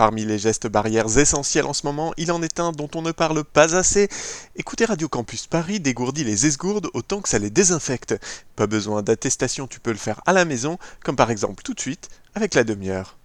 Parmi 0.00 0.24
les 0.24 0.38
gestes 0.38 0.66
barrières 0.66 1.18
essentiels 1.18 1.66
en 1.66 1.74
ce 1.74 1.84
moment, 1.84 2.14
il 2.16 2.32
en 2.32 2.42
est 2.42 2.58
un 2.58 2.72
dont 2.72 2.88
on 2.94 3.02
ne 3.02 3.12
parle 3.12 3.44
pas 3.44 3.76
assez. 3.76 4.08
Écouter 4.56 4.86
Radio 4.86 5.10
Campus 5.10 5.46
Paris 5.46 5.78
dégourdit 5.78 6.24
les 6.24 6.46
esgourdes 6.46 6.88
autant 6.94 7.20
que 7.20 7.28
ça 7.28 7.38
les 7.38 7.50
désinfecte. 7.50 8.14
Pas 8.56 8.66
besoin 8.66 9.02
d'attestation, 9.02 9.66
tu 9.66 9.78
peux 9.78 9.92
le 9.92 9.98
faire 9.98 10.22
à 10.24 10.32
la 10.32 10.46
maison, 10.46 10.78
comme 11.04 11.16
par 11.16 11.30
exemple 11.30 11.62
tout 11.62 11.74
de 11.74 11.80
suite 11.80 12.08
avec 12.34 12.54
la 12.54 12.64
demi-heure. 12.64 13.19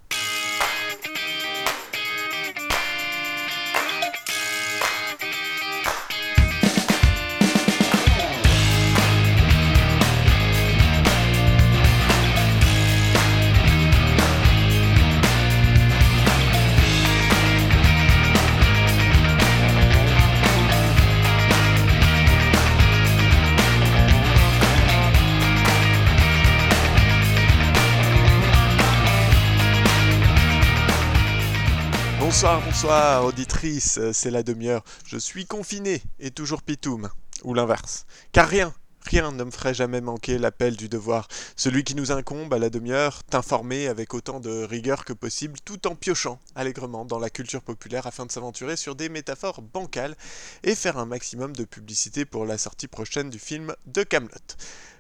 Bonsoir, 32.76 33.24
auditrice, 33.24 34.02
c'est 34.12 34.32
la 34.32 34.44
demi-heure. 34.44 34.84
Je 35.08 35.18
suis 35.18 35.46
confiné 35.46 36.04
et 36.20 36.30
toujours 36.30 36.62
pitoum, 36.62 37.10
ou 37.46 37.54
l'inverse. 37.54 38.06
Car 38.34 38.50
rien, 38.50 38.74
rien 39.06 39.32
ne 39.32 39.46
me 39.46 39.50
ferait 39.50 39.74
jamais 39.74 40.02
manquer 40.02 40.38
l'appel 40.38 40.76
du 40.76 40.90
devoir. 40.90 41.30
Celui 41.56 41.86
qui 41.86 41.96
nous 41.96 42.12
incombe 42.12 42.54
à 42.54 42.60
la 42.60 42.70
demi-heure, 42.70 43.24
t'informer 43.24 43.88
avec 43.88 44.14
autant 44.14 44.42
de 44.42 44.66
rigueur 44.66 45.06
que 45.06 45.14
possible, 45.14 45.58
tout 45.64 45.88
en 45.88 45.96
piochant 45.96 46.38
allègrement 46.54 47.06
dans 47.06 47.18
la 47.18 47.30
culture 47.30 47.62
populaire 47.62 48.08
afin 48.08 48.26
de 48.26 48.32
s'aventurer 48.32 48.76
sur 48.76 48.94
des 48.94 49.08
métaphores 49.08 49.62
bancales 49.62 50.18
et 50.64 50.76
faire 50.76 50.98
un 50.98 51.06
maximum 51.06 51.56
de 51.56 51.64
publicité 51.64 52.26
pour 52.26 52.46
la 52.46 52.58
sortie 52.58 52.90
prochaine 52.90 53.30
du 53.30 53.40
film 53.40 53.74
de 53.86 54.04
Camelot. 54.04 54.36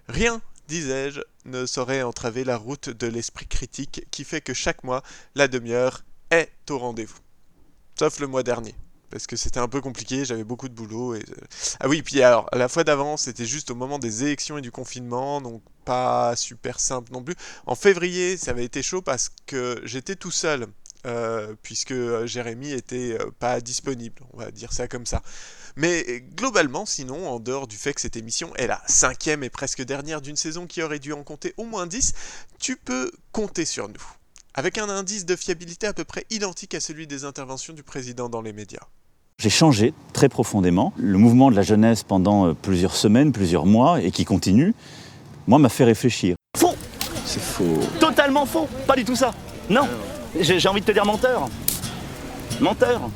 Rien 0.08 0.42
disais-je, 0.70 1.20
ne 1.44 1.66
saurait 1.66 2.04
entraver 2.04 2.46
la 2.46 2.56
route 2.56 2.90
de 2.90 3.08
l'esprit 3.08 3.48
critique 3.48 4.08
qui 4.12 4.24
fait 4.24 4.40
que 4.40 4.54
chaque 4.54 4.86
mois, 4.86 5.04
la 5.36 5.50
demi-heure 5.50 6.06
est 6.32 6.50
au 6.70 6.80
rendez-vous 6.80 7.25
sauf 7.98 8.20
le 8.20 8.28
mois 8.28 8.44
dernier. 8.44 8.76
Parce 9.10 9.28
que 9.28 9.36
c'était 9.36 9.60
un 9.60 9.68
peu 9.68 9.82
compliqué, 9.82 10.26
j'avais 10.26 10.44
beaucoup 10.44 10.68
de 10.68 10.74
boulot. 10.74 11.14
Euh, 11.14 11.22
ah 11.80 11.88
oui, 11.88 12.02
puis 12.02 12.22
alors, 12.22 12.50
la 12.54 12.68
fois 12.68 12.84
d'avant, 12.84 13.18
c'était 13.18 13.46
juste 13.46 13.72
au 13.72 13.76
moment 13.76 14.00
des 14.00 14.24
élections 14.24 14.58
et 14.58 14.62
du 14.62 14.72
confinement, 14.72 15.42
donc 15.42 15.62
pas 15.86 16.36
super 16.36 16.80
simple 16.80 17.12
non 17.14 17.24
plus. 17.24 17.36
En 17.66 17.76
février, 17.76 18.36
ça 18.38 18.52
avait 18.52 18.66
été 18.66 18.82
chaud 18.84 19.02
parce 19.02 19.32
que 19.46 19.80
j'étais 19.84 20.16
tout 20.16 20.32
seul, 20.32 20.68
euh, 21.06 21.54
puisque 21.62 21.92
euh, 21.92 22.26
Jérémy 22.26 22.72
était 22.72 23.18
pas 23.40 23.62
disponible, 23.62 24.22
on 24.34 24.38
va 24.40 24.52
dire 24.52 24.74
ça 24.74 24.88
comme 24.88 25.06
ça. 25.06 25.22
Mais 25.76 26.22
globalement, 26.36 26.86
sinon, 26.86 27.30
en 27.30 27.40
dehors 27.40 27.68
du 27.68 27.78
fait 27.78 27.94
que 27.94 28.02
cette 28.02 28.16
émission 28.16 28.56
est 28.56 28.68
la 28.68 28.82
cinquième 28.88 29.44
et 29.44 29.50
presque 29.50 29.84
dernière 29.84 30.22
d'une 30.22 30.38
saison 30.38 30.68
qui 30.68 30.82
aurait 30.82 31.00
dû 31.00 31.14
en 31.14 31.24
compter 31.24 31.54
au 31.58 31.66
moins 31.66 31.86
10, 31.86 32.14
tu 32.60 32.76
peux 32.76 33.12
compter 33.32 33.66
sur 33.66 33.88
nous 33.88 34.04
avec 34.56 34.78
un 34.78 34.90
indice 34.90 35.26
de 35.26 35.36
fiabilité 35.36 35.86
à 35.86 35.94
peu 35.94 36.06
près 36.06 36.26
identique 36.32 36.74
à 36.74 36.80
celui 36.80 37.08
des 37.08 37.26
interventions 37.26 37.74
du 37.74 37.84
président 37.84 38.30
dans 38.30 38.42
les 38.42 38.54
médias. 38.54 38.88
J'ai 39.38 39.50
changé 39.50 39.94
très 40.14 40.30
profondément. 40.30 40.94
Le 40.98 41.18
mouvement 41.18 41.52
de 41.52 41.58
la 41.58 41.62
jeunesse 41.62 42.04
pendant 42.04 42.48
euh, 42.48 42.54
plusieurs 42.54 42.96
semaines, 42.96 43.34
plusieurs 43.34 43.66
mois, 43.66 44.02
et 44.02 44.12
qui 44.12 44.24
continue, 44.24 44.74
moi, 45.46 45.60
m'a 45.60 45.68
fait 45.68 45.84
réfléchir. 45.84 46.36
Faux 46.58 46.74
C'est 47.26 47.42
faux. 47.42 47.80
Totalement 48.00 48.46
faux 48.46 48.68
Pas 48.88 48.96
du 48.96 49.04
tout 49.04 49.16
ça 49.16 49.34
Non 49.70 49.88
J'ai 50.40 50.68
envie 50.70 50.80
de 50.80 50.86
te 50.86 50.92
dire 50.94 51.06
menteur 51.06 51.50
Menteur 52.62 53.10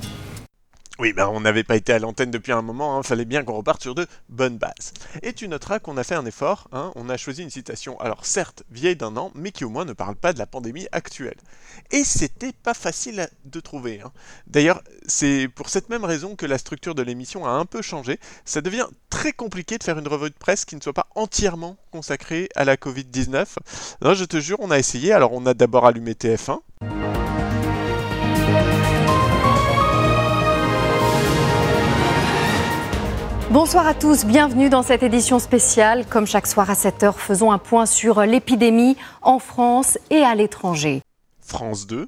oui, 0.99 1.13
ben 1.13 1.27
on 1.27 1.39
n'avait 1.39 1.63
pas 1.63 1.77
été 1.77 1.93
à 1.93 1.99
l'antenne 1.99 2.29
depuis 2.29 2.51
un 2.51 2.61
moment, 2.61 2.97
il 2.97 2.99
hein. 2.99 3.03
fallait 3.03 3.25
bien 3.25 3.43
qu'on 3.43 3.55
reparte 3.55 3.81
sur 3.81 3.95
de 3.95 4.05
bonnes 4.27 4.57
bases. 4.57 4.93
Et 5.23 5.31
tu 5.31 5.47
noteras 5.47 5.79
qu'on 5.79 5.95
a 5.95 6.03
fait 6.03 6.15
un 6.15 6.25
effort, 6.25 6.67
hein. 6.73 6.91
on 6.95 7.07
a 7.07 7.15
choisi 7.15 7.41
une 7.41 7.49
citation, 7.49 7.97
alors 8.01 8.25
certes 8.25 8.63
vieille 8.69 8.97
d'un 8.97 9.15
an, 9.15 9.31
mais 9.33 9.51
qui 9.51 9.63
au 9.63 9.69
moins 9.69 9.85
ne 9.85 9.93
parle 9.93 10.15
pas 10.15 10.33
de 10.33 10.39
la 10.39 10.45
pandémie 10.45 10.87
actuelle. 10.91 11.37
Et 11.91 12.03
c'était 12.03 12.51
pas 12.51 12.73
facile 12.73 13.29
de 13.45 13.59
trouver. 13.61 14.01
Hein. 14.01 14.11
D'ailleurs, 14.47 14.83
c'est 15.07 15.47
pour 15.47 15.69
cette 15.69 15.89
même 15.89 16.03
raison 16.03 16.35
que 16.35 16.45
la 16.45 16.57
structure 16.57 16.95
de 16.95 17.01
l'émission 17.01 17.45
a 17.45 17.51
un 17.51 17.65
peu 17.65 17.81
changé. 17.81 18.19
Ça 18.43 18.59
devient 18.59 18.87
très 19.09 19.31
compliqué 19.31 19.77
de 19.77 19.83
faire 19.83 19.97
une 19.97 20.07
revue 20.07 20.29
de 20.29 20.35
presse 20.35 20.65
qui 20.65 20.75
ne 20.75 20.81
soit 20.81 20.93
pas 20.93 21.07
entièrement 21.15 21.77
consacrée 21.91 22.49
à 22.55 22.65
la 22.65 22.75
Covid-19. 22.75 23.45
je 24.01 24.25
te 24.25 24.39
jure, 24.39 24.57
on 24.59 24.69
a 24.69 24.77
essayé, 24.77 25.13
alors 25.13 25.31
on 25.31 25.45
a 25.45 25.53
d'abord 25.53 25.85
allumé 25.85 26.11
TF1. 26.13 26.59
Bonsoir 33.51 33.87
à 33.87 33.95
tous, 33.95 34.25
bienvenue 34.25 34.69
dans 34.69 34.83
cette 34.83 35.01
édition 35.01 35.39
spéciale. 35.39 36.05
Comme 36.05 36.27
chaque 36.27 36.45
soir 36.45 36.69
à 36.69 36.75
7h, 36.75 37.13
faisons 37.13 37.51
un 37.51 37.57
point 37.57 37.87
sur 37.87 38.21
l'épidémie 38.21 38.95
en 39.23 39.39
France 39.39 39.97
et 40.11 40.21
à 40.21 40.35
l'étranger. 40.35 41.01
France 41.41 41.87
2. 41.87 42.07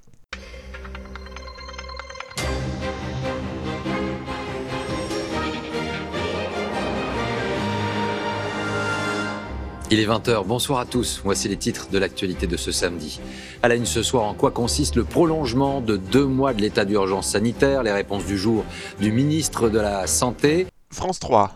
Il 9.90 10.00
est 10.00 10.06
20h, 10.06 10.46
bonsoir 10.46 10.80
à 10.80 10.86
tous. 10.86 11.22
Voici 11.26 11.50
les 11.50 11.58
titres 11.58 11.90
de 11.92 11.98
l'actualité 11.98 12.46
de 12.46 12.56
ce 12.56 12.72
samedi. 12.72 13.20
À 13.64 13.68
la 13.68 13.74
une 13.74 13.88
ce 13.88 14.04
soir, 14.04 14.26
en 14.26 14.36
quoi 14.36 14.52
consiste 14.52 14.96
le 14.96 15.04
prolongement 15.04 15.82
de 15.82 15.98
deux 15.98 16.26
mois 16.26 16.54
de 16.54 16.62
l'état 16.62 16.86
d'urgence 16.86 17.32
sanitaire? 17.32 17.82
Les 17.82 17.92
réponses 17.92 18.26
du 18.26 18.38
jour 18.38 18.64
du 19.00 19.12
ministre 19.12 19.70
de 19.70 19.80
la 19.80 20.06
Santé. 20.06 20.68
France 20.92 21.20
3. 21.20 21.56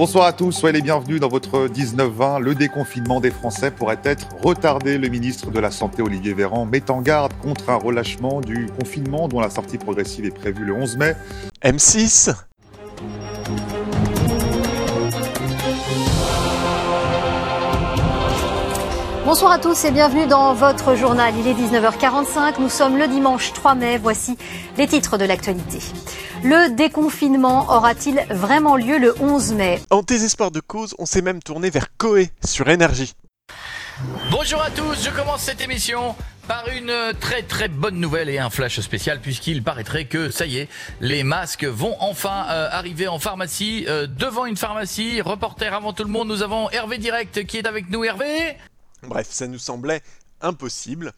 Bonsoir 0.00 0.24
à 0.24 0.32
tous, 0.32 0.52
soyez 0.52 0.76
les 0.76 0.82
bienvenus 0.82 1.20
dans 1.20 1.28
votre 1.28 1.68
19-20. 1.68 2.40
Le 2.40 2.54
déconfinement 2.54 3.20
des 3.20 3.30
Français 3.30 3.70
pourrait 3.70 4.00
être 4.04 4.28
retardé. 4.42 4.96
Le 4.96 5.08
ministre 5.08 5.50
de 5.50 5.60
la 5.60 5.70
Santé, 5.70 6.00
Olivier 6.00 6.32
Véran, 6.32 6.64
met 6.64 6.90
en 6.90 7.02
garde 7.02 7.34
contre 7.42 7.68
un 7.68 7.76
relâchement 7.76 8.40
du 8.40 8.66
confinement 8.78 9.28
dont 9.28 9.40
la 9.40 9.50
sortie 9.50 9.76
progressive 9.76 10.24
est 10.24 10.30
prévue 10.30 10.64
le 10.64 10.72
11 10.72 10.96
mai. 10.96 11.14
M6 11.62 12.34
Bonsoir 19.30 19.52
à 19.52 19.60
tous 19.60 19.84
et 19.84 19.92
bienvenue 19.92 20.26
dans 20.26 20.54
votre 20.54 20.96
journal. 20.96 21.32
Il 21.38 21.46
est 21.46 21.54
19h45, 21.54 22.60
nous 22.60 22.68
sommes 22.68 22.98
le 22.98 23.06
dimanche 23.06 23.52
3 23.52 23.76
mai, 23.76 23.96
voici 23.96 24.36
les 24.76 24.88
titres 24.88 25.18
de 25.18 25.24
l'actualité. 25.24 25.78
Le 26.42 26.74
déconfinement 26.74 27.70
aura-t-il 27.70 28.26
vraiment 28.28 28.74
lieu 28.74 28.98
le 28.98 29.14
11 29.22 29.52
mai? 29.52 29.80
En 29.90 30.02
désespoir 30.02 30.50
de 30.50 30.58
cause, 30.58 30.96
on 30.98 31.06
s'est 31.06 31.22
même 31.22 31.40
tourné 31.40 31.70
vers 31.70 31.96
Coé 31.96 32.32
sur 32.44 32.68
énergie. 32.70 33.12
Bonjour 34.32 34.60
à 34.60 34.70
tous, 34.70 35.04
je 35.04 35.10
commence 35.10 35.42
cette 35.42 35.60
émission 35.60 36.16
par 36.48 36.64
une 36.76 36.92
très 37.20 37.42
très 37.42 37.68
bonne 37.68 38.00
nouvelle 38.00 38.28
et 38.30 38.40
un 38.40 38.50
flash 38.50 38.80
spécial 38.80 39.20
puisqu'il 39.20 39.62
paraîtrait 39.62 40.06
que 40.06 40.32
ça 40.32 40.46
y 40.46 40.58
est, 40.58 40.68
les 41.00 41.22
masques 41.22 41.64
vont 41.64 41.94
enfin 42.00 42.46
euh, 42.48 42.68
arriver 42.72 43.06
en 43.06 43.20
pharmacie, 43.20 43.84
euh, 43.86 44.08
devant 44.08 44.46
une 44.46 44.56
pharmacie. 44.56 45.20
Reporter 45.20 45.72
avant 45.72 45.92
tout 45.92 46.02
le 46.02 46.10
monde, 46.10 46.26
nous 46.26 46.42
avons 46.42 46.68
Hervé 46.70 46.98
Direct 46.98 47.46
qui 47.46 47.58
est 47.58 47.68
avec 47.68 47.90
nous. 47.90 48.02
Hervé? 48.02 48.56
Bref, 49.02 49.30
ça 49.30 49.46
nous 49.46 49.58
semblait 49.58 50.02
impossible, 50.40 51.12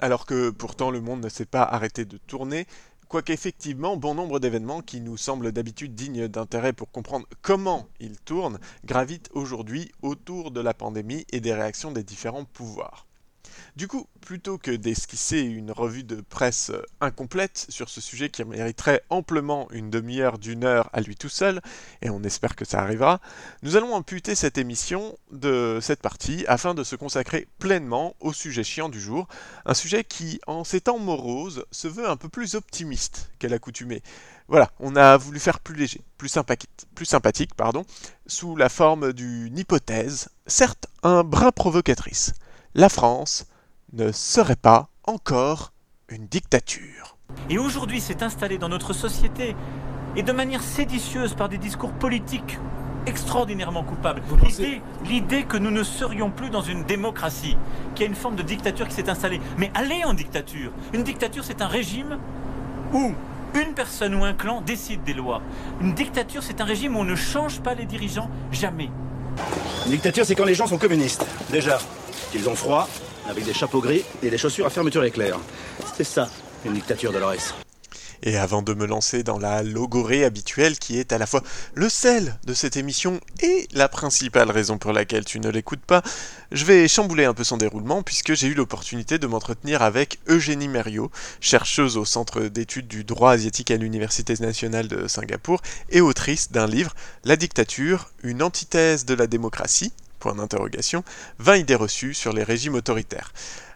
alors 0.00 0.26
que 0.26 0.50
pourtant 0.50 0.90
le 0.90 1.00
monde 1.00 1.22
ne 1.22 1.28
s'est 1.28 1.46
pas 1.46 1.62
arrêté 1.62 2.04
de 2.04 2.16
tourner, 2.16 2.66
quoique 3.08 3.32
effectivement 3.32 3.96
bon 3.96 4.14
nombre 4.14 4.38
d'événements 4.38 4.82
qui 4.82 5.00
nous 5.00 5.16
semblent 5.16 5.52
d'habitude 5.52 5.94
dignes 5.94 6.28
d'intérêt 6.28 6.72
pour 6.72 6.90
comprendre 6.90 7.26
comment 7.42 7.88
ils 7.98 8.20
tournent 8.20 8.60
gravitent 8.84 9.30
aujourd'hui 9.32 9.90
autour 10.02 10.50
de 10.50 10.60
la 10.60 10.74
pandémie 10.74 11.26
et 11.32 11.40
des 11.40 11.52
réactions 11.52 11.90
des 11.90 12.04
différents 12.04 12.44
pouvoirs. 12.44 13.06
Du 13.80 13.88
coup, 13.88 14.06
plutôt 14.20 14.58
que 14.58 14.72
d'esquisser 14.72 15.40
une 15.40 15.72
revue 15.72 16.04
de 16.04 16.20
presse 16.20 16.70
incomplète 17.00 17.64
sur 17.70 17.88
ce 17.88 18.02
sujet 18.02 18.28
qui 18.28 18.44
mériterait 18.44 19.02
amplement 19.08 19.68
une 19.70 19.88
demi-heure 19.88 20.36
d'une 20.36 20.64
heure 20.64 20.90
à 20.92 21.00
lui 21.00 21.16
tout 21.16 21.30
seul, 21.30 21.62
et 22.02 22.10
on 22.10 22.22
espère 22.22 22.56
que 22.56 22.66
ça 22.66 22.80
arrivera, 22.80 23.22
nous 23.62 23.76
allons 23.76 23.94
amputer 23.94 24.34
cette 24.34 24.58
émission 24.58 25.16
de 25.32 25.78
cette 25.80 26.02
partie 26.02 26.44
afin 26.46 26.74
de 26.74 26.84
se 26.84 26.94
consacrer 26.94 27.48
pleinement 27.58 28.16
au 28.20 28.34
sujet 28.34 28.64
chiant 28.64 28.90
du 28.90 29.00
jour, 29.00 29.26
un 29.64 29.72
sujet 29.72 30.04
qui, 30.04 30.42
en 30.46 30.62
ces 30.62 30.82
temps 30.82 30.98
moroses, 30.98 31.64
se 31.70 31.88
veut 31.88 32.06
un 32.06 32.18
peu 32.18 32.28
plus 32.28 32.56
optimiste 32.56 33.30
qu'à 33.38 33.48
l'accoutumée. 33.48 34.02
Voilà, 34.48 34.70
on 34.78 34.94
a 34.94 35.16
voulu 35.16 35.40
faire 35.40 35.58
plus 35.58 35.74
léger, 35.74 36.02
plus 36.18 36.28
sympathique, 36.28 36.68
plus 36.94 37.06
sympathique 37.06 37.54
pardon, 37.54 37.86
sous 38.26 38.56
la 38.56 38.68
forme 38.68 39.14
d'une 39.14 39.56
hypothèse, 39.56 40.28
certes 40.46 40.86
un 41.02 41.24
brin 41.24 41.50
provocatrice. 41.50 42.34
La 42.74 42.88
France 42.88 43.46
ne 43.92 44.12
serait 44.12 44.56
pas 44.56 44.88
encore 45.06 45.72
une 46.08 46.26
dictature. 46.26 47.16
Et 47.48 47.58
aujourd'hui 47.58 48.00
s'est 48.00 48.22
installé 48.22 48.58
dans 48.58 48.68
notre 48.68 48.92
société, 48.92 49.54
et 50.16 50.22
de 50.22 50.32
manière 50.32 50.62
séditieuse 50.62 51.34
par 51.34 51.48
des 51.48 51.58
discours 51.58 51.92
politiques 51.92 52.58
extraordinairement 53.06 53.82
coupable. 53.82 54.22
L'idée 55.04 55.44
que 55.44 55.56
nous 55.56 55.70
ne 55.70 55.82
serions 55.82 56.30
plus 56.30 56.50
dans 56.50 56.62
une 56.62 56.84
démocratie, 56.84 57.56
qu'il 57.94 58.04
y 58.04 58.06
a 58.06 58.10
une 58.10 58.16
forme 58.16 58.36
de 58.36 58.42
dictature 58.42 58.86
qui 58.88 58.94
s'est 58.94 59.08
installée. 59.08 59.40
Mais 59.56 59.70
allez 59.74 60.04
en 60.04 60.14
dictature. 60.14 60.70
Une 60.92 61.02
dictature, 61.02 61.44
c'est 61.44 61.62
un 61.62 61.66
régime 61.66 62.18
où 62.92 63.14
une 63.54 63.74
personne 63.74 64.14
ou 64.14 64.24
un 64.24 64.34
clan 64.34 64.60
décide 64.60 65.02
des 65.04 65.14
lois. 65.14 65.42
Une 65.80 65.94
dictature, 65.94 66.42
c'est 66.42 66.60
un 66.60 66.64
régime 66.64 66.96
où 66.96 67.00
on 67.00 67.04
ne 67.04 67.16
change 67.16 67.60
pas 67.60 67.74
les 67.74 67.86
dirigeants, 67.86 68.30
jamais. 68.52 68.90
Une 69.86 69.92
dictature, 69.92 70.24
c'est 70.24 70.34
quand 70.34 70.44
les 70.44 70.54
gens 70.54 70.66
sont 70.66 70.78
communistes. 70.78 71.26
Déjà, 71.50 71.78
qu'ils 72.30 72.48
ont 72.48 72.54
froid, 72.54 72.88
avec 73.28 73.44
des 73.44 73.54
chapeaux 73.54 73.80
gris 73.80 74.04
et 74.22 74.30
des 74.30 74.38
chaussures 74.38 74.66
à 74.66 74.70
fermeture 74.70 75.04
éclair. 75.04 75.38
C'est 75.96 76.04
ça, 76.04 76.28
une 76.64 76.74
dictature 76.74 77.12
de 77.12 77.18
l'ORS. 77.18 77.54
Et 78.22 78.36
avant 78.36 78.60
de 78.60 78.74
me 78.74 78.86
lancer 78.86 79.22
dans 79.22 79.38
la 79.38 79.62
logorée 79.62 80.24
habituelle 80.24 80.78
qui 80.78 80.98
est 80.98 81.12
à 81.12 81.18
la 81.18 81.26
fois 81.26 81.42
le 81.74 81.88
sel 81.88 82.36
de 82.44 82.52
cette 82.52 82.76
émission 82.76 83.18
et 83.42 83.66
la 83.72 83.88
principale 83.88 84.50
raison 84.50 84.76
pour 84.76 84.92
laquelle 84.92 85.24
tu 85.24 85.40
ne 85.40 85.48
l'écoutes 85.48 85.80
pas, 85.80 86.02
je 86.52 86.64
vais 86.64 86.86
chambouler 86.86 87.24
un 87.24 87.32
peu 87.32 87.44
son 87.44 87.56
déroulement 87.56 88.02
puisque 88.02 88.34
j'ai 88.34 88.48
eu 88.48 88.54
l'opportunité 88.54 89.18
de 89.18 89.26
m'entretenir 89.26 89.80
avec 89.80 90.18
Eugénie 90.28 90.68
Mériot, 90.68 91.10
chercheuse 91.40 91.96
au 91.96 92.04
Centre 92.04 92.42
d'études 92.42 92.88
du 92.88 93.04
droit 93.04 93.32
asiatique 93.32 93.70
à 93.70 93.76
l'Université 93.76 94.34
nationale 94.40 94.88
de 94.88 95.08
Singapour 95.08 95.62
et 95.88 96.02
autrice 96.02 96.52
d'un 96.52 96.66
livre 96.66 96.94
La 97.24 97.36
dictature, 97.36 98.10
une 98.22 98.42
antithèse 98.42 99.06
de 99.06 99.14
la 99.14 99.26
démocratie, 99.26 99.92
point 100.20 100.36
d'interrogation, 100.36 101.02
20 101.40 101.56
idées 101.56 101.74
reçues 101.74 102.14
sur 102.14 102.32
les 102.32 102.44
régimes 102.44 102.76
autoritaires. 102.76 103.32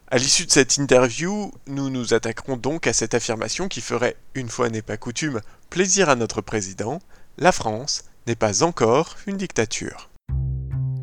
À 0.08 0.18
l'issue 0.18 0.46
de 0.46 0.52
cette 0.52 0.76
interview, 0.76 1.50
nous 1.66 1.90
nous 1.90 2.14
attaquerons 2.14 2.56
donc 2.56 2.86
à 2.86 2.92
cette 2.92 3.14
affirmation 3.14 3.66
qui 3.66 3.80
ferait, 3.80 4.16
une 4.36 4.48
fois 4.48 4.68
n'est 4.68 4.82
pas 4.82 4.96
coutume, 4.96 5.40
plaisir 5.70 6.08
à 6.08 6.14
notre 6.14 6.40
président, 6.40 7.00
la 7.38 7.50
France 7.50 8.04
n'est 8.28 8.36
pas 8.36 8.62
encore 8.62 9.16
une 9.26 9.36
dictature. 9.36 10.10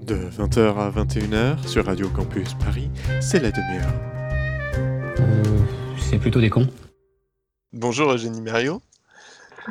De 0.02 0.16
20h 0.16 0.78
à 0.78 0.90
21h 0.90 1.68
sur 1.68 1.86
Radio 1.86 2.10
Campus 2.10 2.54
Paris, 2.54 2.90
c'est 3.20 3.40
la 3.40 3.52
demi-heure. 3.52 3.94
Euh, 5.20 5.44
c'est 6.00 6.18
plutôt 6.18 6.40
des 6.40 6.50
cons. 6.50 6.70
Bonjour 7.74 8.12
Eugénie 8.12 8.42
Mario. 8.42 8.82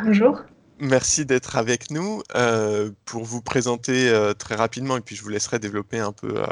Bonjour. 0.04 0.40
Merci 0.80 1.26
d'être 1.26 1.56
avec 1.56 1.90
nous 1.90 2.22
euh, 2.34 2.90
pour 3.04 3.24
vous 3.24 3.42
présenter 3.42 4.08
euh, 4.08 4.32
très 4.32 4.54
rapidement 4.54 4.96
et 4.96 5.00
puis 5.02 5.14
je 5.14 5.22
vous 5.22 5.28
laisserai 5.28 5.58
développer 5.58 5.98
un 5.98 6.12
peu 6.12 6.42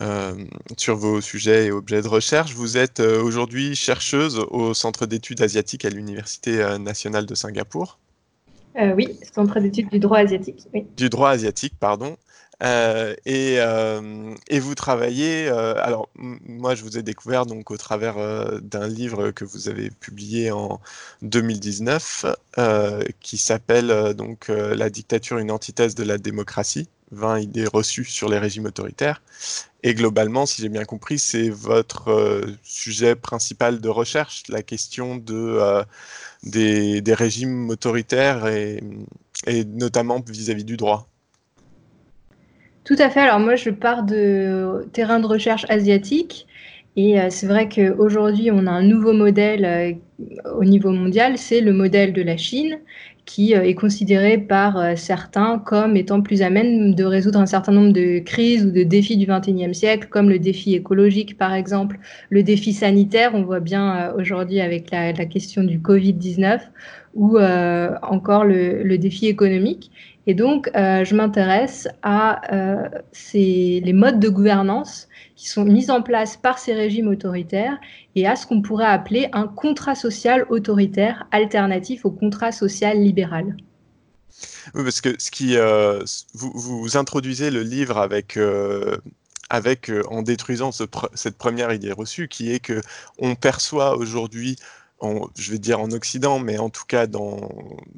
euh, 0.00 0.44
sur 0.76 0.96
vos 0.96 1.20
sujets 1.20 1.66
et 1.66 1.72
objets 1.72 2.00
de 2.00 2.06
recherche. 2.06 2.54
Vous 2.54 2.76
êtes 2.76 3.00
aujourd'hui 3.00 3.74
chercheuse 3.74 4.38
au 4.50 4.74
Centre 4.74 5.06
d'études 5.06 5.42
asiatiques 5.42 5.84
à 5.84 5.90
l'Université 5.90 6.78
nationale 6.78 7.26
de 7.26 7.34
Singapour. 7.34 7.98
Oui, 8.76 9.18
Centre 9.34 9.58
d'études 9.58 9.90
du 9.90 9.98
droit 9.98 10.18
asiatique. 10.18 10.68
Oui. 10.72 10.86
Du 10.96 11.10
droit 11.10 11.30
asiatique, 11.30 11.74
pardon. 11.80 12.16
Euh, 12.62 13.14
et, 13.24 13.56
euh, 13.58 14.34
et, 14.48 14.58
vous 14.58 14.74
travaillez, 14.74 15.48
euh, 15.48 15.74
alors 15.76 16.08
moi 16.16 16.74
je 16.74 16.82
vous 16.82 16.98
ai 16.98 17.04
découvert 17.04 17.46
donc 17.46 17.70
au 17.70 17.76
travers 17.76 18.16
d'un 18.60 18.88
livre 18.88 19.30
que 19.30 19.44
vous 19.44 19.68
avez 19.68 19.90
publié 19.90 20.50
en 20.50 20.80
2019 21.22 22.26
qui 23.20 23.38
s'appelle 23.38 24.14
donc 24.14 24.48
La 24.48 24.90
dictature, 24.90 25.38
une 25.38 25.50
antithèse 25.52 25.94
de 25.94 26.02
la 26.02 26.18
démocratie, 26.18 26.88
20 27.12 27.40
idées 27.40 27.66
reçues 27.66 28.04
sur 28.04 28.28
les 28.28 28.38
régimes 28.38 28.66
autoritaires. 28.66 29.22
Et 29.84 29.94
globalement, 29.94 30.44
si 30.44 30.62
j'ai 30.62 30.68
bien 30.68 30.84
compris, 30.84 31.20
c'est 31.20 31.50
votre 31.50 32.44
sujet 32.64 33.14
principal 33.14 33.80
de 33.80 33.88
recherche, 33.88 34.42
la 34.48 34.62
question 34.62 35.16
de, 35.16 35.84
des, 36.42 37.14
régimes 37.14 37.70
autoritaires 37.70 38.48
et, 38.48 38.82
notamment 39.46 40.20
vis-à-vis 40.20 40.62
-vis 40.62 40.66
du 40.66 40.76
droit. 40.76 41.08
Tout 42.88 42.96
à 43.00 43.10
fait. 43.10 43.20
Alors 43.20 43.38
moi, 43.38 43.54
je 43.54 43.68
pars 43.68 44.02
de 44.02 44.88
terrain 44.94 45.20
de 45.20 45.26
recherche 45.26 45.66
asiatique. 45.68 46.46
Et 46.96 47.20
euh, 47.20 47.26
c'est 47.28 47.46
vrai 47.46 47.68
qu'aujourd'hui, 47.68 48.50
on 48.50 48.66
a 48.66 48.70
un 48.70 48.82
nouveau 48.82 49.12
modèle 49.12 49.66
euh, 49.66 49.92
au 50.56 50.64
niveau 50.64 50.90
mondial, 50.90 51.36
c'est 51.36 51.60
le 51.60 51.74
modèle 51.74 52.14
de 52.14 52.22
la 52.22 52.38
Chine, 52.38 52.78
qui 53.26 53.54
euh, 53.54 53.62
est 53.62 53.74
considéré 53.74 54.38
par 54.38 54.96
certains 54.96 55.58
comme 55.58 55.96
étant 55.96 56.22
plus 56.22 56.40
à 56.40 56.48
même 56.48 56.94
de 56.94 57.04
résoudre 57.04 57.38
un 57.40 57.46
certain 57.46 57.72
nombre 57.72 57.92
de 57.92 58.20
crises 58.20 58.64
ou 58.64 58.70
de 58.70 58.84
défis 58.84 59.18
du 59.18 59.26
XXIe 59.26 59.74
siècle, 59.74 60.08
comme 60.08 60.30
le 60.30 60.38
défi 60.38 60.74
écologique, 60.74 61.36
par 61.36 61.52
exemple, 61.52 61.98
le 62.30 62.42
défi 62.42 62.72
sanitaire. 62.72 63.32
On 63.34 63.42
voit 63.42 63.60
bien 63.60 64.14
aujourd'hui 64.16 64.60
avec 64.62 64.90
la, 64.90 65.12
la, 65.12 65.26
question 65.26 65.62
du 65.62 65.78
Covid-19 65.78 66.60
ou 67.14 67.38
encore 67.38 68.44
le, 68.44 68.96
défi 68.96 69.26
économique. 69.26 69.90
Et 70.28 70.34
donc, 70.34 70.70
euh, 70.76 71.06
je 71.06 71.14
m'intéresse 71.14 71.88
à 72.02 72.42
euh, 72.54 72.86
ces, 73.12 73.80
les 73.82 73.94
modes 73.94 74.20
de 74.20 74.28
gouvernance 74.28 75.08
qui 75.36 75.48
sont 75.48 75.64
mis 75.64 75.90
en 75.90 76.02
place 76.02 76.36
par 76.36 76.58
ces 76.58 76.74
régimes 76.74 77.08
autoritaires 77.08 77.78
et 78.14 78.26
à 78.26 78.36
ce 78.36 78.46
qu'on 78.46 78.60
pourrait 78.60 78.84
appeler 78.84 79.30
un 79.32 79.46
contrat 79.46 79.94
social 79.94 80.44
autoritaire 80.50 81.26
alternatif 81.32 82.04
au 82.04 82.10
contrat 82.10 82.52
social 82.52 83.02
libéral. 83.02 83.56
Oui, 84.74 84.84
parce 84.84 85.00
que 85.00 85.14
ce 85.18 85.30
qui, 85.30 85.56
euh, 85.56 86.04
vous, 86.34 86.52
vous, 86.54 86.96
introduisez 86.98 87.50
le 87.50 87.62
livre 87.62 87.96
avec, 87.96 88.36
euh, 88.36 88.98
avec 89.48 89.90
en 90.10 90.20
détruisant 90.20 90.72
ce, 90.72 90.84
cette 91.14 91.38
première 91.38 91.72
idée 91.72 91.90
reçue, 91.90 92.28
qui 92.28 92.52
est 92.52 92.60
que 92.60 92.82
on 93.18 93.34
perçoit 93.34 93.96
aujourd'hui 93.96 94.56
je 95.36 95.52
vais 95.52 95.58
dire 95.58 95.80
en 95.80 95.90
Occident, 95.92 96.38
mais 96.38 96.58
en 96.58 96.70
tout 96.70 96.84
cas 96.86 97.06
dans, 97.06 97.50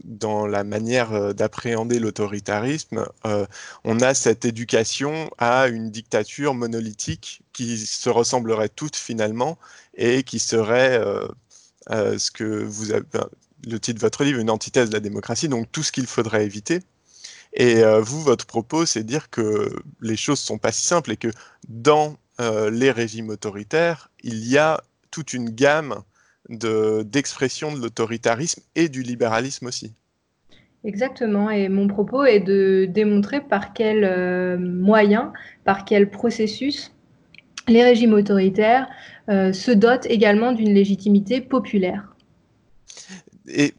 dans 0.05 0.47
la 0.47 0.65
manière 0.65 1.13
euh, 1.13 1.33
d'appréhender 1.33 1.99
l'autoritarisme, 1.99 3.07
euh, 3.27 3.47
on 3.85 4.01
a 4.01 4.15
cette 4.15 4.45
éducation 4.45 5.31
à 5.39 5.69
une 5.69 5.91
dictature 5.91 6.55
monolithique 6.55 7.43
qui 7.53 7.79
se 7.79 8.11
ressemblerait 8.11 8.69
toutes 8.69 8.97
finalement 8.97 9.59
et 9.95 10.23
qui 10.23 10.39
serait 10.39 11.01
euh, 11.01 12.19
ce 12.19 12.31
que 12.31 12.45
vous 12.45 12.93
avez, 12.93 13.05
ben, 13.13 13.27
le 13.67 13.81
titre 13.81 13.97
de 13.97 14.05
votre 14.05 14.25
livre, 14.25 14.39
une 14.39 14.51
antithèse 14.51 14.91
de 14.91 14.95
la 14.95 15.01
démocratie, 15.01 15.49
donc 15.49 15.71
tout 15.73 15.83
ce 15.83 15.93
qu'il 15.93 16.07
faudrait 16.07 16.45
éviter. 16.45 16.81
Et 17.53 17.83
vous, 18.01 18.23
votre 18.23 18.47
propos, 18.47 18.87
c'est 18.87 19.03
dire 19.03 19.29
que 19.29 19.75
les 20.01 20.17
choses 20.17 20.39
sont 20.39 20.57
pas 20.57 20.71
si 20.71 20.87
simples 20.87 21.11
et 21.11 21.17
que 21.17 21.29
dans 21.69 22.17
les 22.39 22.93
régimes 22.93 23.29
autoritaires, 23.31 24.09
il 24.23 24.47
y 24.47 24.57
a 24.57 24.81
toute 25.11 25.33
une 25.33 25.51
gamme 25.51 26.01
d'expression 26.51 27.73
de, 27.73 27.79
de 27.79 27.83
l'autoritarisme 27.83 28.63
et 28.75 28.89
du 28.89 29.03
libéralisme 29.03 29.67
aussi. 29.67 29.95
Exactement, 30.83 31.51
et 31.51 31.69
mon 31.69 31.89
propos 31.89 32.25
est 32.25 32.41
de 32.41 32.87
démontrer 32.89 33.43
par 33.43 33.75
quels 33.75 34.05
euh, 34.05 34.57
moyens, 34.59 35.31
par 35.65 35.85
quel 35.85 36.11
processus 36.11 36.93
les 37.69 37.85
régimes 37.85 38.15
autoritaires 38.15 38.89
euh, 39.29 39.53
se 39.53 39.71
dotent 39.71 40.07
également 40.07 40.53
d'une 40.53 40.73
légitimité 40.73 41.43
populaire. 41.43 42.17
Et 43.47 43.75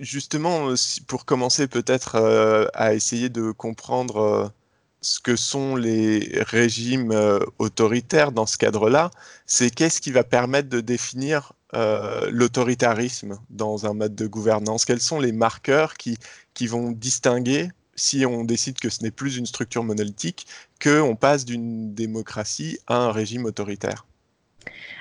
justement, 0.00 0.74
pour 1.08 1.24
commencer 1.24 1.66
peut-être 1.66 2.14
euh, 2.14 2.66
à 2.74 2.94
essayer 2.94 3.28
de 3.28 3.50
comprendre 3.50 4.52
ce 5.00 5.18
que 5.18 5.34
sont 5.34 5.74
les 5.74 6.30
régimes 6.46 7.12
autoritaires 7.58 8.30
dans 8.30 8.46
ce 8.46 8.56
cadre-là, 8.56 9.10
c'est 9.46 9.68
qu'est-ce 9.68 10.00
qui 10.00 10.12
va 10.12 10.22
permettre 10.22 10.68
de 10.68 10.80
définir 10.80 11.52
euh, 11.74 12.28
l'autoritarisme 12.30 13.38
dans 13.50 13.86
un 13.86 13.94
mode 13.94 14.14
de 14.14 14.26
gouvernance? 14.26 14.84
Quels 14.84 15.00
sont 15.00 15.20
les 15.20 15.32
marqueurs 15.32 15.94
qui, 15.94 16.16
qui 16.54 16.66
vont 16.66 16.90
distinguer, 16.90 17.68
si 17.96 18.24
on 18.26 18.44
décide 18.44 18.78
que 18.78 18.88
ce 18.88 19.02
n'est 19.02 19.10
plus 19.10 19.36
une 19.36 19.46
structure 19.46 19.84
monolithique, 19.84 20.46
qu'on 20.82 21.16
passe 21.16 21.44
d'une 21.44 21.94
démocratie 21.94 22.78
à 22.86 22.96
un 22.96 23.12
régime 23.12 23.44
autoritaire? 23.44 24.06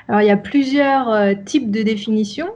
Alors 0.08 0.22
il 0.22 0.27
y 0.27 0.32
a 0.32 0.38
plusieurs 0.38 1.10
euh, 1.10 1.34
types 1.46 1.72
de 1.72 1.82
définitions. 1.84 2.53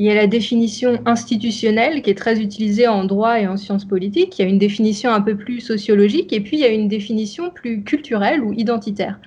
Il 0.00 0.06
y 0.06 0.10
a 0.10 0.14
la 0.14 0.26
définition 0.26 1.02
institutionnelle 1.04 2.00
qui 2.00 2.08
est 2.08 2.14
très 2.14 2.40
utilisée 2.40 2.88
en 2.88 3.04
droit 3.04 3.38
et 3.38 3.46
en 3.46 3.58
sciences 3.58 3.84
politiques. 3.84 4.38
Il 4.38 4.42
y 4.42 4.44
a 4.46 4.48
une 4.48 4.56
définition 4.56 5.10
un 5.12 5.20
peu 5.20 5.36
plus 5.36 5.60
sociologique 5.60 6.32
et 6.32 6.40
puis 6.40 6.56
il 6.56 6.60
y 6.60 6.64
a 6.64 6.68
une 6.68 6.88
définition 6.88 7.50
plus 7.50 7.82
culturelle 7.82 8.40
ou 8.40 8.54
identitaire. 8.54 9.20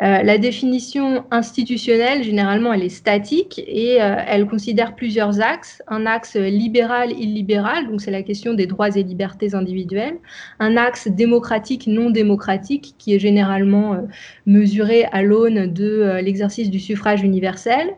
Euh, 0.00 0.22
la 0.22 0.38
définition 0.38 1.24
institutionnelle, 1.32 2.22
généralement, 2.22 2.72
elle 2.72 2.84
est 2.84 2.88
statique 2.88 3.62
et 3.66 4.00
euh, 4.00 4.14
elle 4.28 4.46
considère 4.46 4.94
plusieurs 4.94 5.40
axes. 5.40 5.82
Un 5.88 6.06
axe 6.06 6.36
libéral-illibéral, 6.36 7.88
donc 7.88 8.00
c'est 8.00 8.12
la 8.12 8.22
question 8.22 8.54
des 8.54 8.66
droits 8.66 8.96
et 8.96 9.02
libertés 9.02 9.56
individuelles. 9.56 10.18
Un 10.60 10.76
axe 10.76 11.08
démocratique-non 11.08 12.10
démocratique, 12.10 12.94
qui 12.96 13.12
est 13.12 13.18
généralement 13.18 13.94
euh, 13.94 13.98
mesuré 14.46 15.04
à 15.10 15.22
l'aune 15.22 15.72
de 15.72 16.20
l'exercice 16.22 16.70
du 16.70 16.78
suffrage 16.78 17.22
universel 17.22 17.88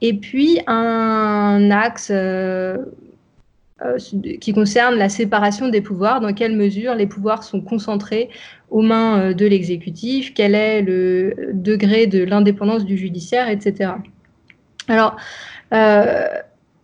et 0.00 0.14
puis 0.14 0.60
un 0.66 1.70
axe 1.70 2.10
euh, 2.10 2.76
euh, 3.82 3.96
qui 4.40 4.52
concerne 4.52 4.96
la 4.96 5.08
séparation 5.08 5.68
des 5.68 5.80
pouvoirs, 5.80 6.20
dans 6.20 6.34
quelle 6.34 6.54
mesure 6.54 6.94
les 6.94 7.06
pouvoirs 7.06 7.42
sont 7.42 7.62
concentrés 7.62 8.28
aux 8.68 8.82
mains 8.82 9.20
euh, 9.20 9.32
de 9.32 9.46
l'exécutif, 9.46 10.34
quel 10.34 10.54
est 10.54 10.82
le 10.82 11.50
degré 11.54 12.06
de 12.06 12.22
l'indépendance 12.22 12.84
du 12.84 12.98
judiciaire, 12.98 13.48
etc. 13.48 13.92
Alors, 14.88 15.16
euh, 15.72 16.26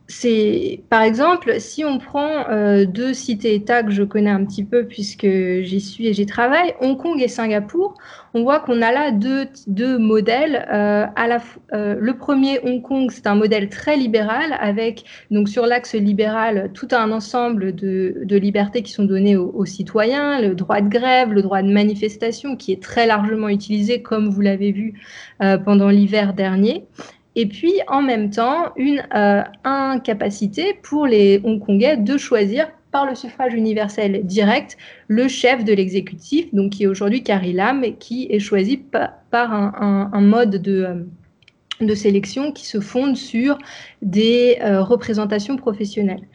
c'est, 0.08 0.84
par 0.88 1.02
exemple, 1.02 1.58
si 1.58 1.84
on 1.84 1.98
prend 1.98 2.48
euh, 2.48 2.84
deux 2.84 3.12
cités-États 3.12 3.82
que 3.82 3.90
je 3.90 4.04
connais 4.04 4.30
un 4.30 4.44
petit 4.44 4.62
peu 4.62 4.84
puisque 4.84 5.26
j'y 5.26 5.80
suis 5.80 6.06
et 6.06 6.12
j'y 6.12 6.26
travaille, 6.26 6.75
Hong 6.80 6.96
Kong 6.96 7.20
et 7.20 7.26
Singapour, 7.26 7.94
on 8.32 8.42
voit 8.42 8.60
qu'on 8.60 8.82
a 8.82 8.92
là 8.92 9.10
deux, 9.10 9.48
deux 9.66 9.98
modèles. 9.98 10.64
Euh, 10.72 11.06
à 11.16 11.26
la, 11.26 11.38
euh, 11.72 11.96
le 11.98 12.16
premier, 12.16 12.60
Hong 12.62 12.82
Kong, 12.82 13.10
c'est 13.10 13.26
un 13.26 13.34
modèle 13.34 13.68
très 13.68 13.96
libéral 13.96 14.56
avec, 14.60 15.04
donc 15.32 15.48
sur 15.48 15.66
l'axe 15.66 15.94
libéral, 15.94 16.70
tout 16.72 16.88
un 16.92 17.10
ensemble 17.10 17.75
de, 17.75 18.18
de 18.22 18.36
libertés 18.36 18.82
qui 18.82 18.92
sont 18.92 19.04
données 19.04 19.36
aux, 19.36 19.50
aux, 19.56 19.64
citoyens, 19.64 20.40
le 20.40 20.54
droit 20.54 20.82
de 20.82 20.88
grève, 20.88 21.32
le 21.32 21.42
droit 21.42 21.62
de 21.62 21.72
manifestation 21.72 22.54
qui 22.54 22.70
est 22.70 22.82
très 22.82 23.08
largement 23.08 23.48
utilisé, 23.48 24.02
comme 24.02 24.28
vous 24.28 24.40
l'avez 24.40 24.70
vu 24.70 24.94
pendant 25.64 25.88
l'hiver 25.88 26.32
dernier 26.32 26.86
et 27.37 27.47
puis 27.47 27.75
en 27.87 28.02
même 28.02 28.31
temps 28.31 28.73
une 28.76 29.07
euh, 29.14 29.43
incapacité 29.62 30.75
pour 30.83 31.07
les 31.07 31.40
Hongkongais 31.45 31.99
de 31.99 32.16
choisir 32.16 32.69
par 32.90 33.05
le 33.05 33.14
suffrage 33.14 33.52
universel 33.52 34.25
direct 34.25 34.78
le 35.07 35.28
chef 35.28 35.64
de 35.64 35.75
l'exécutif, 35.75 36.52
donc 36.55 36.73
qui 36.73 36.85
est 36.85 36.87
aujourd'hui 36.87 37.23
Carrie 37.23 37.52
Lam, 37.52 37.85
qui 37.99 38.26
est 38.31 38.38
choisi 38.38 38.78
par, 38.78 39.52
un, 39.52 40.21
mode 40.23 40.62
de, 40.62 40.83
euh, 40.83 40.95
de, 41.83 41.95
sélection 41.95 42.52
qui 42.52 42.66
se 42.66 42.81
fonde 42.81 43.16
sur 43.16 43.59
des 44.00 44.57
euh, 44.62 44.83
représentations 44.83 45.57
professionnelles. 45.57 46.26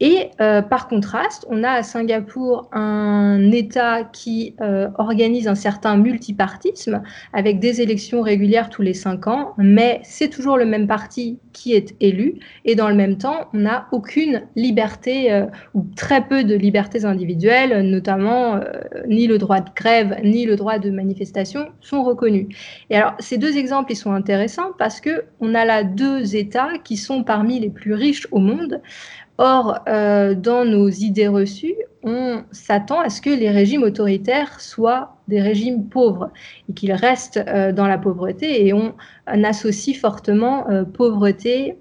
Et 0.00 0.30
euh, 0.42 0.60
par 0.60 0.88
contraste, 0.88 1.46
on 1.48 1.64
a 1.64 1.70
à 1.70 1.82
Singapour 1.82 2.68
un 2.72 3.50
État 3.50 4.04
qui 4.04 4.54
euh, 4.60 4.88
organise 4.98 5.48
un 5.48 5.54
certain 5.54 5.96
multipartisme 5.96 7.02
avec 7.32 7.60
des 7.60 7.80
élections 7.80 8.20
régulières 8.20 8.68
tous 8.68 8.82
les 8.82 8.92
cinq 8.92 9.26
ans, 9.26 9.54
mais 9.56 10.00
c'est 10.04 10.28
toujours 10.28 10.58
le 10.58 10.66
même 10.66 10.86
parti 10.86 11.38
qui 11.54 11.72
est 11.72 11.94
élu. 12.00 12.34
Et 12.66 12.74
dans 12.74 12.90
le 12.90 12.94
même 12.94 13.16
temps, 13.16 13.46
on 13.54 13.60
n'a 13.60 13.86
aucune 13.90 14.42
liberté 14.54 15.32
euh, 15.32 15.46
ou 15.72 15.86
très 15.96 16.26
peu 16.26 16.44
de 16.44 16.54
libertés 16.54 17.06
individuelles, 17.06 17.80
notamment 17.88 18.60
ni 19.08 19.26
le 19.26 19.38
droit 19.38 19.60
de 19.60 19.70
grève 19.74 20.16
ni 20.22 20.44
le 20.44 20.56
droit 20.56 20.78
de 20.78 20.90
manifestation 20.90 21.68
sont 21.80 22.02
reconnus. 22.02 22.48
Et 22.90 22.96
alors, 22.96 23.14
ces 23.18 23.38
deux 23.38 23.56
exemples, 23.56 23.92
ils 23.92 23.96
sont 23.96 24.12
intéressants 24.12 24.72
parce 24.78 25.00
que 25.00 25.24
on 25.40 25.54
a 25.54 25.64
là 25.64 25.84
deux 25.84 26.36
États 26.36 26.78
qui 26.84 26.96
sont 26.96 27.24
parmi 27.24 27.60
les 27.60 27.70
plus 27.70 27.94
riches 27.94 28.28
au 28.30 28.38
monde. 28.38 28.80
Or, 29.38 29.80
euh, 29.86 30.34
dans 30.34 30.64
nos 30.64 30.88
idées 30.88 31.28
reçues, 31.28 31.76
on 32.02 32.44
s'attend 32.52 33.00
à 33.00 33.10
ce 33.10 33.20
que 33.20 33.30
les 33.30 33.50
régimes 33.50 33.82
autoritaires 33.82 34.60
soient 34.60 35.16
des 35.28 35.42
régimes 35.42 35.88
pauvres 35.88 36.30
et 36.68 36.72
qu'ils 36.72 36.92
restent 36.92 37.42
euh, 37.46 37.72
dans 37.72 37.86
la 37.86 37.98
pauvreté 37.98 38.66
et 38.66 38.72
on, 38.72 38.94
associe 39.26 39.96
fortement 39.96 40.70
euh, 40.70 40.84
pauvreté 40.84 41.76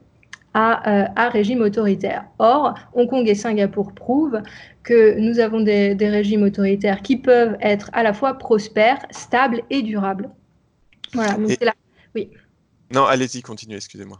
à, 0.53 1.21
à, 1.21 1.29
régime 1.29 1.61
autoritaire. 1.61 2.25
Or, 2.39 2.75
Hong 2.93 3.09
Kong 3.09 3.27
et 3.27 3.35
Singapour 3.35 3.93
prouvent 3.93 4.41
que 4.83 5.17
nous 5.19 5.39
avons 5.39 5.61
des, 5.61 5.95
des, 5.95 6.09
régimes 6.09 6.43
autoritaires 6.43 7.01
qui 7.01 7.17
peuvent 7.17 7.57
être 7.61 7.89
à 7.93 8.03
la 8.03 8.13
fois 8.13 8.35
prospères, 8.35 9.05
stables 9.11 9.63
et 9.69 9.81
durables. 9.81 10.29
Voilà, 11.13 11.33
donc 11.33 11.51
c'est 11.51 11.65
là. 11.65 11.73
Oui. 12.15 12.29
Non, 12.93 13.05
allez-y, 13.05 13.41
continuez, 13.41 13.75
excusez-moi. 13.75 14.19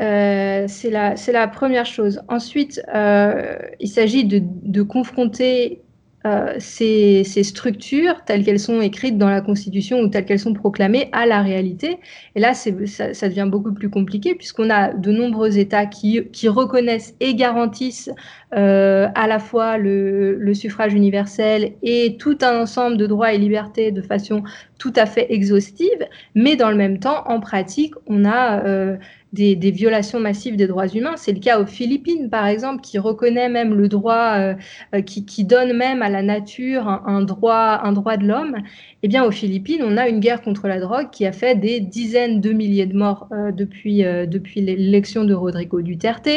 Euh, 0.00 0.64
c'est 0.68 0.90
la, 0.90 1.48
première 1.48 1.86
chose. 1.86 2.20
Ensuite, 2.28 2.80
euh, 2.94 3.56
il 3.80 3.88
s'agit 3.88 4.24
de, 4.24 4.82
confronter 4.82 5.82
euh, 6.24 6.54
ces, 6.58 7.24
structures 7.24 8.24
telles 8.24 8.44
qu'elles 8.44 8.60
sont 8.60 8.80
écrites 8.80 9.18
dans 9.18 9.28
la 9.28 9.42
Constitution 9.42 10.00
ou 10.00 10.08
telles 10.08 10.24
qu'elles 10.24 10.38
sont 10.38 10.54
proclamées 10.54 11.10
à 11.12 11.26
la 11.26 11.42
réalité. 11.42 11.98
Et 12.36 12.40
là, 12.40 12.54
ça, 12.54 12.70
devient 12.70 13.48
beaucoup 13.50 13.72
plus 13.74 13.90
compliqué 13.90 14.34
puisqu'on 14.34 14.70
a 14.70 14.94
de 14.94 15.12
nombreux 15.12 15.58
États 15.58 15.84
qui, 15.84 16.22
reconnaissent 16.48 17.14
et 17.20 17.34
garantissent 17.34 18.10
à 18.52 19.26
la 19.26 19.38
fois 19.38 19.76
le, 19.76 20.54
suffrage 20.54 20.94
universel 20.94 21.72
et 21.82 22.16
tout 22.18 22.38
un 22.40 22.62
ensemble 22.62 22.96
de 22.96 23.06
droits 23.06 23.34
et 23.34 23.38
libertés 23.38 23.90
de 23.90 24.00
façon 24.00 24.42
tout 24.78 24.92
à 24.96 25.06
fait 25.06 25.32
exhaustive, 25.32 26.06
mais 26.34 26.56
dans 26.56 26.70
le 26.70 26.76
même 26.76 26.98
temps, 26.98 27.22
en 27.26 27.40
pratique, 27.40 27.94
on 28.06 28.24
a 28.24 28.96
des, 29.32 29.70
violations 29.70 30.20
massives 30.20 30.56
des 30.56 30.66
droits 30.66 30.88
humains. 30.88 31.16
C'est 31.16 31.32
le 31.32 31.40
cas 31.40 31.60
aux 31.60 31.66
Philippines, 31.66 32.28
par 32.28 32.46
exemple, 32.46 32.82
qui 32.82 32.98
reconnaît 32.98 33.48
même 33.48 33.74
le 33.74 33.88
droit, 33.88 34.34
euh, 34.36 34.54
euh, 34.94 35.00
qui, 35.00 35.44
donne 35.44 35.72
même 35.76 36.02
à 36.02 36.08
la 36.08 36.22
nature 36.22 36.86
un, 36.88 37.22
droit, 37.22 37.80
un 37.82 37.92
droit 37.92 38.16
de 38.16 38.26
l'homme. 38.26 38.56
Eh 39.02 39.08
bien, 39.08 39.24
aux 39.24 39.30
Philippines, 39.30 39.82
on 39.84 39.96
a 39.96 40.08
une 40.08 40.20
guerre 40.20 40.42
contre 40.42 40.68
la 40.68 40.78
drogue 40.78 41.10
qui 41.10 41.26
a 41.26 41.32
fait 41.32 41.54
des 41.54 41.80
dizaines 41.80 42.40
de 42.40 42.52
milliers 42.52 42.86
de 42.86 42.96
morts 42.96 43.28
euh, 43.32 43.50
depuis, 43.50 44.02
depuis 44.02 44.60
l'élection 44.60 45.24
de 45.24 45.34
Rodrigo 45.34 45.80
Duterte. 45.80 46.28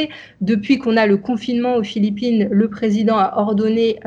Depuis 0.41 0.79
qu'on 0.79 0.97
a 0.97 1.05
le 1.05 1.17
confinement 1.17 1.75
aux 1.75 1.83
Philippines, 1.83 2.47
le 2.49 2.69
président 2.69 3.17
a 3.17 3.37
ordonné 3.37 3.99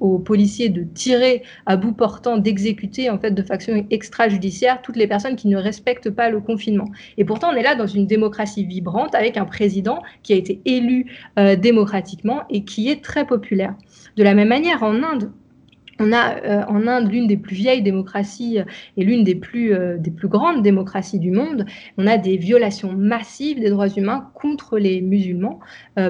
aux 0.00 0.18
policiers 0.18 0.68
de 0.68 0.84
tirer 0.84 1.42
à 1.66 1.76
bout 1.76 1.92
portant, 1.92 2.36
d'exécuter 2.36 3.10
en 3.10 3.18
fait 3.18 3.32
de 3.32 3.42
façon 3.42 3.84
extrajudiciaire 3.90 4.80
toutes 4.82 4.96
les 4.96 5.06
personnes 5.06 5.36
qui 5.36 5.48
ne 5.48 5.56
respectent 5.56 6.10
pas 6.10 6.30
le 6.30 6.40
confinement. 6.40 6.88
Et 7.16 7.24
pourtant, 7.24 7.50
on 7.52 7.56
est 7.56 7.62
là 7.62 7.74
dans 7.74 7.86
une 7.86 8.06
démocratie 8.06 8.27
vibrante 8.56 9.14
avec 9.14 9.36
un 9.36 9.44
président 9.44 10.02
qui 10.22 10.32
a 10.32 10.36
été 10.36 10.60
élu 10.64 11.12
euh, 11.38 11.56
démocratiquement 11.56 12.42
et 12.50 12.64
qui 12.64 12.90
est 12.90 13.02
très 13.02 13.26
populaire. 13.26 13.74
De 14.16 14.22
la 14.22 14.34
même 14.34 14.48
manière, 14.48 14.82
en 14.82 15.02
Inde, 15.02 15.32
on 15.98 16.12
a 16.12 16.36
euh, 16.44 16.62
en 16.68 16.86
Inde 16.86 17.10
l'une 17.10 17.26
des 17.26 17.36
plus 17.36 17.54
vieilles 17.54 17.82
démocraties 17.82 18.58
euh, 18.58 18.64
et 18.96 19.04
l'une 19.04 19.24
des 19.24 19.34
plus, 19.34 19.72
des 19.98 20.10
plus 20.10 20.28
grandes 20.28 20.62
démocraties 20.62 21.18
du 21.18 21.30
monde. 21.30 21.64
On 21.96 22.06
a 22.06 22.18
des 22.18 22.36
violations 22.36 22.92
massives 22.92 23.60
des 23.60 23.70
droits 23.70 23.88
humains 23.88 24.30
contre 24.34 24.78
les 24.78 25.00
musulmans, 25.00 25.60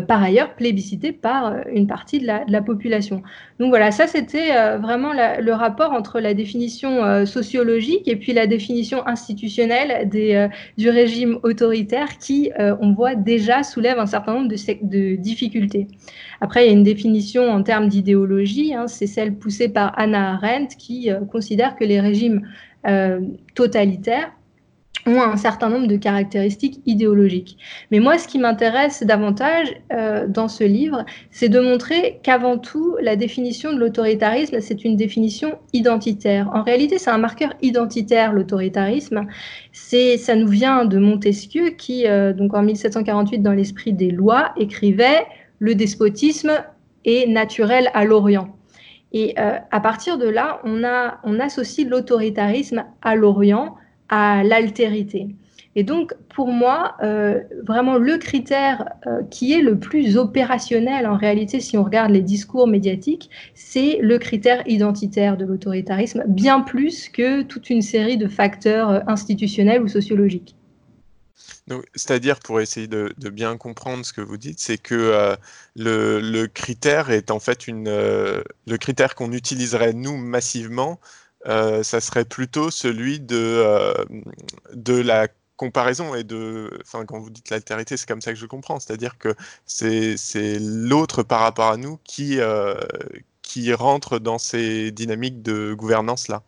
par 0.07 0.23
ailleurs 0.23 0.54
plébiscitées 0.54 1.12
par 1.12 1.57
une 1.73 1.87
partie 1.87 2.18
de 2.18 2.26
la, 2.26 2.62
population. 2.62 3.23
Donc 3.59 3.71
voilà, 3.71 3.90
ça 3.90 4.07
c'était 4.07 4.76
vraiment 4.78 5.12
le 5.12 5.52
rapport 5.52 5.92
entre 5.92 6.21
la 6.21 6.35
définition 6.35 7.25
sociologique 7.26 8.07
et 8.09 8.16
puis 8.16 8.33
la 8.33 8.47
définition 8.47 9.07
institutionnelle 9.07 10.09
du 10.09 10.90
régime 10.90 11.38
autoritaire 11.42 12.18
qui, 12.18 12.50
on 12.59 12.92
voit 12.92 13.14
déjà, 13.14 13.62
soulève 13.62 13.99
un 13.99 14.07
certain 14.07 14.35
nombre 14.35 14.49
de, 14.49 14.57
de 14.83 15.16
difficultés. 15.16 15.87
Après, 16.40 16.64
il 16.64 16.66
y 16.66 16.71
a 16.71 16.73
une 16.73 16.85
définition 16.85 17.50
en 17.50 17.62
termes 17.62 17.88
d'idéologie, 17.88 18.75
hein, 18.75 18.87
c'est 18.87 19.09
celle 19.09 19.35
poussée 19.35 19.68
par 19.68 19.77
Anna 19.87 20.35
Arendt 20.35 20.76
qui 20.76 21.11
euh, 21.11 21.20
considère 21.20 21.76
que 21.76 21.85
les 21.85 22.00
régimes 22.00 22.47
euh, 22.87 23.20
totalitaires 23.54 24.32
ont 25.06 25.23
un 25.23 25.37
certain 25.37 25.70
nombre 25.70 25.87
de 25.87 25.97
caractéristiques 25.97 26.80
idéologiques. 26.85 27.56
Mais 27.90 27.99
moi, 27.99 28.18
ce 28.18 28.28
qui 28.28 28.38
m'intéresse 28.38 29.02
davantage 29.04 29.68
euh, 29.92 30.26
dans 30.26 30.49
ce 30.49 30.64
livre, 30.64 31.06
c'est 31.30 31.49
de 31.49 31.61
montrer 31.61 32.20
qu'avant 32.23 32.58
tout, 32.58 32.97
la 33.00 33.16
définition 33.16 33.73
de 33.73 33.78
l'autoritarisme, 33.78 34.61
c'est 34.61 34.85
une 34.85 34.97
définition 34.97 35.58
identitaire. 35.73 36.50
En 36.52 36.62
réalité, 36.62 36.99
c'est 36.99 37.11
un 37.11 37.18
marqueur 37.18 37.54
identitaire, 37.62 38.32
l'autoritarisme. 38.32 39.26
Ça 39.73 40.35
nous 40.35 40.49
vient 40.49 40.85
de 40.85 40.99
Montesquieu, 40.99 41.70
qui, 41.70 42.04
donc 42.37 42.54
en 42.54 42.62
1748, 42.62 43.38
dans 43.38 43.52
l'esprit 43.52 43.92
des 43.94 44.11
lois, 44.11 44.52
écrivait 44.56 45.25
le 45.58 45.75
despotisme 45.75 46.52
est 47.04 47.26
naturel 47.26 47.90
à 47.94 48.04
l'Orient. 48.04 48.58
Et 49.12 49.35
euh, 49.38 49.59
à 49.71 49.81
partir 49.81 50.19
de 50.19 50.29
là, 50.29 50.61
on, 50.65 50.85
a, 50.85 51.19
on 51.25 51.41
associe 51.41 51.87
l'autoritarisme 51.87 52.85
à 53.03 53.15
l'Orient, 53.15 53.77
à 54.09 54.43
l'altérité. 54.45 55.29
Et 55.77 55.85
donc, 55.85 56.15
pour 56.29 56.49
moi, 56.49 56.97
euh, 57.03 57.41
vraiment 57.65 57.99
le 57.99 58.19
critère 58.19 58.88
euh, 59.07 59.23
qui 59.31 59.53
est 59.53 59.62
le 59.62 59.79
plus 59.79 60.17
opérationnel 60.17 61.07
en 61.07 61.17
réalité, 61.17 61.61
si 61.61 61.79
on 61.79 61.85
regarde 61.85 62.11
les 62.11 62.23
discours 62.23 62.67
médiatiques, 62.67 63.31
c'est 63.55 63.99
le 64.03 64.19
critère 64.19 64.62
identitaire 64.67 65.37
de 65.37 65.45
l'autoritarisme, 65.45 66.25
bien 66.27 66.61
plus 66.61 67.09
que 67.09 67.43
toute 67.43 67.71
une 67.71 67.83
série 67.83 68.17
de 68.17 68.27
facteurs 68.27 69.09
institutionnels 69.09 69.83
ou 69.83 69.88
sociologiques. 69.88 70.58
C'est-à-dire, 71.95 72.38
pour 72.40 72.61
essayer 72.61 72.87
de, 72.87 73.12
bien 73.30 73.57
comprendre 73.57 74.04
ce 74.04 74.12
que 74.12 74.21
vous 74.21 74.37
dites, 74.37 74.61
c'est 74.61 74.78
que 74.78 74.95
euh, 74.95 75.37
le, 75.76 76.47
critère 76.47 77.11
est 77.11 77.30
en 77.30 77.40
fait 77.40 77.68
une, 77.68 77.88
euh, 77.88 78.42
le 78.66 78.78
critère 78.78 79.14
qu'on 79.14 79.33
utiliserait 79.33 79.92
nous 79.92 80.16
massivement, 80.16 80.99
euh, 81.47 81.83
ça 81.83 82.00
serait 82.00 82.25
plutôt 82.25 82.71
celui 82.71 83.21
de, 83.21 83.95
de 84.75 84.95
la 84.95 85.28
comparaison 85.57 86.14
et 86.14 86.25
de, 86.25 86.71
enfin, 86.83 87.04
quand 87.04 87.18
vous 87.18 87.30
dites 87.30 87.50
l'altérité, 87.50 87.97
c'est 87.97 88.09
comme 88.09 88.23
ça 88.23 88.33
que 88.33 88.38
je 88.38 88.47
comprends, 88.47 88.80
c'est-à-dire 88.80 89.18
que 89.18 89.35
c'est 89.66 90.59
l'autre 90.61 91.23
par 91.23 91.40
rapport 91.40 91.71
à 91.71 91.76
nous 91.76 91.99
qui, 92.04 92.38
qui 93.42 93.75
rentre 93.75 94.18
dans 94.18 94.38
ces 94.38 94.90
dynamiques 94.90 95.42
de 95.42 95.75
gouvernance 95.75 96.28
là. 96.28 96.42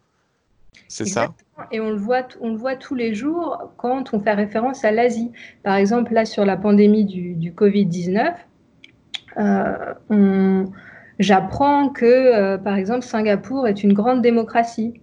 C'est 0.88 1.06
ça? 1.06 1.32
Et 1.70 1.80
on 1.80 1.90
le, 1.90 1.96
voit, 1.96 2.76
tous 2.76 2.94
les 2.94 3.14
jours 3.14 3.72
quand 3.76 4.14
on 4.14 4.20
fait 4.20 4.32
référence 4.32 4.84
à 4.84 4.90
l'Asie. 4.90 5.32
Par 5.62 5.76
exemple, 5.76 6.12
là, 6.12 6.24
sur 6.24 6.44
la 6.44 6.56
pandémie 6.56 7.04
du, 7.04 7.52
Covid-19, 7.52 8.34
euh, 9.38 10.64
j'apprends 11.18 11.88
que, 11.88 12.04
euh, 12.04 12.58
par 12.58 12.76
exemple, 12.76 13.02
Singapour 13.02 13.68
est 13.68 13.82
une 13.82 13.92
grande 13.92 14.22
démocratie. 14.22 15.00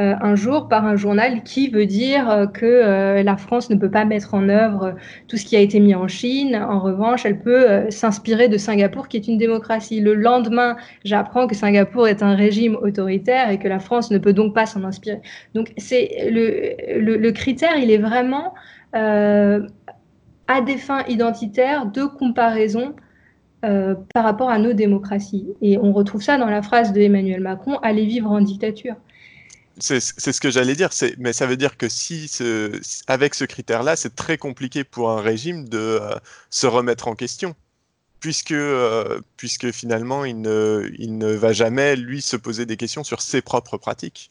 Euh, 0.00 0.16
un 0.20 0.34
jour 0.34 0.66
par 0.66 0.84
un 0.86 0.96
journal 0.96 1.44
qui 1.44 1.68
veut 1.68 1.86
dire 1.86 2.28
euh, 2.28 2.46
que 2.48 2.66
euh, 2.66 3.22
la 3.22 3.36
France 3.36 3.70
ne 3.70 3.76
peut 3.76 3.90
pas 3.92 4.04
mettre 4.04 4.34
en 4.34 4.48
œuvre 4.48 4.96
tout 5.28 5.36
ce 5.36 5.44
qui 5.44 5.54
a 5.54 5.60
été 5.60 5.78
mis 5.78 5.94
en 5.94 6.08
Chine. 6.08 6.56
En 6.56 6.80
revanche, 6.80 7.24
elle 7.24 7.38
peut 7.38 7.88
s'inspirer 7.90 8.48
de 8.48 8.58
Singapour, 8.58 9.06
qui 9.06 9.16
est 9.16 9.28
une 9.28 9.38
démocratie. 9.38 10.00
Le 10.00 10.14
lendemain, 10.14 10.76
j'apprends 11.04 11.46
que 11.46 11.54
Singapour 11.54 12.08
est 12.08 12.24
un 12.24 12.34
régime 12.34 12.74
autoritaire 12.74 13.50
et 13.50 13.58
que 13.60 13.68
la 13.68 13.78
France 13.78 14.10
ne 14.10 14.18
peut 14.18 14.32
donc 14.32 14.52
pas 14.52 14.66
s'en 14.66 14.82
inspirer. 14.82 15.20
Donc, 15.54 15.72
c'est 15.76 16.28
le, 16.28 17.16
le, 17.16 17.32
critère, 17.32 17.76
il 17.76 17.90
est 17.90 17.98
vraiment 17.98 18.54
à 18.92 20.60
des 20.60 20.76
fins 20.76 21.04
identitaires 21.08 21.86
de 21.86 22.04
comparaison 22.04 22.94
par 23.62 24.24
rapport 24.24 24.50
à 24.50 24.58
nos 24.58 24.72
démocraties. 24.72 25.46
Et 25.62 25.78
on 25.78 25.92
retrouve 25.92 26.22
ça 26.22 26.36
dans 26.36 26.50
la 26.50 26.62
phrase 26.62 26.92
de 26.92 27.00
Emmanuel 27.00 27.40
Macron, 27.40 27.78
allez 27.82 28.04
vivre 28.04 28.30
en 28.30 28.40
dictature. 28.40 28.96
C'est 29.78 30.00
ce 30.00 30.40
que 30.40 30.50
j'allais 30.50 30.74
dire, 30.76 30.90
mais 31.18 31.32
ça 31.32 31.46
veut 31.46 31.56
dire 31.56 31.76
que 31.76 31.88
si 31.88 32.30
avec 33.08 33.34
ce 33.34 33.44
critère-là, 33.44 33.96
c'est 33.96 34.14
très 34.14 34.38
compliqué 34.38 34.84
pour 34.84 35.10
un 35.10 35.20
régime 35.20 35.68
de 35.68 35.78
euh, 35.78 36.14
se 36.50 36.66
remettre 36.66 37.08
en 37.08 37.14
question, 37.14 37.54
puisque, 38.20 38.52
euh, 38.52 39.20
puisque 39.36 39.72
finalement, 39.72 40.24
il 40.24 40.40
ne, 40.40 40.90
il 40.98 41.18
ne 41.18 41.32
va 41.32 41.52
jamais, 41.52 41.96
lui, 41.96 42.22
se 42.22 42.36
poser 42.36 42.66
des 42.66 42.76
questions 42.76 43.02
sur 43.02 43.20
ses 43.20 43.42
propres 43.42 43.76
pratiques. 43.76 44.30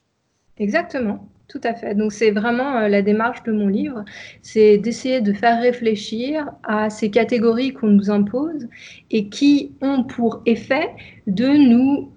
Exactement, 0.57 1.27
tout 1.47 1.62
à 1.63 1.73
fait. 1.73 1.95
Donc 1.95 2.13
c'est 2.13 2.31
vraiment 2.31 2.77
euh, 2.77 2.88
la 2.88 3.01
démarche 3.01 3.43
de 3.43 3.51
mon 3.51 3.67
livre, 3.67 4.05
c'est 4.41 4.77
d'essayer 4.77 5.19
de 5.19 5.33
faire 5.33 5.62
réfléchir 5.62 6.47
à 6.63 6.89
ces 6.89 7.09
catégories 7.09 7.73
qu'on 7.73 7.88
nous 7.88 8.12
impose 8.12 8.67
et 9.09 9.29
qui 9.29 9.73
ont 9.81 10.03
pour 10.03 10.41
effet 10.45 10.89
de 11.27 11.47
nous 11.47 12.13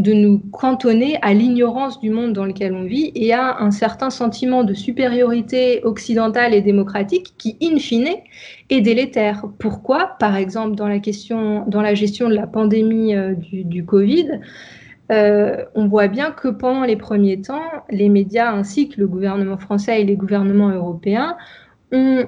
de 0.00 0.12
nous 0.12 0.38
cantonner 0.38 1.18
à 1.22 1.34
l'ignorance 1.34 2.00
du 2.00 2.10
monde 2.10 2.32
dans 2.32 2.44
lequel 2.44 2.74
on 2.74 2.84
vit 2.84 3.12
et 3.14 3.32
à 3.32 3.58
un 3.58 3.70
certain 3.70 4.10
sentiment 4.10 4.64
de 4.64 4.74
supériorité 4.74 5.82
occidentale 5.84 6.54
et 6.54 6.62
démocratique 6.62 7.34
qui, 7.38 7.56
in 7.62 7.78
fine, 7.78 8.08
est 8.70 8.80
délétère. 8.80 9.44
Pourquoi? 9.58 10.16
Par 10.18 10.36
exemple, 10.36 10.74
dans 10.76 10.88
la, 10.88 10.98
question, 10.98 11.64
dans 11.66 11.82
la 11.82 11.94
gestion 11.94 12.28
de 12.28 12.34
la 12.34 12.46
pandémie 12.46 13.14
euh, 13.14 13.34
du, 13.34 13.84
Covid, 13.84 14.40
euh, 15.12 15.64
on 15.74 15.86
voit 15.86 16.08
bien 16.08 16.30
que 16.30 16.48
pendant 16.48 16.84
les 16.84 16.96
premiers 16.96 17.40
temps, 17.40 17.62
les 17.90 18.08
médias 18.08 18.52
ainsi 18.52 18.88
que 18.88 19.00
le 19.00 19.06
gouvernement 19.06 19.58
français 19.58 20.00
et 20.00 20.04
les 20.04 20.16
gouvernements 20.16 20.70
européens 20.70 21.36
ont 21.92 22.26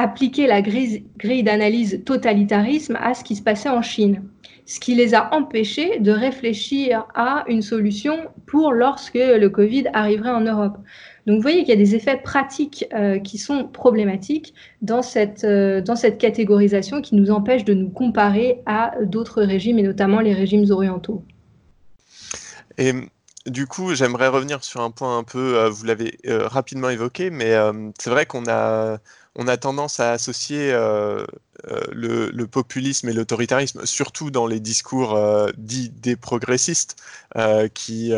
appliqué 0.00 0.46
la 0.46 0.62
grille, 0.62 1.42
d'analyse 1.42 2.02
totalitarisme 2.04 2.96
à 3.00 3.14
ce 3.14 3.22
qui 3.22 3.36
se 3.36 3.42
passait 3.42 3.68
en 3.68 3.82
Chine 3.82 4.22
ce 4.70 4.78
qui 4.78 4.94
les 4.94 5.14
a 5.14 5.34
empêchés 5.34 5.98
de 5.98 6.12
réfléchir 6.12 7.04
à 7.16 7.42
une 7.48 7.60
solution 7.60 8.28
pour 8.46 8.72
lorsque 8.72 9.14
le 9.14 9.48
Covid 9.48 9.86
arriverait 9.92 10.30
en 10.30 10.42
Europe. 10.42 10.78
Donc 11.26 11.36
vous 11.36 11.42
voyez 11.42 11.60
qu'il 11.64 11.70
y 11.70 11.72
a 11.72 11.76
des 11.76 11.96
effets 11.96 12.18
pratiques 12.18 12.86
euh, 12.94 13.18
qui 13.18 13.36
sont 13.36 13.66
problématiques 13.66 14.54
dans 14.80 15.02
cette, 15.02 15.42
euh, 15.42 15.80
dans 15.80 15.96
cette 15.96 16.18
catégorisation 16.18 17.02
qui 17.02 17.16
nous 17.16 17.32
empêche 17.32 17.64
de 17.64 17.74
nous 17.74 17.90
comparer 17.90 18.62
à 18.64 18.92
d'autres 19.02 19.42
régimes 19.42 19.80
et 19.80 19.82
notamment 19.82 20.20
les 20.20 20.34
régimes 20.34 20.70
orientaux. 20.70 21.24
Et 22.78 22.92
du 23.46 23.66
coup, 23.66 23.96
j'aimerais 23.96 24.28
revenir 24.28 24.62
sur 24.62 24.82
un 24.82 24.92
point 24.92 25.18
un 25.18 25.24
peu, 25.24 25.58
euh, 25.58 25.68
vous 25.68 25.84
l'avez 25.84 26.16
rapidement 26.28 26.90
évoqué, 26.90 27.30
mais 27.30 27.56
c'est 27.98 28.10
vrai 28.10 28.24
qu'on 28.24 28.44
a, 28.46 28.98
on 29.36 29.46
a 29.46 29.56
tendance 29.56 30.00
à 30.00 30.12
associer 30.12 30.72
euh, 30.72 31.24
le, 31.92 32.46
populisme 32.46 33.08
et 33.08 33.12
l'autoritarisme, 33.12 33.86
surtout 33.86 34.30
dans 34.30 34.46
les 34.46 34.60
discours 34.60 35.14
euh, 35.14 35.50
dits 35.56 35.90
des 35.90 36.16
progressistes, 36.16 36.96
euh, 37.36 37.68
qui, 37.68 38.12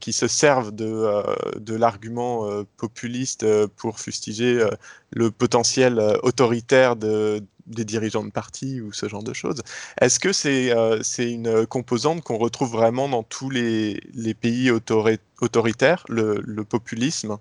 qui 0.00 0.12
se 0.12 0.26
servent 0.26 0.74
de, 0.74 1.22
de 1.58 1.74
l'argument 1.76 2.64
populiste 2.76 3.46
pour 3.76 4.00
fustiger 4.00 4.66
le 5.10 5.30
potentiel 5.30 6.00
autoritaire 6.22 6.96
de, 6.96 7.42
des 7.66 7.84
dirigeants 7.84 8.24
de 8.24 8.30
parti 8.30 8.80
ou 8.80 8.92
ce 8.92 9.08
genre 9.08 9.22
de 9.22 9.32
choses. 9.32 9.62
Est-ce 10.00 10.18
que 10.18 10.32
c'est 10.32 10.72
c'est 11.02 11.30
une 11.30 11.66
composante 11.66 12.22
qu'on 12.22 12.38
retrouve 12.38 12.72
vraiment 12.72 13.08
dans 13.08 13.22
tous 13.22 13.50
les, 13.50 14.00
les 14.14 14.34
pays 14.34 14.70
autoritaires, 14.70 16.04
le, 16.08 16.42
le 16.44 16.64
populisme? 16.64 17.36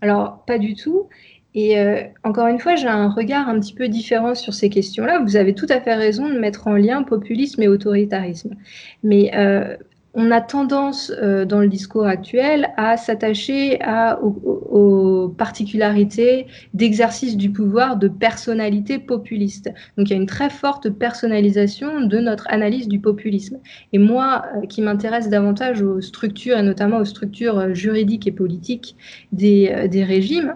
Alors, 0.00 0.44
pas 0.46 0.58
du 0.58 0.74
tout. 0.74 1.08
Et 1.54 1.78
euh, 1.78 2.02
encore 2.22 2.46
une 2.46 2.58
fois, 2.58 2.76
j'ai 2.76 2.86
un 2.86 3.08
regard 3.08 3.48
un 3.48 3.58
petit 3.58 3.74
peu 3.74 3.88
différent 3.88 4.34
sur 4.34 4.54
ces 4.54 4.70
questions-là. 4.70 5.20
Vous 5.20 5.36
avez 5.36 5.54
tout 5.54 5.66
à 5.68 5.80
fait 5.80 5.94
raison 5.94 6.28
de 6.28 6.38
mettre 6.38 6.68
en 6.68 6.74
lien 6.74 7.02
populisme 7.02 7.62
et 7.62 7.68
autoritarisme. 7.68 8.54
Mais 9.02 9.32
euh, 9.34 9.76
on 10.14 10.30
a 10.30 10.40
tendance 10.40 11.12
euh, 11.20 11.44
dans 11.44 11.60
le 11.60 11.68
discours 11.68 12.06
actuel 12.06 12.70
à 12.76 12.96
s'attacher 12.96 13.80
aux, 14.22 15.34
particularités 15.36 16.46
d'exercice 16.74 17.36
du 17.36 17.50
pouvoir 17.50 17.96
de 17.96 18.08
personnalités 18.08 18.98
populistes. 18.98 19.70
Donc 19.96 20.08
il 20.08 20.10
y 20.10 20.14
a 20.14 20.16
une 20.16 20.26
très 20.26 20.50
forte 20.50 20.90
personnalisation 20.90 22.00
de 22.00 22.18
notre 22.18 22.46
analyse 22.50 22.88
du 22.88 23.00
populisme. 23.00 23.58
Et 23.92 23.98
moi, 23.98 24.44
qui 24.68 24.82
m'intéresse 24.82 25.28
davantage 25.28 25.82
aux 25.82 26.00
structures 26.00 26.58
et 26.58 26.62
notamment 26.62 26.98
aux 26.98 27.04
structures 27.04 27.74
juridiques 27.74 28.26
et 28.26 28.32
politiques 28.32 28.96
des, 29.32 29.88
des 29.88 30.04
régimes, 30.04 30.54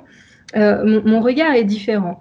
euh, 0.57 1.03
mon, 1.05 1.21
regard 1.21 1.55
est 1.55 1.65
différent. 1.65 2.21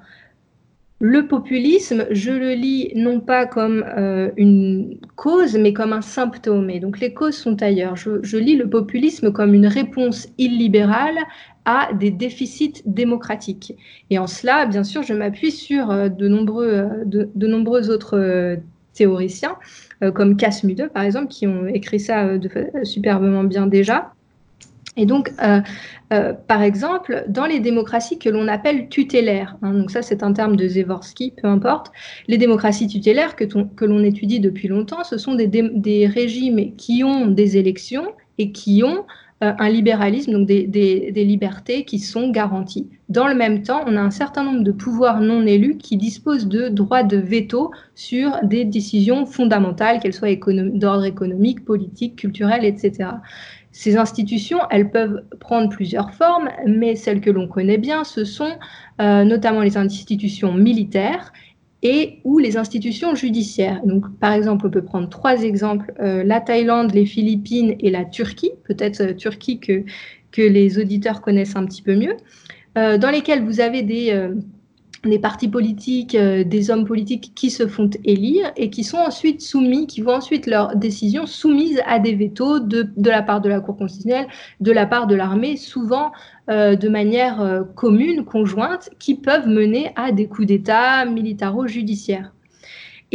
Le 1.00 1.28
populisme, 1.28 2.06
je 2.12 2.32
le 2.32 2.54
lis 2.54 2.92
non 2.96 3.20
pas 3.20 3.46
comme 3.46 3.84
euh, 3.98 4.32
une 4.38 4.98
cause, 5.16 5.56
mais 5.58 5.74
comme 5.74 5.92
un 5.94 6.02
symptôme. 6.02 6.70
Et 6.70 6.80
donc 6.80 7.00
les 7.00 7.14
causes 7.14 7.36
sont 7.36 7.62
ailleurs. 7.62 7.96
Je, 7.96 8.38
lis 8.38 8.56
le 8.56 8.70
populisme 8.70 9.32
comme 9.32 9.54
une 9.54 9.68
réponse 9.68 10.30
illibérale 10.38 11.18
à 11.66 11.90
des 11.94 12.12
déficits 12.12 12.82
démocratiques. 12.86 13.76
Et 14.10 14.18
en 14.18 14.28
cela, 14.28 14.66
bien 14.66 14.84
sûr, 14.84 15.04
je 15.04 15.14
m'appuie 15.14 15.52
sur 15.52 15.92
euh, 15.92 16.10
de, 16.10 16.28
nombreux, 16.28 16.88
de, 17.06 17.48
nombreux 17.48 17.90
autres 17.90 18.58
théoriciens, 18.94 19.56
comme 20.14 20.38
Casmude, 20.38 20.90
par 20.94 21.04
exemple, 21.04 21.28
qui 21.28 21.48
ont 21.48 21.66
écrit 21.66 22.00
ça 22.00 22.30
superbement 22.84 23.44
bien 23.44 23.66
déjà. 23.66 24.14
Et 24.96 25.06
donc, 25.06 25.32
euh, 25.42 25.62
euh, 26.14 26.34
par 26.34 26.62
exemple, 26.62 27.26
dans 27.28 27.46
les 27.46 27.60
démocraties 27.60 28.20
que 28.20 28.30
l'on 28.30 28.48
appelle 28.48 28.90
tutélaires, 28.90 29.58
hein, 29.64 29.74
donc 29.74 29.90
ça 29.90 30.04
c'est 30.04 30.22
un 30.22 30.34
terme 30.34 30.56
de 30.56 30.68
Zevorsky, 30.68 31.34
peu 31.42 31.48
importe, 31.48 31.92
les 32.28 32.38
démocraties 32.38 32.88
tutélaires 32.88 33.36
que, 33.36 33.46
l'on 33.86 34.04
étudie 34.04 34.40
depuis 34.40 34.68
longtemps, 34.68 35.04
ce 35.04 35.18
sont 35.18 35.34
des, 35.34 36.08
régimes 36.08 36.76
qui 36.76 37.04
ont 37.04 37.26
des 37.26 37.58
élections 37.58 38.14
et 38.38 38.52
qui 38.52 38.84
ont 38.84 39.06
euh, 39.44 39.54
un 39.58 39.70
libéralisme, 39.70 40.32
donc 40.32 40.46
des, 40.46 41.12
libertés 41.16 41.86
qui 41.86 41.98
sont 41.98 42.30
garanties. 42.30 42.88
Dans 43.10 43.28
le 43.28 43.34
même 43.34 43.64
temps, 43.64 43.84
on 43.88 43.96
a 43.96 44.02
un 44.02 44.12
certain 44.12 44.44
nombre 44.44 44.64
de 44.64 44.72
pouvoirs 44.72 45.22
non 45.22 45.46
élus 45.48 45.78
qui 45.78 45.98
disposent 45.98 46.48
de 46.48 46.70
droits 46.70 47.04
de 47.04 47.18
veto 47.18 47.72
sur 47.96 48.40
des 48.44 48.64
décisions 48.64 49.26
fondamentales, 49.26 50.00
qu'elles 50.00 50.14
soient 50.14 50.36
d'ordre 50.36 51.06
économique, 51.06 51.66
politique, 51.66 52.16
culturel, 52.16 52.64
etc. 52.64 53.10
Ces 53.74 53.98
institutions, 53.98 54.60
elles 54.70 54.92
peuvent 54.92 55.24
prendre 55.40 55.68
plusieurs 55.68 56.14
formes, 56.14 56.48
mais 56.68 56.96
celles 56.96 57.22
que 57.22 57.32
l'on 57.32 57.48
connaît 57.48 57.80
bien, 57.80 58.04
ce 58.04 58.24
sont 58.24 58.52
euh, 59.02 59.24
notamment 59.24 59.62
les 59.62 59.78
institutions 59.78 60.54
militaires 60.54 61.34
et 61.82 62.20
ou 62.24 62.38
les 62.38 62.56
institutions 62.56 63.16
judiciaires. 63.16 63.82
Donc, 63.84 64.06
par 64.20 64.34
exemple, 64.34 64.68
on 64.68 64.70
peut 64.70 64.84
prendre 64.84 65.10
trois 65.10 65.42
exemples 65.42 65.92
euh, 66.00 66.24
la 66.24 66.40
Thaïlande, 66.40 66.94
les 66.94 67.08
Philippines 67.08 67.76
et 67.80 67.90
la 67.90 68.06
Turquie, 68.06 68.52
peut-être 68.66 69.02
euh, 69.02 69.14
Turquie 69.14 69.60
que, 69.60 69.84
que 70.32 70.44
les 70.44 70.78
auditeurs 70.78 71.22
connaissent 71.22 71.56
un 71.56 71.66
petit 71.66 71.82
peu 71.82 71.96
mieux, 71.96 72.16
dans 72.76 73.12
lesquelles 73.12 73.44
vous 73.44 73.60
avez 73.60 73.84
des 73.84 74.32
des 75.10 75.20
partis 75.20 75.48
politiques, 75.48 76.16
euh, 76.16 76.44
des 76.44 76.72
hommes 76.72 76.86
politiques 76.86 77.34
qui 77.36 77.50
se 77.50 77.68
font 77.68 77.90
élire 78.06 78.52
et 78.56 78.70
qui 78.70 78.84
sont 78.84 78.98
ensuite 78.98 79.42
soumis, 79.42 79.88
qui 79.88 80.02
vont 80.02 80.14
ensuite 80.14 80.48
leurs 80.48 80.76
décisions 80.76 81.26
soumises 81.26 81.82
à 81.86 82.00
des 82.00 82.16
vétos 82.16 82.60
de, 82.60 82.88
la 82.98 83.22
part 83.22 83.42
de 83.42 83.50
la 83.50 83.60
Cour 83.60 83.78
constitutionnelle, 83.78 84.28
de 84.62 84.72
la 84.72 84.86
part 84.86 85.08
de 85.08 85.16
l'armée, 85.16 85.58
souvent 85.58 86.12
euh, 86.50 86.76
de 86.76 86.90
manière 86.90 87.42
euh, 87.42 87.64
commune, 87.76 88.24
conjointe, 88.24 88.90
qui 89.00 89.16
peuvent 89.16 89.48
mener 89.48 89.92
à 89.96 90.12
des 90.12 90.28
coups 90.28 90.48
d'État 90.48 91.06
militaro-judiciaires. 91.06 92.32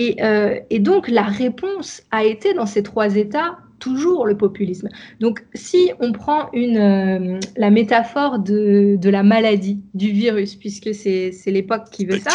Et 0.00 0.78
donc 0.78 1.08
la 1.08 1.24
réponse 1.24 2.02
a 2.12 2.22
été 2.22 2.54
dans 2.54 2.66
ces 2.66 2.84
trois 2.84 3.16
États 3.16 3.58
toujours 3.78 4.26
le 4.26 4.36
populisme. 4.36 4.88
Donc, 5.20 5.44
si 5.54 5.90
on 6.00 6.12
prend 6.12 6.50
une, 6.52 6.76
euh, 6.76 7.40
la 7.56 7.70
métaphore 7.70 8.38
de, 8.38 8.96
de, 8.96 9.10
la 9.10 9.22
maladie, 9.22 9.80
du 9.94 10.10
virus, 10.10 10.54
puisque 10.54 10.94
c'est 10.94 11.32
l'époque 11.46 11.90
qui 11.90 12.06
veut 12.06 12.18
ça. 12.18 12.30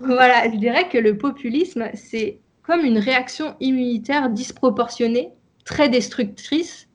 Voilà, 0.00 0.50
je 0.50 0.56
dirais 0.58 0.88
que 0.88 0.98
le 0.98 1.16
populisme, 1.16 1.84
c'est 1.94 2.38
comme 2.62 2.84
une 2.84 2.98
réaction 2.98 3.54
immunitaire 3.60 4.30
disproportionnée, 4.30 5.30
très 5.64 5.88
destructrice 5.88 6.88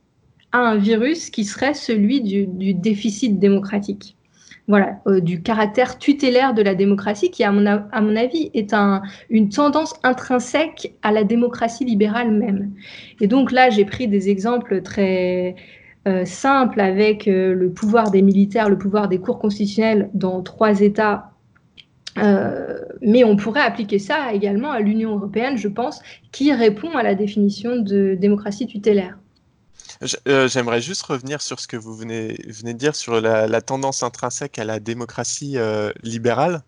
à 0.51 0.59
un 0.59 0.75
virus 0.75 1.29
qui 1.29 1.43
serait 1.43 1.73
celui 1.73 2.21
du, 2.21 2.47
du 2.47 2.73
déficit 2.73 3.39
démocratique 3.39 4.15
voilà, 4.67 4.99
euh, 5.07 5.19
du 5.19 5.41
caractère 5.41 5.99
tutélaire 5.99 6.53
de 6.53 6.61
la 6.61 6.75
démocratie, 6.75 7.29
qui, 7.31 7.43
à 7.43 7.51
mon, 7.51 7.65
avis, 8.15 8.49
est 8.53 8.73
un, 8.73 9.01
une 9.29 9.49
tendance 9.49 9.93
intrinsèque 10.03 10.95
à 11.03 11.11
la 11.11 11.23
démocratie 11.23 11.85
libérale 11.85 12.31
même. 12.31 12.71
Et 13.21 13.27
donc 13.27 13.51
là, 13.51 13.69
j'ai 13.69 13.85
pris 13.85 14.07
des 14.07 14.29
exemples 14.29 14.81
très, 14.81 15.55
simple 16.25 16.81
avec 16.81 17.25
le 17.25 17.67
pouvoir 17.71 18.11
des 18.11 18.21
militaires, 18.21 18.69
le 18.69 18.77
pouvoir 18.77 19.07
des 19.07 19.17
cours 19.17 19.39
constitutionnels 19.39 20.11
dans 20.13 20.43
trois 20.43 20.81
États 20.81 21.31
mais 23.01 23.23
on 23.23 23.35
pourrait 23.35 23.61
appliquer 23.61 23.99
ça 23.99 24.33
également 24.33 24.71
à 24.71 24.79
l'Union 24.79 25.15
européenne, 25.15 25.57
je 25.57 25.67
pense, 25.67 26.01
qui 26.31 26.53
répond 26.53 26.91
à 26.91 27.03
la 27.03 27.15
définition 27.15 27.77
de 27.77 28.15
démocratie 28.15 28.67
tutélaire. 28.67 29.17
J'aimerais 30.25 30.81
juste 30.81 31.03
revenir 31.03 31.41
sur 31.41 31.59
ce 31.59 31.67
que 31.67 31.77
vous 31.77 31.95
venez, 31.95 32.37
de 32.63 32.71
dire 32.71 32.95
sur 32.95 33.21
la, 33.21 33.61
tendance 33.61 34.03
intrinsèque 34.03 34.59
à 34.59 34.63
la 34.63 34.79
démocratie 34.79 35.57
libérale. 36.03 36.63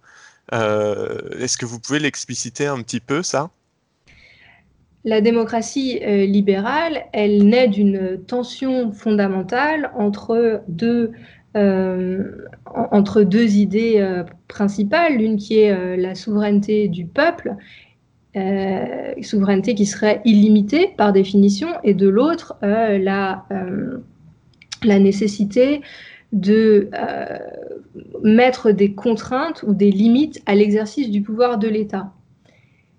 Est-ce 0.51 1.57
que 1.57 1.65
vous 1.65 1.79
pouvez 1.79 1.99
l'expliciter 1.99 2.67
un 2.67 2.81
petit 2.81 2.99
peu, 2.99 3.23
ça? 3.23 3.49
La 5.07 5.21
démocratie 5.21 6.01
euh, 6.03 6.25
libérale, 6.25 7.05
elle 7.13 7.47
naît 7.47 7.69
d'une 7.69 8.19
tension 8.27 8.91
fondamentale 8.91 9.89
entre 9.95 10.63
deux, 10.67 11.13
euh, 11.55 12.45
entre 12.65 13.21
deux 13.21 13.55
idées 13.55 13.99
euh, 13.99 14.25
principales, 14.49 15.15
l'une 15.15 15.37
qui 15.37 15.59
est 15.59 15.95
la 15.95 16.13
souveraineté 16.13 16.89
du 16.89 17.05
peuple, 17.05 17.55
souveraineté 19.21 19.75
qui 19.75 19.85
serait 19.85 20.21
illimitée 20.25 20.89
par 20.97 21.13
définition, 21.13 21.69
et 21.83 21.93
de 21.93 22.07
l'autre, 22.07 22.55
la, 22.61 23.45
la 24.83 24.99
nécessité 24.99 25.81
de 26.33 26.89
mettre 28.23 28.71
des 28.71 28.93
contraintes 28.93 29.63
ou 29.63 29.73
des 29.73 29.91
limites 29.91 30.41
à 30.45 30.55
l'exercice 30.55 31.09
du 31.09 31.21
pouvoir 31.21 31.57
de 31.57 31.67
l'État. 31.67 32.11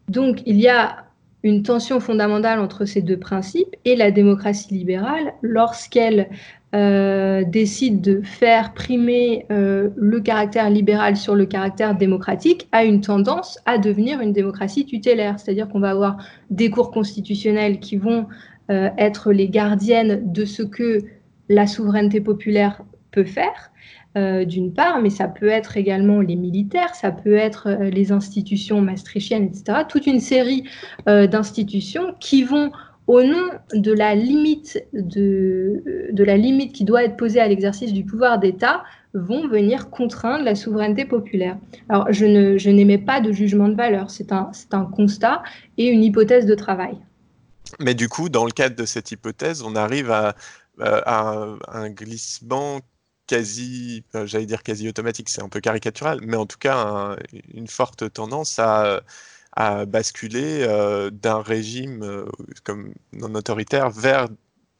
Donc 0.09 0.43
il 0.47 0.59
y 0.59 0.69
a 0.69 1.08
une 1.43 1.63
tension 1.63 2.01
fondamentale 2.01 2.59
entre 2.59 2.85
ces 2.85 3.03
deux 3.03 3.17
principes 3.17 3.75
et 3.85 3.97
la 3.97 4.11
démocratie 4.11 4.75
libérale, 4.75 5.35
lorsqu'elle 5.43 6.29
euh, 6.75 7.45
décide 7.45 8.03
de 8.03 8.21
faire 8.23 8.75
primer 8.75 9.47
euh, 9.51 9.89
le 9.97 10.21
caractère 10.21 10.69
libéral 10.69 11.17
sur 11.17 11.35
le 11.35 11.47
caractère 11.47 11.95
démocratique, 11.95 12.69
a 12.73 12.85
une 12.85 13.01
tendance 13.01 13.59
à 13.67 13.79
devenir 13.79 14.21
une 14.21 14.33
démocratie 14.33 14.85
tutélaire. 14.85 15.39
C'est-à-dire 15.39 15.69
qu'on 15.69 15.81
va 15.81 15.91
avoir 15.91 16.19
des 16.51 16.71
cours 16.71 16.91
constitutionnels 16.91 17.79
qui 17.79 17.97
vont 17.97 18.27
euh, 18.71 18.91
être 18.99 19.33
les 19.33 19.49
gardiennes 19.49 20.31
de 20.31 20.45
ce 20.45 20.63
que 20.63 21.05
la 21.49 21.67
souveraineté 21.67 22.21
populaire 22.21 22.83
peut 23.13 23.25
faire, 23.25 23.71
euh, 24.19 24.45
d'une 24.45 24.73
part, 24.73 25.01
mais 25.01 25.11
ça 25.11 25.29
peut 25.29 25.49
être 25.49 25.77
également 25.77 26.21
les 26.21 26.35
militaires, 26.35 26.95
ça 26.95 27.13
peut 27.13 27.37
être 27.37 27.69
euh, 27.69 27.91
les 27.91 28.11
institutions 28.11 28.81
maastrichtiennes, 28.81 29.45
etc. 29.45 29.85
Toute 29.89 30.07
une 30.07 30.19
série 30.19 30.65
euh, 31.09 31.29
d'institutions 31.29 32.15
qui 32.19 32.43
vont 32.43 32.73
au 33.07 33.23
nom 33.23 33.49
de 33.73 33.93
la 33.93 34.17
limite 34.17 34.83
de, 34.93 35.83
la 36.13 36.37
limite 36.37 36.73
qui 36.73 36.85
doit 36.85 37.05
être 37.05 37.17
posée 37.17 37.41
à 37.41 37.47
l'exercice 37.47 37.93
du 37.93 38.05
pouvoir 38.05 38.41
d'État, 38.41 38.83
vont 39.15 39.47
venir 39.47 39.89
contraindre 39.89 40.45
la 40.45 40.55
souveraineté 40.55 41.05
populaire. 41.05 41.57
Alors, 41.89 42.07
je, 42.11 42.27
ne, 42.27 42.71
n'émets 42.71 42.99
pas 42.99 43.21
de 43.21 43.33
jugement 43.33 43.69
de 43.69 43.75
valeur, 43.75 44.11
c'est 44.11 44.33
un, 44.33 44.51
constat 44.93 45.43
et 45.79 45.87
une 45.87 46.03
hypothèse 46.03 46.45
de 46.45 46.55
travail. 46.55 46.99
Mais 47.79 47.95
du 47.95 48.09
coup, 48.09 48.29
dans 48.29 48.45
le 48.45 48.51
cadre 48.51 48.77
de 48.77 48.85
cette 48.85 49.13
hypothèse, 49.13 49.63
on 49.63 49.77
arrive 49.77 50.11
à 50.11 50.35
un 50.81 51.91
glissement 51.91 52.81
quasi, 53.29 54.05
euh, 54.17 54.27
j'allais 54.27 54.47
dire 54.47 54.65
quasi 54.65 54.89
automatique, 54.89 55.29
c'est 55.29 55.43
un 55.43 55.49
peu 55.49 55.61
caricatural, 55.61 56.21
mais 56.23 56.37
en 56.37 56.47
tout 56.47 56.59
cas 56.59 57.17
une 57.55 57.69
forte 57.69 58.13
tendance 58.13 58.59
à, 58.59 59.03
basculer 59.87 60.63
euh, 60.63 61.11
d'un 61.11 61.43
régime 61.43 62.03
euh, 62.05 62.27
comme 62.63 62.95
non 63.13 63.35
autoritaire 63.35 63.91
vers 63.91 64.29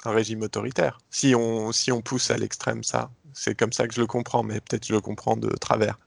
un 0.05 0.13
régime 0.13 0.43
autoritaire. 0.43 0.99
Si 1.11 1.35
on, 1.35 1.73
si 1.73 1.91
on 1.91 2.01
pousse 2.01 2.31
à 2.31 2.37
l'extrême 2.37 2.85
ça, 2.85 3.11
c'est 3.35 3.57
comme 3.57 3.73
ça 3.73 3.89
que 3.89 3.95
je 3.95 4.01
le 4.01 4.07
comprends, 4.07 4.45
mais 4.45 4.61
peut-être 4.61 4.87
je 4.87 4.95
le 4.95 5.01
comprends 5.01 5.37
de 5.37 5.49
travers. 5.49 5.99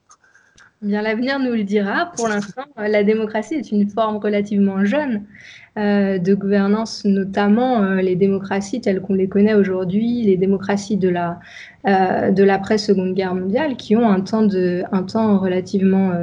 Bien, 0.82 1.04
l'avenir 1.04 1.38
nous 1.38 1.52
le 1.52 1.64
dira. 1.64 2.12
Pour 2.16 2.28
l'instant, 2.28 2.64
la 2.76 3.04
démocratie 3.04 3.54
est 3.54 3.72
une 3.72 3.88
forme 3.88 4.18
relativement 4.18 4.84
jeune 4.84 5.26
euh, 5.78 6.18
de 6.18 6.34
gouvernance, 6.34 7.06
notamment 7.06 7.84
euh, 7.84 8.02
les 8.02 8.16
démocraties 8.16 8.82
telles 8.82 9.00
qu'on 9.00 9.14
les 9.14 9.28
connaît 9.28 9.54
aujourd'hui, 9.54 10.24
les 10.24 10.38
démocraties 10.38 10.98
de 10.98 11.08
la, 11.08 11.40
euh, 11.88 12.32
de 12.32 12.44
l'après-seconde 12.44 13.14
guerre 13.14 13.36
mondiale, 13.36 13.78
qui 13.78 13.96
ont 13.96 14.10
un 14.10 14.22
temps, 14.22 14.42
de, 14.42 14.82
un 14.92 15.04
temps 15.04 15.38
relativement 15.38 16.14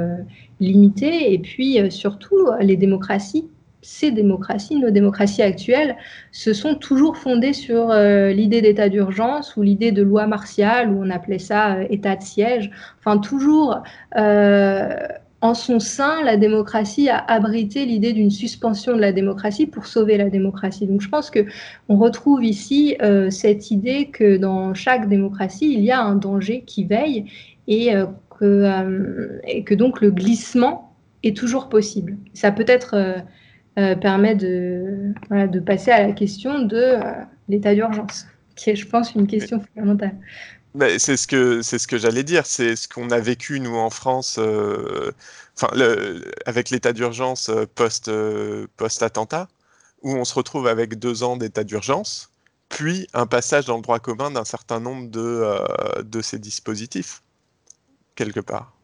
limité, 0.59 1.31
et 1.31 1.39
puis 1.39 1.79
surtout 1.89 2.49
les 2.59 2.75
démocraties 2.75 3.47
ces 3.81 4.11
démocraties, 4.11 4.75
nos 4.75 4.89
démocraties 4.89 5.41
actuelles, 5.41 5.95
se 6.31 6.53
sont 6.53 6.75
toujours 6.75 7.17
fondées 7.17 7.53
sur 7.53 7.91
euh, 7.91 8.31
l'idée 8.31 8.61
d'état 8.61 8.89
d'urgence 8.89 9.55
ou 9.55 9.61
l'idée 9.61 9.91
de 9.91 10.03
loi 10.03 10.27
martiale, 10.27 10.91
où 10.91 11.01
on 11.01 11.09
appelait 11.09 11.39
ça 11.39 11.75
euh, 11.75 11.85
état 11.89 12.15
de 12.15 12.23
siège. 12.23 12.71
Enfin, 12.99 13.17
toujours 13.19 13.81
euh, 14.17 14.95
en 15.41 15.53
son 15.53 15.79
sein, 15.79 16.21
la 16.23 16.35
démocratie 16.35 17.07
a 17.09 17.17
abrité 17.17 17.85
l'idée 17.85 18.11
d'une 18.11 18.31
suspension 18.31 18.93
de 18.93 18.99
la 18.99 19.13
démocratie 19.13 19.65
pour 19.65 19.85
sauver 19.85 20.17
la 20.17 20.29
démocratie. 20.29 20.85
Donc, 20.85 20.99
je 20.99 21.07
pense 21.07 21.29
que 21.29 21.45
on 21.87 21.97
retrouve 21.97 22.43
ici 22.43 22.97
cette 23.29 23.71
idée 23.71 24.07
que 24.07 24.35
dans 24.35 24.73
chaque 24.73 25.07
démocratie, 25.07 25.71
il 25.73 25.79
y 25.79 25.91
a 25.91 26.01
un 26.01 26.15
danger 26.15 26.65
qui 26.67 26.83
veille 26.83 27.31
et 27.69 27.93
que, 28.37 29.39
et 29.47 29.63
que 29.63 29.73
donc 29.75 30.01
le 30.01 30.11
glissement 30.11 30.93
est 31.23 31.37
toujours 31.37 31.69
possible. 31.69 32.17
Ça 32.33 32.51
peut 32.51 32.65
être 32.67 33.23
euh, 33.79 33.95
permet 33.95 34.35
de, 34.35 35.13
de 35.31 35.59
passer 35.61 35.91
à 35.91 36.05
la 36.05 36.11
question 36.11 36.59
de 36.59 36.75
euh, 36.75 37.01
l'état 37.47 37.73
d'urgence, 37.73 38.25
qui 38.57 38.71
est, 38.71 38.75
je 38.75 38.85
pense, 38.85 39.15
une 39.15 39.25
question 39.25 39.61
fondamentale. 39.73 40.17
c'est 40.97 41.15
ce 41.15 41.25
que 41.25 41.61
c'est 41.61 41.79
ce 41.79 41.87
que 41.87 41.97
j'allais 41.97 42.23
dire. 42.23 42.45
C'est 42.45 42.75
ce 42.75 42.89
qu'on 42.89 43.09
a 43.09 43.19
vécu 43.19 43.61
nous 43.61 43.77
en 43.77 43.89
France, 43.89 44.37
euh, 44.37 45.11
enfin 45.55 45.69
avec 46.45 46.71
l'état 46.71 46.91
d'urgence 46.91 47.49
post 47.75 48.11
post 48.75 49.01
attentat, 49.01 49.47
où 50.01 50.11
on 50.13 50.25
se 50.25 50.33
retrouve 50.33 50.67
avec 50.67 50.99
deux 50.99 51.23
ans 51.23 51.37
d'état 51.37 51.63
d'urgence, 51.63 52.31
puis 52.67 53.07
un 53.13 53.27
passage 53.27 53.65
dans 53.65 53.77
le 53.77 53.81
droit 53.81 53.99
commun 53.99 54.29
d'un 54.29 54.45
certain 54.45 54.81
nombre 54.81 55.09
de 55.09 56.03
de 56.03 56.21
ces 56.21 56.37
dispositifs 56.39 57.21
quelque 58.15 58.41
part. 58.41 58.78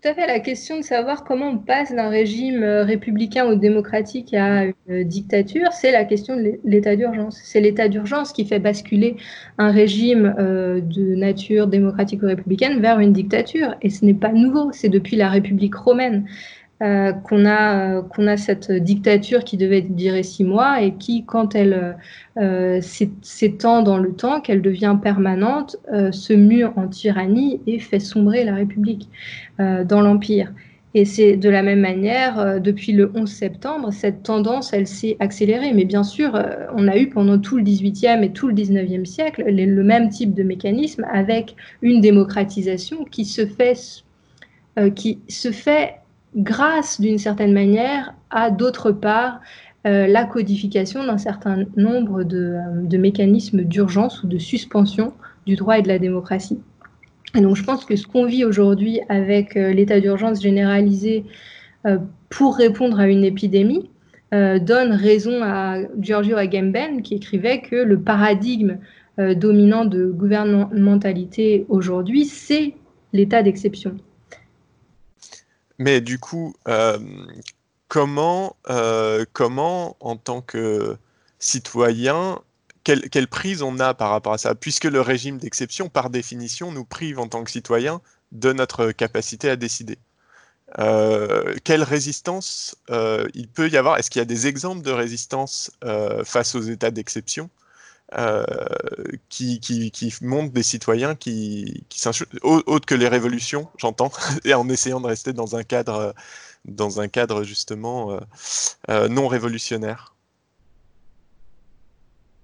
Tout 0.00 0.08
à 0.10 0.14
fait. 0.14 0.28
La 0.28 0.38
question 0.38 0.76
de 0.76 0.82
savoir 0.82 1.24
comment 1.24 1.48
on 1.48 1.58
passe 1.58 1.92
d'un 1.92 2.08
régime 2.08 2.62
euh, 2.62 2.84
républicain 2.84 3.50
ou 3.50 3.56
démocratique 3.56 4.32
à 4.32 4.66
une 4.86 5.02
dictature, 5.02 5.72
c'est 5.72 5.90
la 5.90 6.04
question 6.04 6.36
de 6.36 6.52
l'état 6.64 6.94
d'urgence. 6.94 7.40
C'est 7.42 7.60
l'état 7.60 7.88
d'urgence 7.88 8.32
qui 8.32 8.44
fait 8.44 8.60
basculer 8.60 9.16
un 9.58 9.72
régime 9.72 10.36
euh, 10.38 10.80
de 10.80 11.16
nature 11.16 11.66
démocratique 11.66 12.22
ou 12.22 12.26
républicaine 12.26 12.80
vers 12.80 13.00
une 13.00 13.12
dictature. 13.12 13.74
Et 13.82 13.90
ce 13.90 14.04
n'est 14.04 14.14
pas 14.14 14.32
nouveau. 14.32 14.70
C'est 14.72 14.88
depuis 14.88 15.16
la 15.16 15.30
République 15.30 15.74
romaine. 15.74 16.28
Euh, 16.80 17.10
qu'on 17.10 17.44
a, 17.44 17.98
euh, 17.98 18.26
a 18.28 18.36
cette 18.36 18.70
dictature 18.70 19.42
qui 19.42 19.56
devait 19.56 19.80
durer 19.80 20.22
six 20.22 20.44
mois 20.44 20.80
et 20.80 20.94
qui, 20.94 21.24
quand 21.24 21.56
elle 21.56 21.96
euh, 22.36 22.80
s'étend 22.80 23.82
dans 23.82 23.98
le 23.98 24.12
temps, 24.12 24.40
qu'elle 24.40 24.62
devient 24.62 24.96
permanente, 25.02 25.76
se 26.12 26.32
mue 26.32 26.64
en 26.64 26.86
tyrannie 26.86 27.60
et 27.66 27.80
fait 27.80 27.98
sombrer 27.98 28.44
la 28.44 28.54
République 28.54 29.08
dans 29.58 30.00
l'Empire. 30.00 30.52
Et 30.94 31.04
c'est 31.04 31.36
de 31.36 31.50
la 31.50 31.62
même 31.62 31.80
manière, 31.80 32.60
depuis 32.60 32.92
le 32.92 33.10
11 33.14 33.28
septembre, 33.30 33.92
cette 33.92 34.22
tendance, 34.22 34.72
elle 34.72 34.86
s'est 34.86 35.16
accélérée. 35.20 35.72
Mais 35.72 35.84
bien 35.84 36.02
sûr, 36.02 36.40
on 36.76 36.88
a 36.88 36.96
eu 36.96 37.08
pendant 37.08 37.38
tout 37.38 37.56
le 37.56 37.62
18e 37.62 38.22
et 38.22 38.32
tout 38.32 38.48
le 38.48 38.54
19e 38.54 39.04
siècle 39.04 39.44
le 39.46 39.82
même 39.82 40.08
type 40.08 40.34
de 40.34 40.42
mécanisme 40.42 41.04
avec 41.12 41.56
une 41.82 42.00
démocratisation 42.00 43.04
qui 43.04 43.24
se 43.24 43.46
fait, 43.46 44.04
qui 44.94 45.18
se 45.28 45.50
fait 45.50 45.96
grâce 46.36 47.00
d'une 47.00 47.18
certaine 47.18 47.52
manière 47.52 48.14
à 48.30 48.50
d'autre 48.50 48.92
part 48.92 49.40
euh, 49.86 50.06
la 50.06 50.24
codification 50.24 51.04
d'un 51.04 51.18
certain 51.18 51.64
nombre 51.76 52.24
de, 52.24 52.56
euh, 52.92 52.98
mécanismes 52.98 53.62
d'urgence 53.62 54.22
ou 54.22 54.26
de 54.26 54.38
suspension 54.38 55.12
du 55.46 55.54
droit 55.54 55.78
et 55.78 55.82
de 55.82 55.88
la 55.88 55.98
démocratie. 55.98 56.58
Et 57.36 57.40
donc 57.40 57.56
je 57.56 57.62
pense 57.62 57.84
que 57.84 57.94
ce 57.94 58.06
qu'on 58.06 58.26
vit 58.26 58.44
aujourd'hui 58.44 59.00
avec 59.08 59.56
euh, 59.56 59.72
l'état 59.72 60.00
d'urgence 60.00 60.42
généralisé 60.42 61.24
pour 62.28 62.56
répondre 62.56 62.98
à 62.98 63.08
une 63.08 63.24
épidémie 63.24 63.88
donne 64.32 64.92
raison 64.92 65.42
à 65.42 65.78
Giorgio 65.98 66.36
Agamben 66.36 67.00
qui 67.02 67.14
écrivait 67.14 67.62
que 67.62 67.76
le 67.76 68.00
paradigme 68.00 68.78
dominant 69.16 69.86
de 69.86 70.06
gouvernementalité 70.06 71.64
aujourd'hui, 71.70 72.26
c'est 72.26 72.74
l'état 73.14 73.42
d'exception. 73.42 73.96
Mais 75.78 76.00
du 76.00 76.18
coup, 76.18 76.54
euh, 76.66 76.98
comment, 77.88 78.56
euh, 78.68 79.24
comment, 79.32 79.96
en 80.00 80.16
tant 80.16 80.42
que 80.42 80.96
citoyen, 81.38 82.40
quelle, 82.84 83.28
prise 83.28 83.62
on 83.62 83.78
a 83.78 83.94
par 83.94 84.10
rapport 84.10 84.32
à 84.32 84.38
ça? 84.38 84.54
Puisque 84.54 84.84
le 84.84 85.00
régime 85.00 85.38
d'exception, 85.38 85.88
par 85.88 86.10
définition, 86.10 86.72
nous 86.72 86.84
prive 86.84 87.18
en 87.18 87.28
tant 87.28 87.44
que 87.44 87.50
citoyen 87.50 88.00
de 88.32 88.52
notre 88.52 88.92
capacité 88.92 89.50
à 89.50 89.56
décider. 89.56 89.98
Euh, 90.78 91.54
quelle 91.64 91.82
résistance 91.82 92.76
il 93.34 93.48
peut 93.48 93.68
y 93.68 93.76
avoir? 93.76 93.98
Est-ce 93.98 94.10
qu'il 94.10 94.20
y 94.20 94.22
a 94.22 94.26
des 94.26 94.46
exemples 94.46 94.82
de 94.82 94.90
résistance 94.90 95.70
face 96.24 96.54
aux 96.54 96.62
états 96.62 96.90
d'exception? 96.90 97.50
Qui, 99.28 99.60
qui, 99.60 99.90
qui, 99.90 100.14
montrent 100.22 100.52
des 100.52 100.62
citoyens 100.62 101.14
qui, 101.14 101.84
qui 101.88 102.08
autres 102.42 102.86
que 102.86 102.94
les 102.94 103.08
révolutions, 103.08 103.68
j'entends, 103.76 104.10
et 104.44 104.54
en 104.54 104.68
essayant 104.68 105.00
de 105.00 105.06
rester 105.06 105.32
dans 105.32 105.56
un 105.56 105.62
cadre, 105.62 106.14
dans 106.64 107.00
un 107.00 107.08
cadre 107.08 107.44
justement 107.44 108.18
non 108.88 109.28
révolutionnaire. 109.28 110.14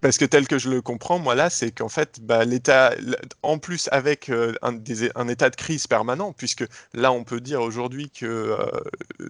Parce 0.05 0.19
que 0.19 0.27
tel 0.27 0.47
que 0.47 0.59
je 0.59 0.69
le 0.69 0.83
comprends, 0.83 1.19
moi 1.19 1.35
là, 1.35 1.49
c'est 1.49 1.71
qu'en 1.71 1.89
fait, 1.89 2.21
bah, 2.21 2.45
l'État, 2.45 2.95
en 3.43 3.57
plus 3.57 3.89
avec 3.91 4.29
euh, 4.29 4.53
un, 4.61 5.29
état 5.29 5.49
de 5.49 5.57
crise 5.57 5.87
permanent, 5.87 6.35
puisque 6.35 6.67
là, 6.93 7.11
on 7.11 7.25
peut 7.25 7.41
dire 7.41 7.63
aujourd'hui 7.63 8.11
que 8.11 8.27
euh, 8.27 8.67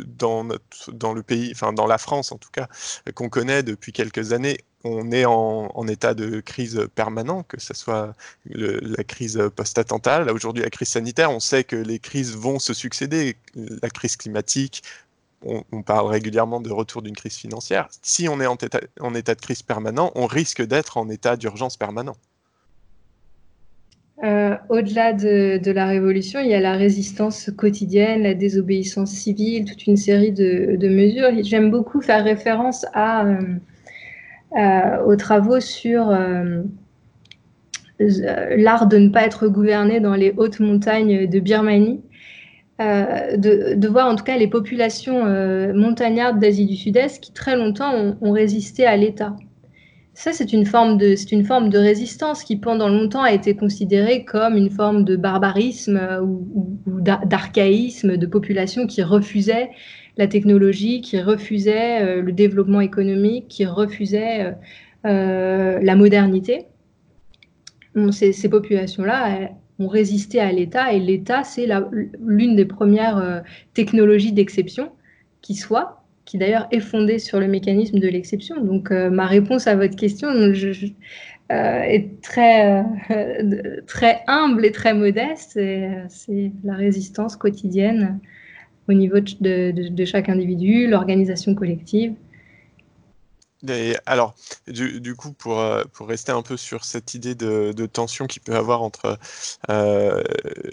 dans, 0.05 0.43
le 0.43 1.23
pays, 1.23 1.53
enfin 1.55 1.73
dans 1.73 1.87
la 1.87 1.97
France 1.97 2.33
en 2.33 2.39
tout 2.39 2.51
cas, 2.51 2.67
qu'on 3.15 3.29
connaît 3.29 3.63
depuis 3.63 3.93
quelques 3.93 4.33
années, 4.33 4.59
on 4.83 5.13
est 5.13 5.27
en, 5.27 5.71
en, 5.73 5.87
état 5.87 6.13
de 6.13 6.41
crise 6.41 6.89
permanent, 6.97 7.45
que 7.45 7.61
ce 7.61 7.73
soit 7.73 8.13
la 8.47 9.05
crise 9.05 9.41
post-attentat, 9.55 10.25
là 10.25 10.33
aujourd'hui 10.33 10.65
la 10.65 10.71
crise 10.71 10.89
sanitaire, 10.89 11.31
on 11.31 11.41
sait 11.41 11.63
que 11.63 11.77
les 11.77 12.01
crises 12.01 12.37
vont 12.37 12.59
se 12.59 12.75
succéder, 12.75 13.37
la 13.55 13.91
crise 13.91 14.17
climatique, 14.17 14.83
on, 15.44 15.83
parle 15.83 16.09
régulièrement 16.09 16.61
de 16.61 16.70
retour 16.70 17.02
d'une 17.02 17.14
crise 17.14 17.37
financière. 17.37 17.88
Si 18.02 18.28
on 18.28 18.40
est 18.40 18.46
en 18.46 18.57
état, 18.57 19.35
de 19.35 19.40
crise 19.40 19.62
permanent, 19.62 20.11
on 20.14 20.26
risque 20.26 20.62
d'être 20.62 20.96
en 20.96 21.09
état 21.09 21.37
d'urgence 21.37 21.76
permanent. 21.76 22.16
Euh, 24.22 24.57
au-delà 24.68 25.12
de, 25.12 25.70
la 25.70 25.87
révolution, 25.87 26.40
il 26.40 26.48
y 26.48 26.54
a 26.54 26.61
la 26.61 26.74
résistance 26.74 27.50
quotidienne, 27.57 28.22
la 28.22 28.35
désobéissance 28.35 29.11
civile, 29.11 29.64
toute 29.64 29.87
une 29.87 29.96
série 29.96 30.33
de, 30.33 30.88
mesures. 30.88 31.30
J'aime 31.42 31.70
beaucoup 31.70 32.00
faire 32.00 32.24
référence 32.24 32.87
euh, 32.96 33.37
euh, 34.57 35.04
aux 35.04 35.16
travaux 35.16 35.61
sur 35.61 36.11
l'art 37.98 38.87
de 38.87 38.98
ne 38.98 39.09
pas 39.09 39.24
être 39.24 39.48
gouverné 39.48 40.00
dans 40.00 40.14
les 40.14 40.33
hautes 40.37 40.61
montagnes 40.61 41.28
de 41.28 41.40
Birmanie, 41.40 42.00
euh, 42.81 43.37
de, 43.37 43.89
voir 43.89 44.09
en 44.09 44.17
tout 44.17 44.25
cas 44.25 44.37
les 44.37 44.49
populations 44.49 45.27
euh, 45.27 45.73
montagnardes 45.73 46.41
d'Asie 46.41 46.67
du 46.67 46.75
Sud-Est 46.75 47.23
qui 47.23 47.33
très 47.33 47.57
longtemps 47.57 48.17
ont, 48.21 48.33
résisté 48.33 48.85
à 48.85 48.97
l'État. 48.97 49.37
Ça, 50.13 50.33
c'est 50.33 50.53
une, 50.53 50.67
forme 50.67 50.99
de, 50.99 51.79
résistance 51.79 52.43
qui 52.43 52.57
pendant 52.57 52.89
longtemps 52.89 53.23
a 53.23 53.33
été 53.33 53.55
considérée 53.55 54.25
comme 54.25 54.57
une 54.57 54.71
forme 54.71 55.05
de 55.05 55.15
barbarisme 55.15 56.01
ou, 56.23 56.69
d'archaïsme 57.01 58.17
de 58.17 58.27
populations 58.27 58.89
qui 58.89 59.05
refusaient 59.05 59.71
la 60.17 60.27
technologie, 60.27 61.01
qui 61.01 61.21
refusaient 61.21 62.03
euh, 62.03 62.23
le 62.23 62.33
développement 62.33 62.81
économique, 62.81 63.47
qui 63.49 63.67
refusaient 63.67 64.53
la 65.05 65.95
modernité. 65.95 66.67
ces, 68.11 68.33
ces 68.33 68.49
populations-là, 68.49 69.51
ont 69.79 69.89
résisté 69.89 70.41
à 70.41 70.53
l'État 70.53 70.93
et 70.93 71.01
l'État, 71.01 71.45
c'est 71.45 71.69
l'une 72.21 72.57
des 72.57 72.65
premières 72.65 73.19
euh, 73.19 73.41
technologies 73.75 74.33
d'exception 74.33 74.93
qui 75.43 75.55
soit, 75.55 76.05
qui 76.25 76.39
d'ailleurs 76.39 76.69
est 76.71 76.81
fondée 76.81 77.19
sur 77.19 77.41
le 77.41 77.49
mécanisme 77.49 77.99
de 77.99 78.09
l'exception. 78.09 78.63
Donc 78.63 78.91
euh, 78.91 79.11
ma 79.11 79.27
réponse 79.27 79.67
à 79.67 79.75
votre 79.75 79.97
question 79.97 80.29
euh, 80.29 80.53
est 81.51 82.21
très, 82.23 82.85
très 83.87 84.23
humble 84.27 84.65
et 84.65 84.73
très 84.73 84.95
modeste. 84.95 85.59
C'est 86.09 86.53
la 86.63 86.75
résistance 86.75 87.37
quotidienne 87.37 88.19
au 88.89 88.93
niveau 88.93 89.19
de 89.21 90.05
chaque 90.05 90.29
individu, 90.29 90.87
l'organisation 90.87 91.55
collective 91.55 92.15
alors, 94.07 94.35
du, 94.66 95.14
coup, 95.14 95.33
pour, 95.33 95.61
euh, 95.61 95.85
pour 95.92 96.09
rester 96.09 96.33
un 96.33 96.42
peu 96.42 96.57
sur 96.57 96.85
cette 96.85 97.14
idée 97.14 97.35
de, 97.35 97.87
tension 97.87 98.27
qu'il 98.27 98.42
peut 98.42 98.57
avoir 98.57 98.83
entre 98.83 99.18
euh, 99.70 100.22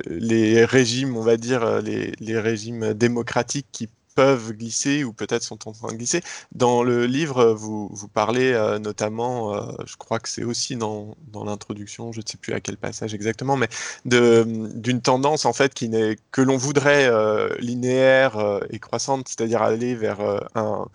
les 0.07 0.65
régimes, 0.65 1.17
on 1.17 1.21
va 1.21 1.37
dire, 1.37 1.63
euh, 1.63 1.81
les 1.81 2.39
régimes 2.39 2.93
démocratiques 2.93 3.67
qui 3.71 3.89
peuvent 4.15 4.53
glisser 4.53 5.03
ou 5.03 5.13
peut-être 5.13 5.43
sont 5.43 5.67
en 5.67 5.71
train 5.71 5.89
de 5.89 5.95
glisser. 5.95 6.21
Dans 6.53 6.83
le 6.83 7.05
livre, 7.05 7.53
vous, 7.53 7.89
vous 7.91 8.07
parlez 8.07 8.51
euh, 8.53 8.79
notamment, 8.79 9.55
euh, 9.55 9.71
je 9.85 9.95
crois 9.95 10.19
que 10.19 10.29
c'est 10.29 10.43
aussi 10.43 10.75
dans, 10.75 11.15
dans 11.31 11.43
l'introduction, 11.43 12.11
je 12.11 12.21
ne 12.21 12.25
sais 12.25 12.37
plus 12.37 12.53
à 12.53 12.59
quel 12.59 12.77
passage 12.77 13.13
exactement, 13.13 13.57
mais 13.57 13.67
d'une 14.05 15.01
tendance 15.01 15.45
en 15.45 15.53
fait 15.53 15.73
qui 15.73 15.89
n'est 15.89 16.17
que 16.31 16.41
l'on 16.41 16.57
voudrait 16.57 17.07
euh, 17.07 17.49
linéaire 17.59 18.61
et 18.69 18.79
croissante, 18.79 19.27
c'est-à-dire 19.27 19.61
aller 19.61 19.95
vers 19.95 20.19
un, 20.55 20.87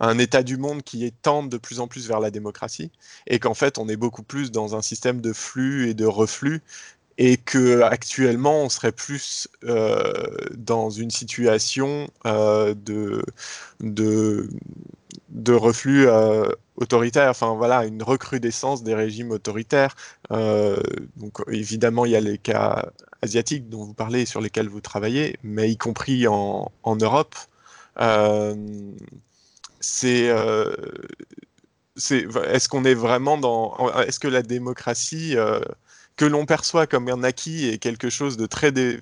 un, 0.00 0.18
état 0.18 0.42
du 0.42 0.56
monde 0.56 0.82
qui 0.82 1.04
est 1.04 1.14
tend 1.22 1.42
de 1.42 1.58
plus 1.58 1.80
en 1.80 1.88
plus 1.88 2.06
vers 2.08 2.20
la 2.20 2.30
démocratie, 2.30 2.90
et 3.26 3.38
qu'en 3.38 3.54
fait 3.54 3.78
on 3.78 3.88
est 3.88 3.96
beaucoup 3.96 4.22
plus 4.22 4.50
dans 4.50 4.76
un 4.76 4.82
système 4.82 5.20
de 5.20 5.32
flux 5.32 5.88
et 5.88 5.94
de 5.94 6.06
reflux 6.06 6.62
et 7.20 7.36
que 7.36 7.82
actuellement 7.82 8.62
on 8.62 8.70
serait 8.70 8.92
plus 8.92 9.46
euh, 9.64 10.02
dans 10.56 10.88
une 10.88 11.10
situation 11.10 12.08
euh, 12.24 12.74
de, 12.74 13.22
de, 13.80 15.52
reflux 15.52 16.08
euh, 16.08 16.48
autoritaire, 16.76 17.28
enfin 17.28 17.54
voilà, 17.54 17.84
une 17.84 18.02
recrudescence 18.02 18.82
des 18.82 18.94
régimes 18.94 19.32
autoritaires. 19.32 19.94
donc 20.30 21.42
évidemment, 21.48 22.06
il 22.06 22.12
y 22.12 22.16
a 22.16 22.20
les 22.20 22.38
cas 22.38 22.86
asiatiques 23.20 23.68
dont 23.68 23.84
vous 23.84 23.92
parlez, 23.94 24.24
sur 24.24 24.40
lesquels 24.40 24.70
vous 24.70 24.80
travaillez, 24.80 25.36
mais 25.42 25.70
y 25.70 25.76
compris 25.76 26.26
en, 26.26 26.72
en 26.82 26.96
Europe. 26.96 27.34
c'est 29.80 30.30
est-ce 31.96 32.68
qu'on 32.70 32.84
est 32.86 32.94
vraiment 32.94 33.36
dans 33.36 33.76
est-ce 34.00 34.20
que 34.20 34.28
la 34.28 34.42
démocratie 34.42 35.36
que 36.20 36.26
l'on 36.26 36.44
perçoit 36.44 36.86
comme 36.86 37.08
un 37.08 37.22
acquis 37.22 37.66
est 37.66 37.78
quelque 37.78 38.10
chose 38.10 38.36
de 38.36 38.44
très, 38.44 38.72
de, 38.72 39.00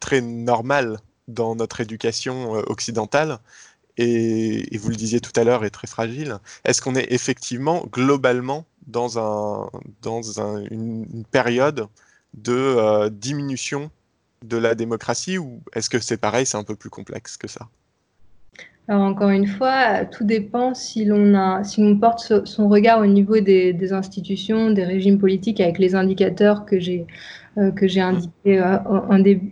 très 0.00 0.20
normal 0.20 0.98
dans 1.28 1.54
notre 1.54 1.80
éducation 1.80 2.56
euh, 2.56 2.62
occidentale, 2.66 3.38
et, 3.96 4.76
vous 4.76 4.88
le 4.88 4.96
disiez 4.96 5.20
tout 5.20 5.30
à 5.36 5.44
l'heure, 5.44 5.64
est 5.64 5.70
très 5.70 5.86
fragile. 5.86 6.38
Est-ce 6.64 6.82
qu'on 6.82 6.96
est 6.96 7.06
effectivement 7.12 7.86
globalement 7.92 8.66
dans 8.88 9.16
une, 10.72 11.24
période 11.30 11.86
de 12.34 12.52
euh, 12.52 13.10
diminution 13.10 13.92
de 14.42 14.56
la 14.56 14.74
démocratie, 14.74 15.38
ou 15.38 15.62
est-ce 15.72 15.88
que 15.88 16.00
c'est 16.00 16.16
pareil, 16.16 16.46
c'est 16.46 16.56
un 16.56 16.64
peu 16.64 16.74
plus 16.74 16.90
complexe 16.90 17.36
que 17.36 17.46
ça? 17.46 17.68
Alors 18.88 19.02
encore 19.02 19.30
une 19.30 19.46
fois, 19.46 20.04
tout 20.04 20.24
dépend 20.24 20.74
si 20.74 21.04
l'on 21.04 21.62
si 21.62 21.94
porte 21.94 22.44
son 22.44 22.68
regard 22.68 23.00
au 23.00 23.06
niveau 23.06 23.38
des, 23.38 23.92
institutions, 23.92 24.72
des 24.72 24.82
régimes 24.84 25.18
politiques 25.18 25.60
avec 25.60 25.78
les 25.78 25.94
indicateurs 25.94 26.66
que 26.66 26.80
j'ai 26.80 27.06
euh, 27.56 27.70
indiqués 27.98 28.60
euh, 28.60 28.78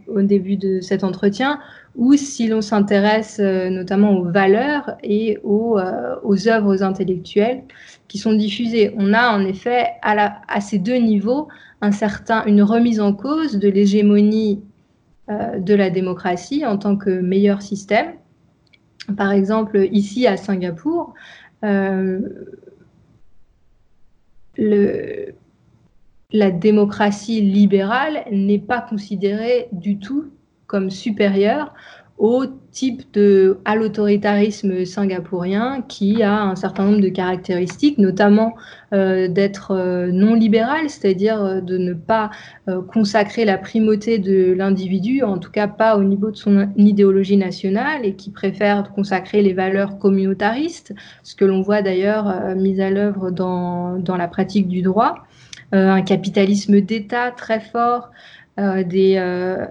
au 0.09 0.23
début 0.23 0.57
de 0.57 0.81
cet 0.81 1.05
entretien, 1.05 1.61
ou 1.95 2.15
si 2.15 2.49
l'on 2.49 2.61
s'intéresse 2.61 3.39
euh, 3.41 3.71
notamment 3.71 4.19
aux 4.19 4.25
valeurs 4.25 4.97
et 5.05 5.39
aux, 5.45 5.79
œuvres 5.79 6.83
intellectuelles 6.83 7.63
qui 8.09 8.19
sont 8.19 8.33
diffusées. 8.33 8.93
On 8.97 9.13
a 9.13 9.31
en 9.31 9.45
effet 9.45 9.87
à, 10.03 10.61
ces 10.61 10.79
deux 10.79 10.97
niveaux 10.97 11.47
une 11.81 12.63
remise 12.63 12.99
en 12.99 13.13
cause 13.13 13.57
de 13.57 13.69
l'hégémonie 13.69 14.63
de 15.29 15.75
la 15.75 15.91
démocratie 15.91 16.67
en 16.67 16.77
tant 16.77 16.97
que 16.97 17.21
meilleur 17.21 17.63
système 17.63 18.15
par 19.17 19.33
exemple, 19.33 19.89
ici 19.93 20.27
à 20.27 20.37
Singapour, 20.37 21.15
euh, 21.65 22.21
la 26.31 26.51
démocratie 26.51 27.41
libérale 27.41 28.25
n'est 28.31 28.59
pas 28.59 28.81
considérée 28.81 29.69
du 29.73 29.99
tout 29.99 30.27
comme 30.67 30.91
supérieure 30.91 31.73
au 32.19 32.47
type 32.73 33.03
de, 33.15 33.59
à 33.65 33.77
l'autoritarisme 33.77 34.85
singapourien 34.85 35.83
qui 35.89 36.23
a 36.23 36.43
un 36.43 36.57
certain 36.57 36.85
nombre 36.85 37.01
de 37.01 37.09
caractéristiques, 37.09 37.99
notamment 37.99 38.55
euh, 38.93 39.29
d'être 39.29 39.71
euh, 39.71 40.11
non 40.13 40.35
libéral, 40.35 40.91
c'est-à-dire 40.91 41.43
euh, 41.43 41.61
de 41.61 41.79
ne 41.79 41.95
pas 41.95 42.31
consacrer 42.93 43.45
la 43.45 43.57
primauté 43.57 44.19
de 44.19 44.53
l'individu, 44.53 45.23
en 45.23 45.39
tout 45.39 45.51
cas 45.51 45.69
pas 45.69 45.97
au 45.97 46.03
niveau 46.03 46.31
de 46.31 46.37
son 46.37 46.69
idéologie 46.77 47.37
nationale, 47.37 48.05
et 48.05 48.15
qui 48.15 48.31
préfère 48.31 48.91
consacrer 48.93 49.41
les 49.41 49.55
valeurs 49.55 49.99
communautaristes, 49.99 50.95
ce 51.23 51.35
que 51.35 51.45
l'on 51.45 51.63
voit 51.63 51.83
d'ailleurs 51.83 52.55
mis 52.57 52.81
à 52.81 52.91
l'œuvre 52.91 53.31
dans, 53.31 53.99
dans, 53.99 54.17
la 54.17 54.29
pratique 54.29 54.69
du 54.69 54.83
droit. 54.83 55.15
un 55.73 56.03
capitalisme 56.03 56.81
d'État 56.81 57.31
très 57.31 57.61
fort, 57.61 58.11
euh, 58.59 58.83
euh, 58.93 59.67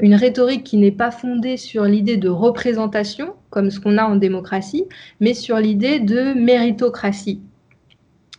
une 0.00 0.14
rhétorique 0.14 0.64
qui 0.64 0.78
n'est 0.78 0.92
pas 0.92 1.10
fondée 1.10 1.58
sur 1.58 1.84
l'idée 1.84 2.16
de 2.16 2.30
représentation, 2.30 3.34
comme 3.50 3.70
ce 3.70 3.80
qu'on 3.80 3.98
a 3.98 4.04
en 4.04 4.16
démocratie, 4.16 4.84
mais 5.20 5.34
sur 5.34 5.58
l'idée 5.58 6.00
de 6.00 6.32
méritocratie 6.32 7.42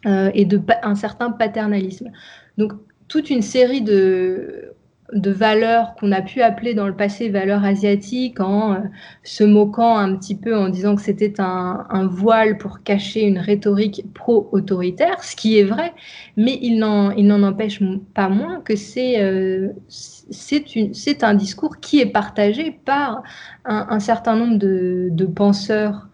euh, 0.07 0.31
et 0.33 0.45
de 0.45 0.59
un 0.81 0.95
certain 0.95 1.31
paternalisme. 1.31 2.11
Donc 2.57 2.73
toute 3.07 3.29
une 3.29 3.43
série 3.43 3.81
de 3.81 4.72
de 5.11 5.31
valeurs 5.31 5.95
qu'on 5.95 6.11
a 6.11 6.21
pu 6.21 6.41
appeler 6.41 6.73
dans 6.73 6.87
le 6.87 6.95
passé 6.95 7.29
valeurs 7.29 7.65
asiatiques 7.65 8.39
en 8.39 8.73
euh, 8.73 8.77
se 9.23 9.43
moquant 9.43 9.97
un 9.97 10.15
petit 10.15 10.35
peu 10.35 10.57
en 10.57 10.69
disant 10.69 10.95
que 10.95 11.01
c'était 11.01 11.39
un, 11.39 12.07
voile 12.07 12.57
pour 12.57 12.83
cacher 12.83 13.21
une 13.21 13.37
rhétorique 13.37 14.05
pro-autoritaire, 14.13 15.23
ce 15.23 15.35
qui 15.35 15.59
est 15.59 15.63
vrai, 15.63 15.93
mais 16.37 16.57
il 16.61 16.79
n'en 16.79 17.43
empêche 17.43 17.81
pas 18.13 18.29
moins 18.29 18.61
que 18.61 18.75
c'est 18.75 19.21
euh, 19.21 19.69
c'est 19.89 21.23
un 21.23 21.33
discours 21.33 21.79
qui 21.79 21.99
est 21.99 22.05
partagé 22.05 22.71
par 22.85 23.23
un, 23.65 23.99
certain 23.99 24.35
nombre 24.35 24.57
de, 24.57 25.09
de, 25.11 25.25
penseurs 25.25 26.07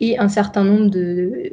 et 0.00 0.18
un 0.18 0.28
certain 0.28 0.64
nombre 0.64 0.90
de, 0.90 1.52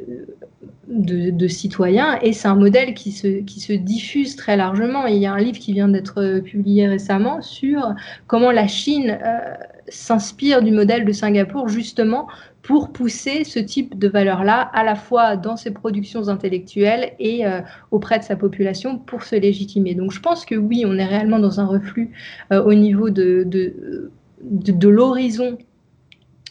de, 0.88 1.48
citoyens 1.48 2.18
et 2.22 2.32
c'est 2.32 2.48
un 2.48 2.54
modèle 2.54 2.94
qui 2.94 3.12
se, 3.12 3.72
diffuse 3.72 4.36
très 4.36 4.56
largement. 4.56 5.06
il 5.06 5.18
y 5.18 5.26
a 5.26 5.32
un 5.32 5.38
livre 5.38 5.58
qui 5.58 5.72
vient 5.72 5.88
d'être 5.88 6.40
publié 6.40 6.88
récemment 6.88 7.42
sur 7.42 7.94
comment 8.26 8.50
la 8.50 8.66
Chine 8.66 9.18
euh, 9.22 9.54
s'inspire 9.88 10.62
du 10.62 10.70
modèle 10.70 11.04
de 11.04 11.12
Singapour 11.12 11.68
justement 11.68 12.26
pour 12.62 12.92
pousser 12.92 13.44
ce 13.44 13.58
type 13.58 13.98
de 13.98 14.08
valeurs-là 14.08 14.60
à 14.60 14.84
la 14.84 14.94
fois 14.94 15.36
dans 15.36 15.56
ses 15.56 15.70
productions 15.70 16.28
intellectuelles 16.28 17.12
et 17.18 17.46
euh, 17.46 17.60
auprès 17.90 18.18
de 18.18 18.24
sa 18.24 18.36
population 18.36 18.98
pour 18.98 19.22
se 19.22 19.36
légitimer. 19.36 19.94
Donc 19.94 20.12
je 20.12 20.20
pense 20.20 20.44
que 20.44 20.54
oui, 20.54 20.84
on 20.86 20.98
est 20.98 21.06
réellement 21.06 21.38
dans 21.38 21.60
un 21.60 21.66
reflux 21.66 22.12
euh, 22.52 22.62
au 22.62 22.74
niveau 22.74 23.10
de 23.10 23.78
l'horizon 24.88 25.58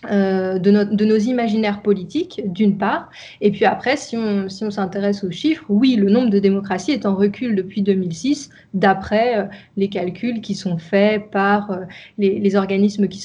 euh, 0.06 0.60
de, 0.60 1.06
nos 1.06 1.18
imaginaires 1.18 1.82
politiques, 1.82 2.42
d'une 2.46 2.78
part. 2.78 3.10
Et 3.42 3.50
puis 3.52 3.66
après, 3.66 3.98
si 3.98 4.16
on 4.16 4.48
s'intéresse 4.48 5.24
aux 5.24 5.32
chiffres, 5.32 5.66
oui, 5.70 5.96
le 5.96 6.12
nombre 6.12 6.30
de 6.30 6.38
démocraties 6.38 6.92
est 6.92 7.08
en 7.08 7.16
recul 7.16 7.56
depuis 7.56 7.82
2006, 7.82 8.52
d'après 8.76 9.40
euh, 9.40 9.46
les 9.76 9.90
calculs 9.90 10.42
qui 10.42 10.54
sont 10.54 10.78
faits 10.78 11.32
par 11.32 11.72
euh, 11.72 11.78
les, 12.20 12.56
organismes 12.56 13.08
qui 13.08 13.20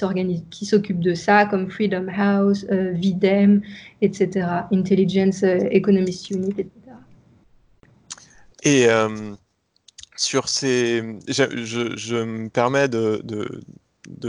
s'occupent 0.65 1.01
de 1.01 1.15
ça, 1.15 1.45
comme 1.45 1.71
Freedom 1.71 2.07
House, 2.17 2.65
VIDEM, 2.71 3.61
etc., 4.01 4.47
Intelligence 4.73 5.43
Economist 5.43 6.31
Unit, 6.31 6.55
etc. 6.59 6.71
Et 8.65 8.87
sur 10.17 10.49
ces... 10.49 11.03
Je, 11.29 12.23
me 12.25 12.49
permets 12.49 12.89
de 12.89 13.21
de 13.25 13.63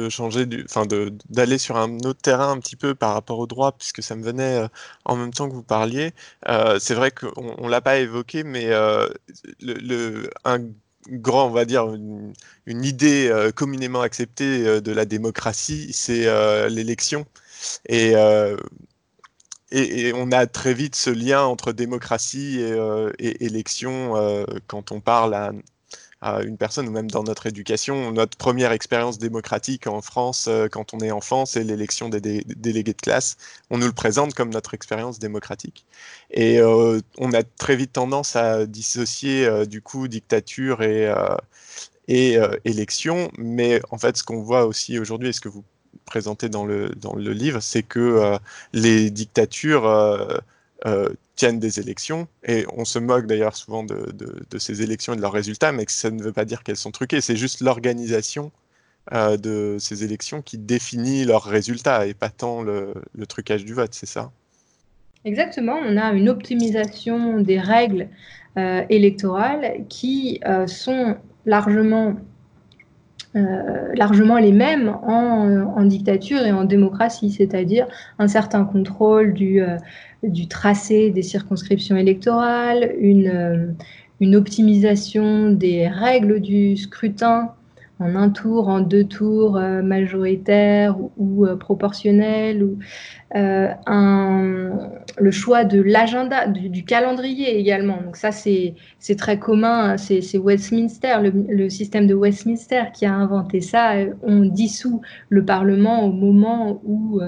changer 0.09 0.45
du, 0.45 0.63
enfin 0.65 0.86
d'aller 1.29 1.57
sur 1.57 1.77
un 1.77 1.97
autre 1.99 2.21
terrain 2.21 2.51
un 2.51 2.59
petit 2.59 2.75
peu 2.75 2.95
par 2.95 3.13
rapport 3.13 3.39
au 3.39 3.47
droit, 3.47 3.71
puisque 3.73 4.03
ça 4.03 4.15
me 4.15 4.23
venait 4.23 4.63
euh, 4.63 4.67
en 5.05 5.15
même 5.15 5.33
temps 5.33 5.49
que 5.49 5.53
vous 5.53 5.63
parliez. 5.63 6.13
Euh, 6.47 6.79
c'est 6.79 6.93
vrai 6.93 7.12
qu'on 7.12 7.55
on 7.57 7.67
l'a 7.67 7.81
pas 7.81 7.97
évoqué, 7.97 8.43
mais 8.43 8.67
euh, 8.67 9.07
le, 9.62 10.29
un 10.45 10.59
grand, 11.09 11.47
on 11.47 11.51
va 11.51 11.65
dire, 11.65 11.93
une, 11.93 12.33
idée 12.67 13.49
communément 13.55 14.01
acceptée 14.01 14.81
de 14.81 14.91
la 14.91 15.05
démocratie, 15.05 15.91
c'est 15.93 16.27
l'élection. 16.69 17.25
Et, 17.89 18.13
et, 19.71 20.13
on 20.15 20.31
a 20.31 20.47
très 20.47 20.73
vite 20.73 20.95
ce 20.95 21.09
lien 21.09 21.43
entre 21.43 21.73
démocratie 21.73 22.62
et, 22.62 22.77
et 23.19 23.45
élection 23.45 24.13
quand 24.67 24.93
on 24.93 25.01
parle 25.01 25.33
à, 25.33 25.51
une 26.23 26.57
personne, 26.57 26.88
ou 26.88 26.91
même 26.91 27.09
dans 27.12 27.23
notre 27.23 27.47
éducation. 27.47 28.12
Notre 28.12 28.38
première 28.38 28.71
expérience 28.71 29.17
démocratique 29.17 29.88
en 29.88 30.01
France, 30.01 30.47
euh, 30.47 30.67
quand 30.69 30.93
on 30.93 30.99
est 30.99 31.12
enfant, 31.12 31.45
c'est 31.45 31.63
l'élection 31.63 32.09
des, 32.09 32.21
délégués 32.21 32.93
de 32.93 33.01
classe. 33.01 33.38
On 33.69 33.77
nous 33.77 33.88
le 33.88 33.93
présente 33.93 34.33
comme 34.33 34.49
notre 34.49 34.73
expérience 34.73 35.19
démocratique. 35.19 35.86
Et 36.31 36.59
euh, 36.59 36.99
on 37.17 37.33
a 37.33 37.43
très 37.43 37.75
vite 37.75 37.93
tendance 37.93 38.36
à 38.36 38.65
dissocier 38.65 39.45
euh, 39.45 39.65
du 39.65 39.81
coup 39.81 40.07
dictature 40.07 40.81
et, 40.81 41.12
élection. 42.65 43.31
Mais 43.38 43.81
en 43.91 43.97
fait, 43.97 44.17
ce 44.17 44.23
qu'on 44.23 44.41
voit 44.41 44.65
aussi 44.65 44.99
aujourd'hui, 44.99 45.29
et 45.29 45.33
ce 45.33 45.41
que 45.41 45.49
vous 45.49 45.63
présentez 46.05 46.49
dans 46.49 46.65
le, 46.65 46.89
dans 46.89 47.15
le 47.15 47.31
livre, 47.31 47.59
c'est 47.62 47.83
que 47.83 48.38
les 48.73 49.09
dictatures 49.09 49.83
tiennent 51.35 51.59
des 51.59 51.79
élections, 51.79 52.27
et 52.43 52.65
on 52.73 52.85
se 52.85 52.99
moque 52.99 53.25
d'ailleurs 53.25 53.55
souvent 53.55 53.83
de, 53.83 54.13
ces 54.59 54.81
élections 54.81 55.13
et 55.13 55.15
de 55.15 55.21
leurs 55.21 55.31
résultats, 55.31 55.71
mais 55.71 55.85
ça 55.87 56.11
ne 56.11 56.21
veut 56.21 56.33
pas 56.33 56.45
dire 56.45 56.63
qu'elles 56.63 56.77
sont 56.77 56.91
truquées, 56.91 57.21
c'est 57.21 57.35
juste 57.35 57.61
l'organisation 57.61 58.51
euh, 59.13 59.37
de 59.37 59.77
ces 59.79 60.03
élections 60.03 60.41
qui 60.41 60.57
définit 60.57 61.25
leurs 61.25 61.43
résultats, 61.43 62.05
et 62.05 62.13
pas 62.13 62.29
tant 62.29 62.61
le, 62.61 62.93
trucage 63.27 63.65
du 63.65 63.73
vote, 63.73 63.93
c'est 63.93 64.05
ça? 64.05 64.31
Exactement, 65.25 65.79
on 65.83 65.97
a 65.97 66.11
une 66.13 66.29
optimisation 66.29 67.39
des 67.39 67.59
règles 67.59 68.09
euh, 68.57 68.83
électorales 68.89 69.85
qui 69.89 70.39
sont 70.67 71.17
largement 71.45 72.15
largement 73.35 74.37
les 74.37 74.51
mêmes 74.51 74.89
en, 75.03 75.73
en, 75.75 75.85
dictature 75.85 76.45
et 76.45 76.51
en 76.51 76.65
démocratie, 76.65 77.31
c'est-à-dire 77.31 77.87
un 78.19 78.27
certain 78.27 78.63
contrôle 78.63 79.33
du, 79.33 79.59
du 80.23 80.47
tracé 80.47 81.09
des 81.11 81.21
circonscriptions 81.21 81.97
électorales, 81.97 82.93
une, 82.99 83.27
euh, 83.27 83.67
une 84.19 84.35
optimisation 84.35 85.49
des 85.51 85.87
règles 85.87 86.39
du 86.39 86.77
scrutin 86.77 87.53
en 88.03 88.15
un 88.15 88.29
tour, 88.29 88.67
en 88.67 88.81
deux 88.81 89.05
tours 89.05 89.57
euh, 89.57 89.81
majoritaires 89.81 90.97
ou, 91.17 91.45
euh, 91.45 91.55
proportionnels, 91.55 92.63
ou 92.63 92.77
un, 93.35 94.77
le 95.17 95.31
choix 95.31 95.63
de 95.63 95.81
l'agenda, 95.81 96.45
du, 96.45 96.85
calendrier 96.85 97.57
également. 97.57 97.99
Donc 98.05 98.15
ça, 98.15 98.31
c'est 98.31 98.75
très 99.17 99.39
commun, 99.39 99.93
hein. 99.93 99.97
c'est 99.97 100.37
Westminster, 100.37 101.15
le, 101.49 101.67
système 101.69 102.05
de 102.05 102.13
Westminster 102.13 102.83
qui 102.93 103.07
a 103.07 103.13
inventé 103.13 103.59
ça. 103.59 103.93
On 104.21 104.41
dissout 104.41 105.01
le 105.29 105.43
Parlement 105.43 106.05
au 106.05 106.11
moment 106.11 106.79
où 106.83 107.21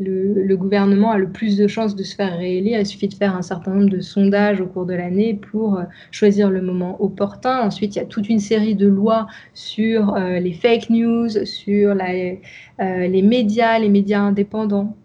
le, 0.00 0.56
gouvernement 0.56 1.12
a 1.12 1.18
le 1.18 1.28
plus 1.28 1.56
de 1.56 1.66
chances 1.66 1.94
de 1.94 2.02
se 2.02 2.14
faire 2.14 2.36
réélire. 2.36 2.80
Il 2.80 2.86
suffit 2.86 3.08
de 3.08 3.14
faire 3.14 3.36
un 3.36 3.42
certain 3.42 3.72
nombre 3.72 3.90
de 3.90 4.00
sondages 4.00 4.60
au 4.60 4.66
cours 4.66 4.86
de 4.86 4.94
l'année 4.94 5.34
pour 5.34 5.78
euh, 5.78 5.84
choisir 6.10 6.50
le 6.50 6.60
moment 6.62 7.02
opportun. 7.02 7.60
Ensuite, 7.60 7.94
il 7.94 7.98
y 8.00 8.02
a 8.02 8.06
toute 8.06 8.28
une 8.28 8.40
série 8.40 8.74
de 8.74 8.88
lois 8.88 9.26
sur 9.54 10.14
euh, 10.14 10.38
les 10.40 10.52
fake 10.52 10.90
news, 10.90 11.28
sur 11.44 11.90
euh, 11.92 12.36
les 12.78 13.22
médias, 13.22 13.78
les 13.78 13.88
médias 13.88 14.20
indépendants. 14.20 14.96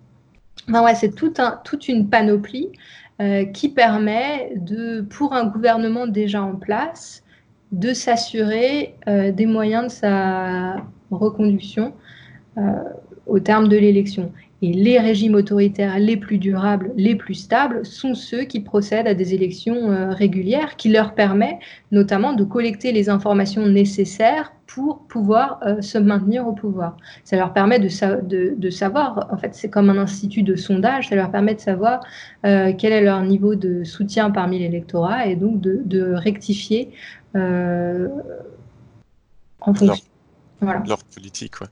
Enfin, 0.68 0.84
ouais, 0.84 0.96
c'est 0.96 1.14
tout 1.16 1.34
un, 1.38 1.60
toute 1.64 1.88
une 1.88 2.10
panoplie 2.10 2.70
qui 3.54 3.68
permet 3.68 4.54
de, 4.56 5.02
pour 5.02 5.34
un 5.34 5.46
gouvernement 5.46 6.08
déjà 6.08 6.42
en 6.42 6.56
place, 6.56 7.22
de 7.74 7.92
s'assurer 7.92 8.96
des 9.06 9.46
moyens 9.46 9.88
de 9.88 9.90
sa 9.90 10.78
reconduction 11.12 11.92
au 13.28 13.40
terme 13.40 13.68
de 13.68 13.76
l'élection. 13.76 14.32
Et 14.62 14.74
les 14.74 15.00
régimes 15.00 15.36
autoritaires 15.36 15.98
les 16.00 16.18
plus 16.18 16.38
durables, 16.38 16.92
les 16.98 17.16
plus 17.16 17.34
stables, 17.34 17.86
sont 17.86 18.14
ceux 18.14 18.44
qui 18.44 18.60
procèdent 18.60 19.08
à 19.08 19.14
des 19.14 19.34
élections 19.34 19.90
euh, 19.92 20.10
régulières, 20.10 20.76
qui 20.76 20.90
leur 20.90 21.16
permettent 21.16 21.60
notamment 21.92 22.34
de 22.34 22.44
collecter 22.44 22.92
les 22.92 23.10
informations 23.10 23.66
nécessaires 23.68 24.52
pour 24.68 25.08
pouvoir 25.08 25.62
euh, 25.66 25.82
se 25.82 25.98
maintenir 25.98 26.46
au 26.46 26.52
pouvoir. 26.52 26.98
Ça 27.24 27.38
leur 27.38 27.54
permet 27.54 27.80
de, 27.80 28.56
de, 28.56 28.70
savoir, 28.70 29.30
en 29.32 29.38
fait 29.38 29.56
c'est 29.56 29.70
comme 29.70 29.90
un 29.90 29.98
institut 29.98 30.44
de 30.44 30.58
sondage, 30.58 31.08
ça 31.08 31.16
leur 31.16 31.32
permet 31.32 31.56
de 31.56 31.62
savoir 31.62 32.02
euh, 32.46 32.74
quel 32.78 32.92
est 32.92 33.02
leur 33.02 33.24
niveau 33.24 33.56
de 33.56 33.86
soutien 33.86 34.30
parmi 34.30 34.60
l'électorat 34.60 35.28
et 35.28 35.36
donc 35.38 35.62
de, 35.62 36.14
rectifier 36.14 36.92
en 37.34 38.10
fonction. 39.74 39.96
Leur, 40.62 40.86
leur 40.86 41.04
politique, 41.06 41.56
ouais. 41.62 41.68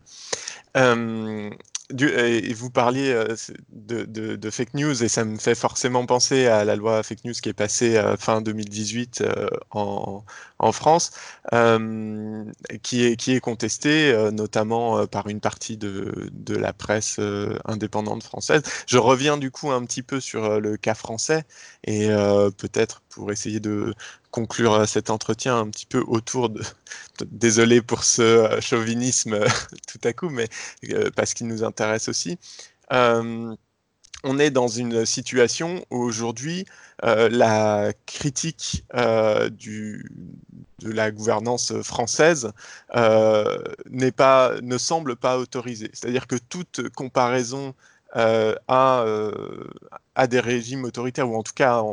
Et 1.89 2.53
vous 2.53 2.69
parliez 2.69 3.13
euh, 3.13 3.35
de, 3.69 4.49
fake 4.49 4.73
news 4.73 5.03
et 5.03 5.07
ça 5.07 5.23
me 5.23 5.37
fait 5.37 5.55
forcément 5.55 6.05
penser 6.05 6.45
à 6.45 6.65
la 6.65 6.75
loi 6.75 7.01
fake 7.01 7.23
news 7.23 7.33
qui 7.41 7.47
est 7.47 7.53
passée 7.53 7.95
euh, 7.95 8.17
fin 8.17 8.41
2018 8.41 9.21
euh, 9.21 9.47
en, 10.59 10.71
France, 10.71 11.11
qui, 12.83 13.05
est, 13.05 13.15
qui 13.15 13.33
est 13.33 13.39
contestée 13.39 14.29
notamment 14.31 15.05
par 15.07 15.27
une 15.27 15.39
partie 15.39 15.77
de, 15.77 16.29
de 16.31 16.55
la 16.55 16.73
presse 16.73 17.19
indépendante 17.65 18.23
française. 18.23 18.61
Je 18.87 18.97
reviens 18.97 19.37
du 19.37 19.51
coup 19.51 19.71
un 19.71 19.85
petit 19.85 20.03
peu 20.03 20.19
sur 20.19 20.59
le 20.59 20.77
cas 20.77 20.95
français 20.95 21.45
et 21.83 22.07
peut-être 22.57 23.01
pour 23.09 23.31
essayer 23.31 23.59
de 23.59 23.93
conclure 24.31 24.73
euh, 24.73 24.85
cet 24.85 25.09
entretien 25.09 25.57
un 25.57 25.69
petit 25.69 25.85
peu 25.85 26.03
autour 26.07 26.49
de, 26.49 26.61
désolé 27.31 27.81
pour 27.81 28.03
ce 28.03 28.21
euh, 28.21 28.61
chauvinisme 28.61 29.33
euh, 29.33 29.47
tout 29.87 29.99
à 30.03 30.13
coup, 30.13 30.29
mais 30.29 30.47
parce 31.15 31.33
qu'il 31.33 31.47
nous 31.47 31.63
intéresse 31.63 32.07
aussi. 32.07 32.37
On 34.23 34.39
est 34.39 34.51
dans 34.51 34.67
une 34.67 35.05
situation 35.05 35.85
où 35.91 35.97
aujourd'hui 35.97 36.65
la 37.05 37.91
critique 38.05 38.83
du, 39.51 40.11
de 40.79 40.91
la 40.91 41.11
gouvernance 41.11 41.73
française 41.81 42.51
pas, 42.91 44.53
ne 44.61 44.77
semble 44.77 45.15
pas 45.15 45.37
autorisée. 45.37 45.89
C'est-à-dire 45.93 46.27
que 46.27 46.35
toute 46.35 46.89
comparaison 46.89 47.73
euh, 48.15 48.55
euh, 48.71 49.67
à, 50.15 50.27
des 50.27 50.39
régimes 50.39 50.85
autoritaires, 50.85 51.29
ou 51.29 51.35
en 51.35 51.43
tout 51.43 51.53
cas 51.53 51.83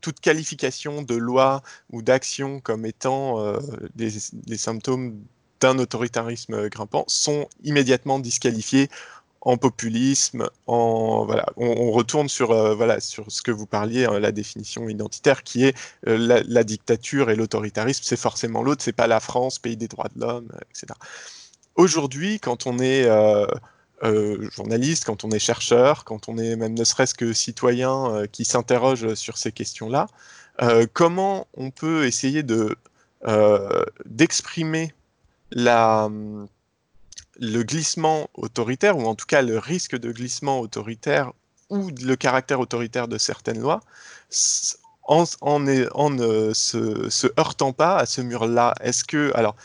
toute 0.00 0.20
qualification 0.20 1.02
de 1.02 1.16
loi 1.16 1.62
ou 1.90 2.00
d'action 2.00 2.60
comme 2.60 2.86
étant 2.86 3.40
euh, 3.40 3.58
des, 3.96 4.56
symptômes 4.56 5.20
d'un 5.60 5.78
autoritarisme 5.78 6.68
grimpant 6.68 7.04
sont 7.08 7.48
immédiatement 7.64 8.20
disqualifiés 8.20 8.88
en 9.40 9.56
populisme, 9.56 10.48
on, 10.66 11.26
retourne 11.92 12.28
sur 12.28 12.50
euh, 12.50 13.00
sur 13.00 13.30
ce 13.30 13.42
que 13.42 13.50
vous 13.50 13.66
parliez, 13.66 14.04
hein, 14.04 14.18
la 14.18 14.32
définition 14.32 14.88
identitaire 14.88 15.42
qui 15.42 15.64
est 15.64 15.76
euh, 16.06 16.42
la, 16.46 16.64
dictature 16.64 17.30
et 17.30 17.36
l'autoritarisme, 17.36 18.02
c'est 18.04 18.18
forcément 18.18 18.62
l'autre, 18.62 18.82
c'est 18.82 18.92
pas 18.92 19.06
la 19.06 19.20
France, 19.20 19.58
pays 19.58 19.76
des 19.76 19.88
droits 19.88 20.08
de 20.14 20.20
l'homme, 20.20 20.48
etc. 20.70 20.86
Aujourd'hui, 21.76 22.40
quand 22.40 22.66
on 22.66 22.78
est 22.78 23.04
euh, 23.06 23.46
journaliste, 24.50 25.04
quand 25.04 25.24
on 25.24 25.30
est 25.30 25.38
chercheur, 25.38 26.04
quand 26.04 26.28
on 26.28 26.36
est 26.36 26.56
même 26.56 26.74
ne 26.74 26.84
serait-ce 26.84 27.14
que 27.14 27.32
citoyen 27.32 28.24
qui 28.32 28.44
s'interroge 28.44 29.14
sur 29.14 29.38
ces 29.38 29.52
questions-là, 29.52 30.08
comment 30.92 31.46
on 31.54 31.70
peut 31.70 32.06
essayer 32.06 32.42
de 32.42 32.76
d'exprimer 34.06 34.92
la 35.50 36.08
le 37.38 37.62
glissement 37.62 38.28
autoritaire, 38.34 38.98
ou 38.98 39.06
en 39.06 39.14
tout 39.14 39.26
cas 39.26 39.42
le 39.42 39.58
risque 39.58 39.96
de 39.96 40.12
glissement 40.12 40.60
autoritaire 40.60 41.32
ou 41.70 41.90
le 42.02 42.16
caractère 42.16 42.60
autoritaire 42.60 43.08
de 43.08 43.18
certaines 43.18 43.60
lois, 43.60 43.80
en, 45.02 45.60
ne 45.60 46.52
se, 46.52 47.40
heurtant 47.40 47.72
pas 47.72 47.96
à 47.96 48.06
ce 48.06 48.20
mur-là. 48.20 48.74
Est-ce 48.80 49.04
que, 49.04 49.32
alors, 49.34 49.56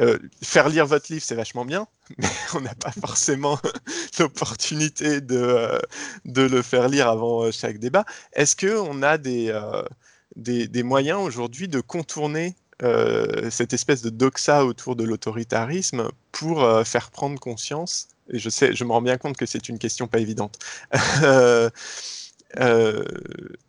euh, 0.00 0.18
faire 0.42 0.68
lire 0.68 0.86
votre 0.86 1.12
livre, 1.12 1.24
c'est 1.24 1.34
vachement 1.34 1.64
bien, 1.64 1.86
mais 2.18 2.28
on 2.54 2.60
n'a 2.60 2.74
pas 2.74 2.92
forcément 2.92 3.58
l'opportunité 4.18 5.20
de, 5.20 5.36
euh, 5.36 5.78
de 6.24 6.42
le 6.42 6.62
faire 6.62 6.88
lire 6.88 7.08
avant 7.08 7.44
euh, 7.44 7.50
chaque 7.50 7.78
débat. 7.78 8.04
Est-ce 8.32 8.56
qu'on 8.56 9.02
a 9.02 9.18
des 9.18 10.82
moyens 10.82 11.20
aujourd'hui 11.20 11.68
de 11.68 11.80
contourner 11.80 12.54
euh, 12.82 13.50
cette 13.50 13.72
espèce 13.72 14.02
de 14.02 14.10
doxa 14.10 14.64
autour 14.64 14.96
de 14.96 15.04
l'autoritarisme 15.04 16.08
pour 16.32 16.62
euh, 16.62 16.84
faire 16.84 17.10
prendre 17.10 17.38
conscience, 17.38 18.08
et 18.30 18.38
je 18.38 18.48
sais, 18.48 18.74
je 18.74 18.84
me 18.84 18.92
rends 18.92 19.02
bien 19.02 19.18
compte 19.18 19.36
que 19.36 19.46
c'est 19.46 19.68
une 19.68 19.78
question 19.78 20.06
pas 20.06 20.18
évidente, 20.18 20.58
euh, 21.22 23.04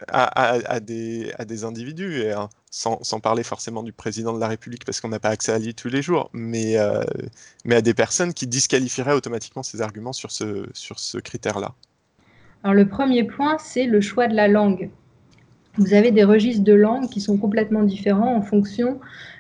à, 0.08 0.80
des, 0.80 1.64
individus, 1.64 2.32
hein, 2.32 2.50
sans, 2.70 3.20
parler 3.20 3.44
forcément 3.44 3.84
du 3.84 3.92
président 3.92 4.34
de 4.34 4.40
la 4.40 4.48
République 4.48 4.86
parce 4.86 5.02
qu'on 5.02 5.10
n'a 5.10 5.20
pas 5.20 5.30
accès 5.30 5.52
à 5.52 5.60
lui 5.60 5.76
tous 5.76 5.90
les 5.90 6.02
jours, 6.02 6.30
mais, 6.34 6.78
à 6.78 7.82
des 7.82 7.94
personnes 7.94 8.34
qui 8.34 8.48
disqualifieraient 8.48 9.14
automatiquement 9.14 9.64
ces 9.64 9.82
arguments 9.82 10.14
sur 10.14 10.32
ce 10.32 11.18
critère-là. 11.20 11.74
Alors 12.64 12.76
le 12.76 12.88
premier 12.88 13.24
point, 13.24 13.58
c'est 13.58 13.86
le 13.86 14.02
choix 14.02 14.28
de 14.28 14.36
la 14.36 14.48
langue 14.48 14.90
vous 15.78 15.94
avez 15.94 16.12
des 16.12 16.24
registres 16.24 16.64
de 16.64 16.74
langue 16.74 17.10
qui 17.10 17.22
sont 17.22 17.38
complètement 17.38 17.84
différents 17.84 18.36
en 18.36 18.42
fonction 18.42 19.00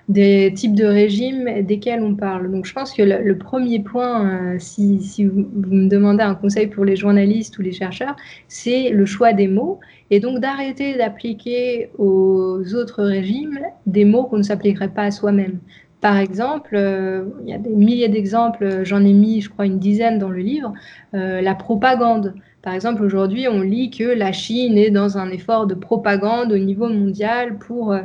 des 0.09 0.51
types 0.53 0.75
de 0.75 0.85
régimes 0.85 1.63
desquels 1.63 2.01
on 2.01 2.15
parle. 2.15 2.51
Donc 2.51 2.65
je 2.65 2.73
pense 2.73 2.93
que 2.93 3.01
le, 3.01 3.37
premier 3.37 3.79
point, 3.79 4.25
euh, 4.25 4.55
si, 4.59 5.25
vous, 5.25 5.45
me 5.53 5.87
demandez 5.87 6.23
un 6.23 6.35
conseil 6.35 6.67
pour 6.67 6.85
les 6.85 6.95
journalistes 6.95 7.57
ou 7.57 7.61
les 7.61 7.71
chercheurs, 7.71 8.15
c'est 8.47 8.89
le 8.89 9.05
choix 9.05 9.33
des 9.33 9.47
mots 9.47 9.79
et 10.09 10.19
donc 10.19 10.39
d'arrêter 10.39 10.97
d'appliquer 10.97 11.89
aux 11.97 12.61
autres 12.73 13.03
régimes 13.03 13.59
des 13.85 14.05
mots 14.05 14.25
qu'on 14.25 14.37
ne 14.37 14.43
s'appliquerait 14.43 14.89
pas 14.89 15.03
à 15.03 15.11
soi-même. 15.11 15.59
Par 16.01 16.17
exemple, 16.17 16.75
euh, 16.75 17.25
il 17.43 17.49
y 17.49 17.53
a 17.53 17.59
des 17.59 17.69
milliers 17.69 18.09
d'exemples, 18.09 18.81
j'en 18.83 19.05
ai 19.05 19.13
mis, 19.13 19.39
je 19.39 19.49
crois, 19.49 19.67
une 19.67 19.77
dizaine 19.77 20.17
dans 20.17 20.29
le 20.29 20.39
livre, 20.39 20.73
euh, 21.13 21.41
la 21.41 21.53
propagande. 21.53 22.33
Par 22.61 22.73
exemple, 22.73 23.03
aujourd'hui, 23.03 23.47
on 23.47 23.61
lit 23.61 23.89
que 23.89 24.03
la 24.03 24.31
Chine 24.31 24.77
est 24.77 24.91
dans 24.91 25.17
un 25.17 25.31
effort 25.31 25.65
de 25.65 25.73
propagande 25.73 26.51
au 26.51 26.57
niveau 26.57 26.89
mondial 26.89 27.57
pour, 27.57 27.91
euh, 27.91 28.01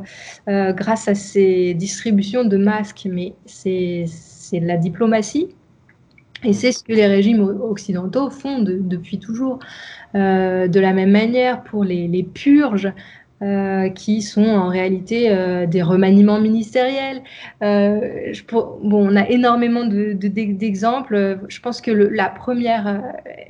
euh, 0.48 0.72
grâce 0.72 1.08
à 1.08 1.14
ses 1.14 1.74
distributions 1.74 2.44
de 2.44 2.56
masques. 2.56 3.06
Mais 3.10 3.34
c'est 3.44 4.06
de 4.54 4.66
la 4.66 4.78
diplomatie. 4.78 5.48
Et 6.42 6.52
c'est 6.52 6.72
ce 6.72 6.82
que 6.84 6.92
les 6.92 7.06
régimes 7.06 7.40
occidentaux 7.40 8.30
font 8.30 8.60
depuis 8.60 9.18
toujours. 9.18 9.58
Euh, 10.14 10.68
de 10.68 10.80
la 10.80 10.92
même 10.92 11.10
manière, 11.10 11.62
pour 11.62 11.84
les, 11.84 12.08
les 12.08 12.22
purges, 12.22 12.92
euh, 13.42 13.90
qui 13.90 14.22
sont 14.22 14.46
en 14.46 14.68
réalité 14.68 15.30
euh, 15.30 15.66
des 15.66 15.82
remaniements 15.82 16.40
ministériels. 16.40 17.20
Euh, 17.62 18.32
bon, 18.50 18.78
on 18.82 19.14
a 19.14 19.28
énormément 19.28 19.84
d'exemples. 19.84 21.14
De, 21.14 21.38
je 21.46 21.60
pense 21.60 21.82
que 21.82 21.90
la, 21.90 22.30
première, 22.30 23.02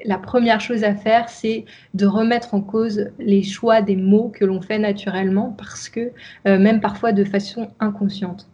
la 0.04 0.18
première 0.18 0.60
chose 0.60 0.82
à 0.82 0.96
faire, 0.96 1.28
c'est 1.28 1.66
de 1.94 2.04
remettre 2.04 2.52
en 2.54 2.62
cause 2.62 3.10
les 3.20 3.44
choix 3.44 3.80
des 3.80 3.94
mots 3.94 4.32
que 4.34 4.44
l'on 4.44 4.60
fait 4.60 4.80
naturellement, 4.80 5.54
parce 5.56 5.88
que 5.88 6.10
même 6.44 6.80
parfois 6.80 7.12
de 7.12 7.22
façon 7.22 7.68
inconsciente. 7.78 8.48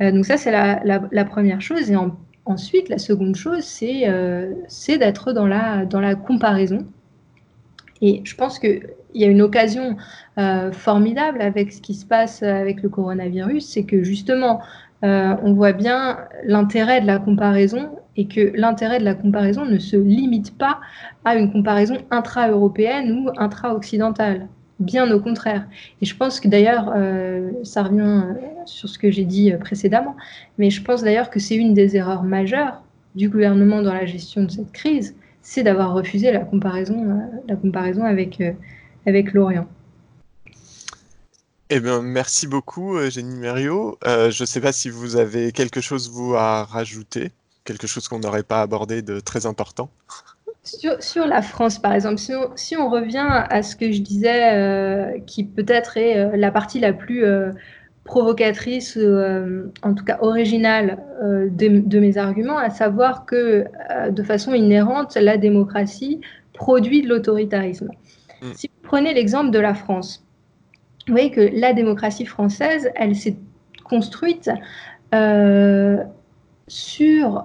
donc 0.00 0.24
ça, 0.24 0.38
c'est 0.38 0.52
la, 0.52 1.24
première 1.26 1.60
chose. 1.60 1.90
Et 1.90 1.96
en, 1.96 2.16
ensuite, 2.46 2.88
la 2.88 2.98
seconde 2.98 3.36
chose, 3.36 3.62
c'est 3.62 4.98
d'être 4.98 5.34
dans 5.34 5.46
la 5.46 6.14
comparaison. 6.14 6.86
Et 8.02 8.20
je 8.24 8.34
pense 8.34 8.58
qu'il 8.58 8.86
y 9.14 9.24
a 9.24 9.28
une 9.28 9.42
occasion 9.42 9.96
euh, 10.38 10.72
formidable 10.72 11.40
avec 11.40 11.72
ce 11.72 11.80
qui 11.80 11.94
se 11.94 12.04
passe 12.04 12.42
avec 12.42 12.82
le 12.82 12.88
coronavirus, 12.88 13.66
c'est 13.66 13.84
que 13.84 14.02
justement, 14.02 14.60
euh, 15.04 15.34
on 15.42 15.52
voit 15.52 15.72
bien 15.72 16.18
l'intérêt 16.44 17.00
de 17.00 17.06
la 17.06 17.18
comparaison 17.18 17.90
et 18.16 18.26
que 18.26 18.52
l'intérêt 18.54 18.98
de 18.98 19.04
la 19.04 19.14
comparaison 19.14 19.64
ne 19.64 19.78
se 19.78 19.96
limite 19.96 20.56
pas 20.56 20.80
à 21.24 21.36
une 21.36 21.52
comparaison 21.52 21.98
intra-européenne 22.10 23.12
ou 23.12 23.30
intra-occidentale. 23.36 24.48
Bien 24.78 25.10
au 25.10 25.20
contraire. 25.20 25.66
Et 26.02 26.06
je 26.06 26.14
pense 26.14 26.38
que 26.38 26.48
d'ailleurs, 26.48 26.92
euh, 26.94 27.50
ça 27.62 27.82
revient 27.82 28.24
sur 28.66 28.88
ce 28.90 28.98
que 28.98 29.10
j'ai 29.10 29.24
dit 29.24 29.52
précédemment, 29.58 30.16
mais 30.58 30.68
je 30.68 30.82
pense 30.82 31.02
d'ailleurs 31.02 31.30
que 31.30 31.40
c'est 31.40 31.56
une 31.56 31.72
des 31.72 31.96
erreurs 31.96 32.24
majeures 32.24 32.82
du 33.14 33.30
gouvernement 33.30 33.80
dans 33.80 33.94
la 33.94 34.04
gestion 34.04 34.44
de 34.44 34.50
cette 34.50 34.72
crise, 34.72 35.16
c'est 35.48 35.62
d'avoir 35.62 35.92
refusé 35.94 36.32
la 36.32 36.40
comparaison, 36.40 37.20
la 37.46 37.54
comparaison 37.54 38.02
avec, 38.02 38.42
avec 39.06 39.32
l'Orient. 39.32 39.68
Eh 41.70 41.78
bien, 41.78 42.02
merci 42.02 42.48
beaucoup, 42.48 42.96
euh, 42.96 43.08
Merio. 43.22 43.96
Euh, 44.06 44.32
je 44.32 44.42
ne 44.42 44.46
sais 44.46 44.60
pas 44.60 44.72
si 44.72 44.90
vous 44.90 45.14
avez 45.14 45.52
quelque 45.52 45.80
chose 45.80 46.10
vous 46.10 46.34
à 46.34 46.64
rajouter, 46.64 47.30
quelque 47.64 47.86
chose 47.86 48.08
qu'on 48.08 48.18
n'aurait 48.18 48.42
pas 48.42 48.60
abordé 48.60 49.02
de 49.02 49.20
très 49.20 49.46
important. 49.46 49.88
Sur, 50.64 51.26
la 51.28 51.42
France, 51.42 51.78
par 51.78 51.92
exemple, 51.92 52.18
si 52.18 52.76
on, 52.76 52.90
revient 52.90 53.28
à 53.28 53.62
ce 53.62 53.76
que 53.76 53.92
je 53.92 54.00
disais, 54.00 54.52
euh, 54.52 55.20
qui 55.26 55.44
peut-être 55.44 55.96
est 55.96 56.36
la 56.36 56.50
partie 56.50 56.80
la 56.80 56.92
plus 56.92 57.24
provocatrice, 58.06 58.98
en 59.82 59.94
tout 59.94 60.04
cas 60.04 60.18
originale 60.20 60.98
de, 61.22 61.98
mes 61.98 62.16
arguments, 62.16 62.56
à 62.56 62.70
savoir 62.70 63.26
que 63.26 63.64
de 64.10 64.22
façon 64.22 64.54
inhérente, 64.54 65.16
la 65.16 65.36
démocratie 65.36 66.20
produit 66.54 67.02
de 67.02 67.08
l'autoritarisme. 67.08 67.90
Mm. 68.42 68.46
Si 68.54 68.68
vous 68.68 68.88
prenez 68.88 69.12
l'exemple 69.12 69.50
de 69.50 69.58
la 69.58 69.74
France, 69.74 70.26
vous 71.06 71.12
voyez 71.12 71.30
que 71.30 71.50
la 71.52 71.72
démocratie 71.72 72.26
française, 72.26 72.90
elle 72.96 73.14
s'est 73.14 73.36
construite 73.84 74.50
euh, 75.14 76.02
sur 76.66 77.44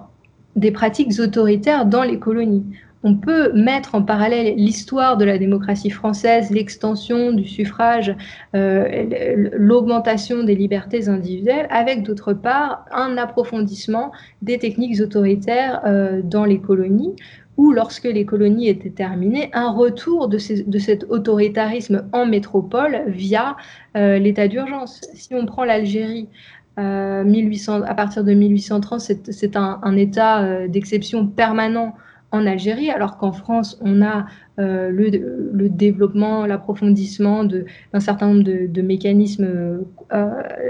des 0.56 0.72
pratiques 0.72 1.18
autoritaires 1.20 1.86
dans 1.86 2.02
les 2.02 2.18
colonies. 2.18 2.64
On 3.04 3.16
peut 3.16 3.52
mettre 3.52 3.96
en 3.96 4.02
parallèle 4.02 4.54
l'histoire 4.56 5.16
de 5.16 5.24
la 5.24 5.36
démocratie 5.36 5.90
française, 5.90 6.50
l'extension 6.50 7.32
du 7.32 7.48
suffrage, 7.48 8.14
euh, 8.54 9.50
l'augmentation 9.54 10.44
des 10.44 10.54
libertés 10.54 11.08
individuelles, 11.08 11.66
avec 11.70 12.04
d'autre 12.04 12.32
part 12.32 12.84
un 12.92 13.16
approfondissement 13.16 14.12
des 14.40 14.58
techniques 14.58 15.00
autoritaires 15.00 15.80
euh, 15.84 16.20
dans 16.22 16.44
les 16.44 16.60
colonies, 16.60 17.16
ou 17.56 17.72
lorsque 17.72 18.04
les 18.04 18.24
colonies 18.24 18.68
étaient 18.68 18.90
terminées, 18.90 19.50
un 19.52 19.72
retour 19.72 20.28
de, 20.28 20.38
cet 20.38 21.04
autoritarisme 21.10 22.04
en 22.12 22.24
métropole 22.24 23.02
via 23.08 23.56
euh, 23.96 24.18
l'état 24.18 24.46
d'urgence. 24.46 25.00
Si 25.14 25.34
on 25.34 25.44
prend 25.44 25.64
l'Algérie, 25.64 26.28
à 26.76 27.94
partir 27.94 28.24
de 28.24 28.32
1830, 28.32 29.00
c'est 29.00 29.56
un, 29.56 29.96
état 29.96 30.66
d'exception 30.68 31.26
permanent 31.26 31.94
en 32.32 32.46
Algérie, 32.46 32.90
alors 32.90 33.18
qu'en 33.18 33.32
France, 33.32 33.78
on 33.82 34.02
a 34.02 34.26
le, 34.58 35.68
développement, 35.68 36.46
l'approfondissement 36.46 37.44
d'un 37.44 38.00
certain 38.00 38.28
nombre 38.28 38.42
de 38.42 38.82
mécanismes 38.82 39.84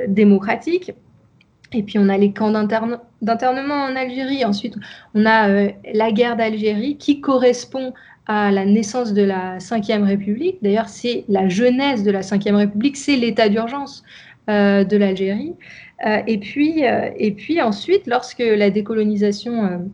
démocratiques. 0.08 0.92
Et 1.74 1.82
puis 1.82 1.98
on 1.98 2.08
a 2.08 2.18
les 2.18 2.32
camps 2.32 2.50
d'internement 2.50 3.74
en 3.74 3.96
Algérie. 3.96 4.44
Ensuite, 4.44 4.76
on 5.14 5.24
a 5.24 5.48
euh, 5.48 5.70
la 5.94 6.12
guerre 6.12 6.36
d'Algérie 6.36 6.96
qui 6.96 7.20
correspond 7.20 7.92
à 8.26 8.50
la 8.50 8.64
naissance 8.64 9.14
de 9.14 9.22
la 9.22 9.58
Ve 9.58 10.04
République. 10.04 10.58
D'ailleurs, 10.62 10.88
c'est 10.88 11.24
la 11.28 11.48
jeunesse 11.48 12.04
de 12.04 12.10
la 12.10 12.20
Ve 12.20 12.54
République, 12.54 12.96
c'est 12.96 13.16
l'état 13.16 13.48
d'urgence 13.48 14.04
euh, 14.48 14.84
de 14.84 14.96
l'Algérie. 14.96 15.54
Euh, 16.06 16.18
et, 16.26 16.38
puis, 16.38 16.82
et 16.82 17.32
puis 17.32 17.60
ensuite, 17.60 18.06
lorsque 18.06 18.42
la 18.44 18.70
décolonisation 18.70 19.90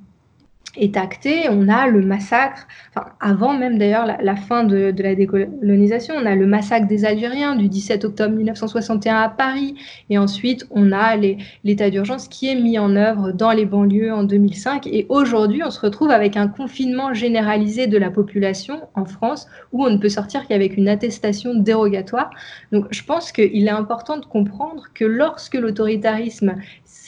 est 0.77 0.97
acté, 0.97 1.49
on 1.51 1.69
a 1.69 1.87
le 1.87 2.03
massacre, 2.03 2.67
enfin, 2.91 3.09
avant 3.21 3.57
même 3.57 3.79
d'ailleurs 3.79 4.07
la, 4.07 4.37
fin 4.37 4.65
de, 4.65 4.93
la 4.99 5.15
décolonisation, 5.15 6.15
on 6.17 6.27
a 6.27 6.35
le 6.35 6.47
massacre 6.47 6.87
des 6.87 7.05
Algériens 7.05 7.57
du 7.57 7.69
17 7.69 8.05
octobre 8.05 8.35
1961 8.35 9.17
à 9.17 9.29
Paris, 9.29 9.75
et 10.11 10.19
ensuite 10.19 10.67
on 10.71 10.93
a 10.93 11.17
l'état 11.65 11.91
d'urgence 11.91 12.29
qui 12.29 12.49
est 12.49 12.55
mis 12.55 12.79
en 12.79 12.97
œuvre 12.97 13.33
dans 13.33 13.53
les 13.53 13.65
banlieues 13.65 14.13
en 14.13 14.25
2005, 14.25 14.87
et 14.87 15.07
aujourd'hui 15.09 15.63
on 15.65 15.71
se 15.71 15.81
retrouve 15.81 16.11
avec 16.11 16.37
un 16.37 16.49
confinement 16.49 17.15
généralisé 17.15 17.87
de 17.87 17.99
la 17.99 18.11
population 18.11 18.81
en 18.95 19.05
France, 19.05 19.49
où 19.73 19.85
on 19.85 19.91
ne 19.91 19.99
peut 19.99 20.09
sortir 20.09 20.47
qu'avec 20.47 20.77
une 20.77 20.89
attestation 20.89 21.55
dérogatoire. 21.55 22.31
Donc 22.73 22.87
je 22.91 23.03
pense 23.03 23.33
qu'il 23.33 23.67
est 23.67 23.71
important 23.71 24.19
de 24.19 24.27
comprendre 24.27 24.85
que 24.95 25.05
lorsque 25.05 25.55
l'autoritarisme 25.55 26.57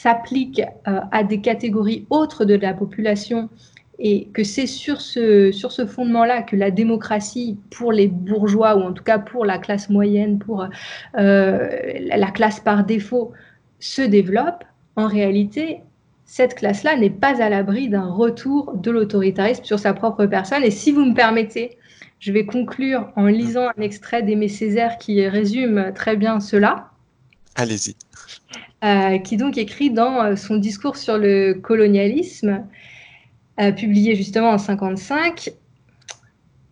s'applique 0.03 0.63
euh, 0.89 1.01
à 1.13 1.25
des 1.25 1.41
catégories 1.43 2.07
autres 2.09 2.47
de 2.47 2.55
la 2.55 2.73
population 2.73 3.51
et 3.99 4.29
que 4.33 4.45
c'est 4.45 4.67
sur 4.67 5.03
ce, 5.03 5.53
sur 5.53 5.73
ce 5.73 5.85
fondement-là 5.85 6.43
que 6.43 6.57
la 6.57 6.71
démocratie 6.71 7.59
pour 7.71 7.93
les 7.93 8.09
bourgeois, 8.09 8.77
ou 8.77 8.81
en 8.81 8.93
tout 8.95 9.05
cas 9.05 9.19
pour 9.19 9.45
la 9.45 9.59
classe 9.59 9.91
moyenne, 9.91 10.39
pour 10.39 10.67
euh, 11.19 11.69
la 12.01 12.31
classe 12.31 12.61
par 12.61 12.85
défaut, 12.85 13.33
se 13.79 14.01
développe, 14.01 14.65
en 14.97 15.07
réalité, 15.07 15.81
cette 16.25 16.55
classe-là 16.55 16.97
n'est 16.97 17.11
pas 17.11 17.43
à 17.43 17.51
l'abri 17.51 17.91
d'un 17.91 18.11
retour 18.11 18.73
de 18.75 18.91
l'autoritarisme 18.91 19.65
sur 19.65 19.79
sa 19.79 19.93
propre 19.93 20.25
personne. 20.25 20.65
Et 20.65 20.71
si 20.71 20.93
vous 20.93 21.05
me 21.05 21.15
permettez, 21.15 21.77
je 22.21 22.33
vais 22.33 22.47
conclure 22.47 23.13
en 23.17 23.27
lisant 23.27 23.69
un 23.77 23.83
extrait 23.83 24.23
d'Aimé 24.23 24.49
Césaire 24.49 24.97
qui 24.97 25.27
résume 25.29 25.93
très 25.95 26.17
bien 26.17 26.41
cela. 26.41 26.89
Allez-y. 27.55 27.97
Euh, 28.83 29.19
qui 29.19 29.37
donc 29.37 29.59
écrit 29.59 29.91
dans 29.91 30.25
euh, 30.25 30.37
son 30.37 30.57
discours 30.57 30.97
sur 30.97 31.19
le 31.19 31.53
colonialisme, 31.53 32.65
euh, 33.61 33.73
publié 33.73 34.15
justement 34.15 34.49
en 34.49 34.57
1955, 34.57 35.51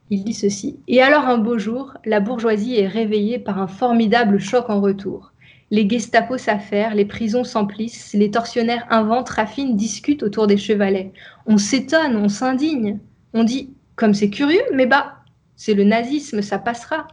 il 0.09 0.25
dit 0.25 0.33
ceci. 0.33 0.81
Et 0.89 1.03
alors 1.03 1.27
un 1.27 1.37
beau 1.37 1.59
jour, 1.59 1.99
la 2.07 2.21
bourgeoisie 2.21 2.77
est 2.77 2.87
réveillée 2.87 3.39
par 3.39 3.59
un 3.59 3.67
formidable 3.67 4.41
choc 4.41 4.71
en 4.71 4.81
retour. 4.81 5.33
Les 5.71 5.87
Gestapo 5.87 6.39
s'affairent, 6.39 6.95
les 6.95 7.05
prisons 7.05 7.45
s'emplissent, 7.45 8.15
les 8.15 8.31
tortionnaires 8.31 8.87
inventent, 8.89 9.29
raffinent, 9.29 9.77
discutent 9.77 10.23
autour 10.23 10.47
des 10.47 10.57
chevalets. 10.57 11.13
On 11.45 11.59
s'étonne, 11.59 12.17
on 12.17 12.31
s'indigne. 12.31 13.01
On 13.35 13.45
dit, 13.45 13.75
comme 13.97 14.15
c'est 14.15 14.31
curieux, 14.31 14.63
mais 14.73 14.87
bah, 14.87 15.17
c'est 15.57 15.75
le 15.75 15.85
nazisme, 15.85 16.41
ça 16.41 16.59
passera 16.59 17.07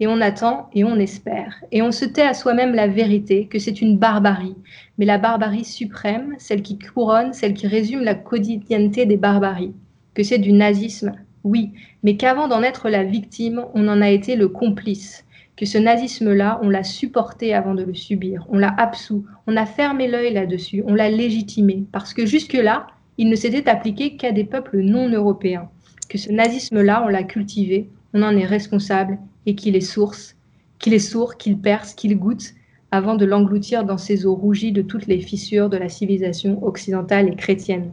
et 0.00 0.06
on 0.06 0.20
attend 0.20 0.68
et 0.74 0.84
on 0.84 0.96
espère. 0.96 1.56
Et 1.72 1.82
on 1.82 1.92
se 1.92 2.04
tait 2.04 2.22
à 2.22 2.34
soi-même 2.34 2.74
la 2.74 2.86
vérité 2.86 3.46
que 3.46 3.58
c'est 3.58 3.80
une 3.80 3.98
barbarie, 3.98 4.56
mais 4.96 5.04
la 5.04 5.18
barbarie 5.18 5.64
suprême, 5.64 6.34
celle 6.38 6.62
qui 6.62 6.78
couronne, 6.78 7.32
celle 7.32 7.54
qui 7.54 7.66
résume 7.66 8.02
la 8.02 8.14
quotidienneté 8.14 9.06
des 9.06 9.16
barbaries, 9.16 9.74
que 10.14 10.22
c'est 10.22 10.38
du 10.38 10.52
nazisme, 10.52 11.12
oui, 11.44 11.72
mais 12.02 12.16
qu'avant 12.16 12.48
d'en 12.48 12.62
être 12.62 12.88
la 12.88 13.04
victime, 13.04 13.64
on 13.74 13.88
en 13.88 14.00
a 14.00 14.10
été 14.10 14.36
le 14.36 14.48
complice, 14.48 15.24
que 15.56 15.66
ce 15.66 15.78
nazisme-là, 15.78 16.60
on 16.62 16.68
l'a 16.68 16.84
supporté 16.84 17.52
avant 17.52 17.74
de 17.74 17.82
le 17.82 17.94
subir, 17.94 18.46
on 18.48 18.58
l'a 18.58 18.74
absous, 18.78 19.24
on 19.46 19.56
a 19.56 19.66
fermé 19.66 20.06
l'œil 20.06 20.32
là-dessus, 20.32 20.84
on 20.86 20.94
l'a 20.94 21.10
légitimé, 21.10 21.84
parce 21.90 22.14
que 22.14 22.26
jusque-là, 22.26 22.86
il 23.16 23.28
ne 23.28 23.34
s'était 23.34 23.68
appliqué 23.68 24.16
qu'à 24.16 24.30
des 24.30 24.44
peuples 24.44 24.80
non 24.80 25.08
européens, 25.08 25.68
que 26.08 26.18
ce 26.18 26.30
nazisme-là, 26.30 27.02
on 27.04 27.08
l'a 27.08 27.24
cultivé, 27.24 27.88
on 28.14 28.22
en 28.22 28.36
est 28.36 28.44
responsable 28.44 29.18
et 29.48 29.54
qu'il 29.54 29.76
est 29.76 29.80
source, 29.80 30.36
qu'il 30.78 30.92
est 30.92 30.98
sourd, 30.98 31.38
qu'il 31.38 31.58
perce, 31.58 31.94
qu'il 31.94 32.18
goûte, 32.18 32.52
avant 32.90 33.14
de 33.14 33.24
l'engloutir 33.24 33.84
dans 33.84 33.96
ses 33.96 34.26
eaux 34.26 34.34
rougies 34.34 34.72
de 34.72 34.82
toutes 34.82 35.06
les 35.06 35.20
fissures 35.20 35.70
de 35.70 35.78
la 35.78 35.88
civilisation 35.88 36.62
occidentale 36.62 37.28
et 37.32 37.34
chrétienne. 37.34 37.92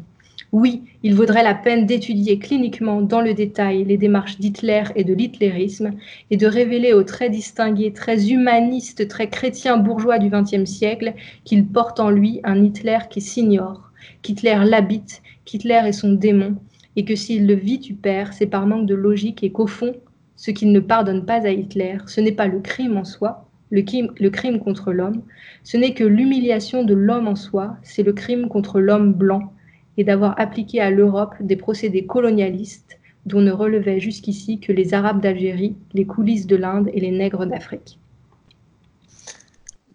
Oui, 0.51 0.83
il 1.01 1.15
vaudrait 1.15 1.43
la 1.43 1.55
peine 1.55 1.85
d'étudier 1.85 2.39
cliniquement 2.39 3.01
dans 3.01 3.21
le 3.21 3.33
détail 3.33 3.85
les 3.85 3.97
démarches 3.97 4.37
d'Hitler 4.37 4.83
et 4.97 5.05
de 5.05 5.13
l'hitlérisme 5.13 5.91
et 6.29 6.35
de 6.35 6.45
révéler 6.45 6.91
aux 6.91 7.03
très 7.03 7.29
distingués, 7.29 7.93
très 7.93 8.31
humanistes, 8.31 9.07
très 9.07 9.29
chrétiens 9.29 9.77
bourgeois 9.77 10.19
du 10.19 10.29
XXe 10.29 10.69
siècle 10.69 11.13
qu'il 11.45 11.65
porte 11.65 12.01
en 12.01 12.09
lui 12.09 12.41
un 12.43 12.61
Hitler 12.61 12.99
qui 13.09 13.21
s'ignore, 13.21 13.91
qu'Hitler 14.21 14.59
l'habite, 14.65 15.21
qu'Hitler 15.45 15.81
est 15.85 15.93
son 15.93 16.11
démon, 16.11 16.57
et 16.97 17.05
que 17.05 17.15
s'il 17.15 17.47
le 17.47 17.55
vitupère, 17.55 18.33
c'est 18.33 18.45
par 18.45 18.67
manque 18.67 18.87
de 18.87 18.95
logique 18.95 19.41
et 19.41 19.51
qu'au 19.51 19.67
fond, 19.67 19.95
ce 20.35 20.51
qu'il 20.51 20.71
ne 20.71 20.79
pardonne 20.79 21.25
pas 21.25 21.45
à 21.45 21.49
Hitler, 21.49 21.97
ce 22.07 22.21
n'est 22.21 22.31
pas 22.31 22.47
le 22.47 22.59
crime 22.59 22.97
en 22.97 23.05
soi, 23.05 23.47
le 23.71 23.81
crime, 24.29 24.59
contre 24.59 24.93
l'homme, 24.93 25.23
ce 25.63 25.77
n'est 25.77 25.93
que 25.93 26.03
l'humiliation 26.03 26.83
de 26.83 26.93
l'homme 26.93 27.27
en 27.27 27.35
soi, 27.35 27.77
c'est 27.83 28.03
le 28.03 28.13
crime 28.13 28.47
contre 28.47 28.79
l'homme 28.79 29.13
blanc, 29.13 29.53
et 29.97 30.03
d'avoir 30.03 30.39
appliqué 30.39 30.81
à 30.81 30.91
l'Europe 30.91 31.35
des 31.39 31.55
procédés 31.55 32.05
colonialistes 32.05 32.99
dont 33.25 33.41
ne 33.41 33.51
relevaient 33.51 33.99
jusqu'ici 33.99 34.59
que 34.59 34.71
les 34.71 34.93
Arabes 34.93 35.21
d'Algérie, 35.21 35.75
les 35.93 36.05
coulisses 36.05 36.45
de 36.45 36.55
l'Inde 36.55 36.89
et 36.93 36.99
les 36.99 37.11
nègres 37.11 37.45
d'Afrique. 37.45 37.97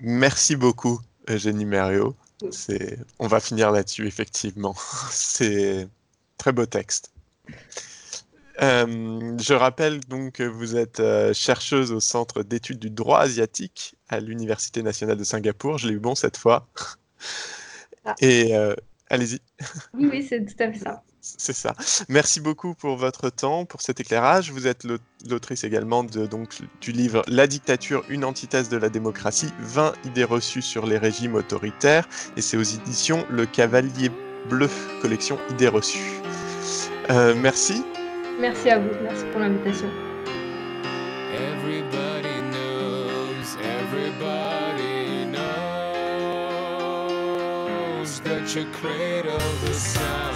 Merci 0.01 0.57
beaucoup, 0.57 0.99
Eugénie 1.29 1.67
Merriot. 1.67 2.17
On 3.19 3.27
va 3.27 3.41
finir 3.41 3.71
là-dessus, 3.71 4.07
effectivement. 4.07 4.75
C'est 5.11 5.87
très 6.39 6.53
beau 6.53 6.67
texte. 6.67 7.13
Euh, 8.63 9.37
je 9.39 9.55
rappelle 9.55 10.01
donc 10.01 10.33
que 10.33 10.43
vous 10.43 10.77
êtes 10.77 11.01
euh, 11.01 11.33
chercheuse 11.33 11.93
au 11.93 12.01
Centre 12.01 12.43
d'études 12.43 12.79
du 12.79 12.91
droit 12.91 13.21
asiatique 13.21 13.97
à 14.09 14.21
l'Université 14.21 14.83
nationale 14.83 15.17
de 15.17 15.25
Singapour. 15.25 15.79
Je 15.79 15.89
l'ai 15.89 15.95
eu 15.95 15.99
bon 15.99 16.15
cette 16.15 16.37
fois. 16.37 16.67
Ah. 18.05 18.15
Et 18.21 18.55
euh, 18.55 18.75
allez-y. 19.09 19.41
Oui, 19.95 20.09
oui, 20.11 20.27
c'est 20.27 20.45
tout 20.45 20.63
à 20.63 20.73
fait 20.73 20.79
ça. 20.79 21.03
C'est 21.21 21.53
ça. 21.53 21.75
Merci 22.09 22.41
beaucoup 22.41 22.75
pour 22.75 22.97
votre 22.97 23.29
temps, 23.29 23.67
pour 23.67 23.83
cet 23.83 24.01
éclairage. 24.01 24.51
Vous 24.53 24.67
êtes 24.67 24.87
l'autrice 25.29 25.65
également 25.65 26.03
de, 26.03 26.25
donc, 26.25 26.57
du 26.81 26.93
livre 26.93 27.23
La 27.29 27.47
dictature, 27.47 28.05
une 28.09 28.25
antithèse 28.25 28.71
de 28.71 28.79
la 28.79 28.89
démocratie, 28.89 29.51
20 29.61 29.93
idées 30.07 30.25
reçues 30.25 30.63
sur 30.63 30.87
les 30.87 30.97
régimes 30.97 31.35
autoritaires. 31.35 32.09
Et 32.39 32.41
c'est 32.41 32.57
aux 32.57 32.63
éditions 32.63 33.27
Le 33.29 33.45
Cavalier 33.45 34.11
Bleu, 34.49 34.71
collection 35.03 35.39
idées 35.51 35.69
reçues. 35.69 36.23
merci. 37.11 37.85
Merci 38.41 38.71
à 38.71 38.79
vous, 38.79 38.89
merci 39.03 39.25
pour 39.33 39.41
l'invitation. 39.41 39.91
Everybody 41.35 42.41
knows, 42.51 43.57
everybody 43.63 45.27
knows 45.27 45.41
that 48.21 48.55
you 48.57 48.65
cradle 48.73 49.39
the 49.65 49.75
sun, 49.75 50.30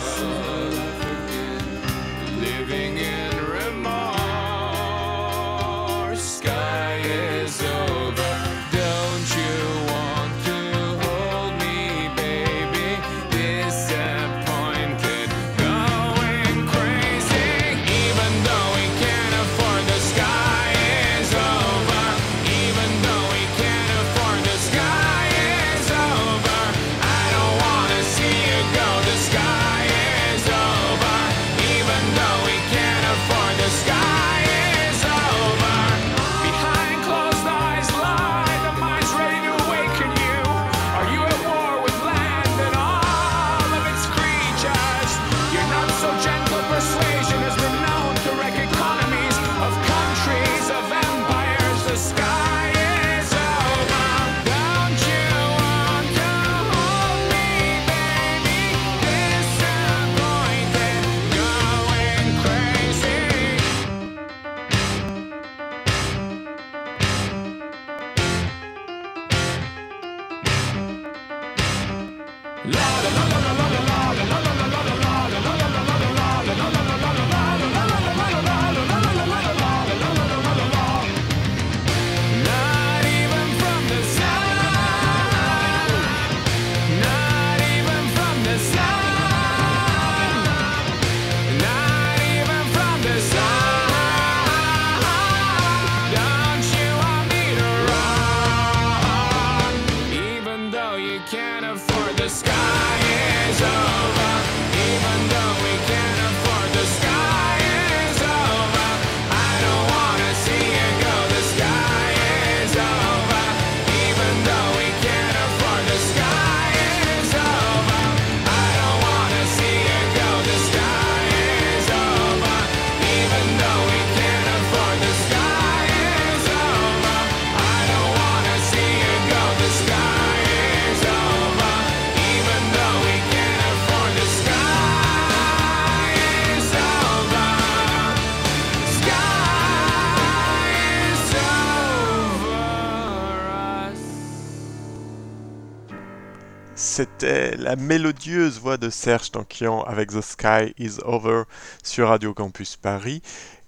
la 147.74 147.82
mélodieuse 147.82 148.60
voix 148.60 148.76
de 148.76 148.88
Serge 148.88 149.32
Tankian 149.32 149.82
avec 149.82 150.12
The 150.12 150.20
Sky 150.20 150.74
is 150.78 151.00
Over 151.04 151.42
sur 151.82 152.06
Radio 152.06 152.32
Campus 152.32 152.76
Paris. 152.76 153.20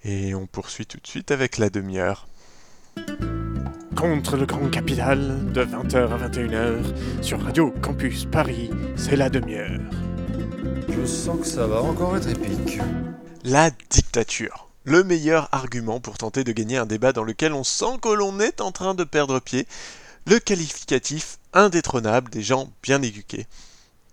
Et 0.04 0.32
on 0.32 0.46
poursuit 0.46 0.86
tout 0.86 0.98
de 1.02 1.06
suite 1.08 1.32
avec 1.32 1.58
la 1.58 1.70
demi-heure. 1.70 2.28
Contre 3.96 4.36
le 4.36 4.46
grand 4.46 4.68
capital, 4.70 5.50
de 5.52 5.64
20h 5.64 6.08
à 6.08 6.28
21h, 6.28 6.84
sur 7.20 7.42
Radio 7.42 7.74
Campus 7.82 8.26
Paris, 8.26 8.70
c'est 8.94 9.16
la 9.16 9.28
demi-heure. 9.28 9.80
Je 10.88 11.04
sens 11.04 11.40
que 11.40 11.46
ça 11.46 11.66
va 11.66 11.82
encore 11.82 12.16
être 12.16 12.28
épique. 12.28 12.78
La 13.42 13.70
dictature. 13.90 14.68
Le 14.84 15.02
meilleur 15.02 15.48
argument 15.50 15.98
pour 15.98 16.16
tenter 16.16 16.44
de 16.44 16.52
gagner 16.52 16.76
un 16.76 16.86
débat 16.86 17.12
dans 17.12 17.24
lequel 17.24 17.52
on 17.52 17.64
sent 17.64 17.98
que 18.00 18.10
l'on 18.10 18.38
est 18.38 18.60
en 18.60 18.70
train 18.70 18.94
de 18.94 19.02
perdre 19.02 19.40
pied. 19.40 19.66
Le 20.26 20.38
qualificatif 20.38 21.38
indétrônable 21.52 22.30
des 22.30 22.42
gens 22.42 22.70
bien 22.84 23.02
éduqués. 23.02 23.48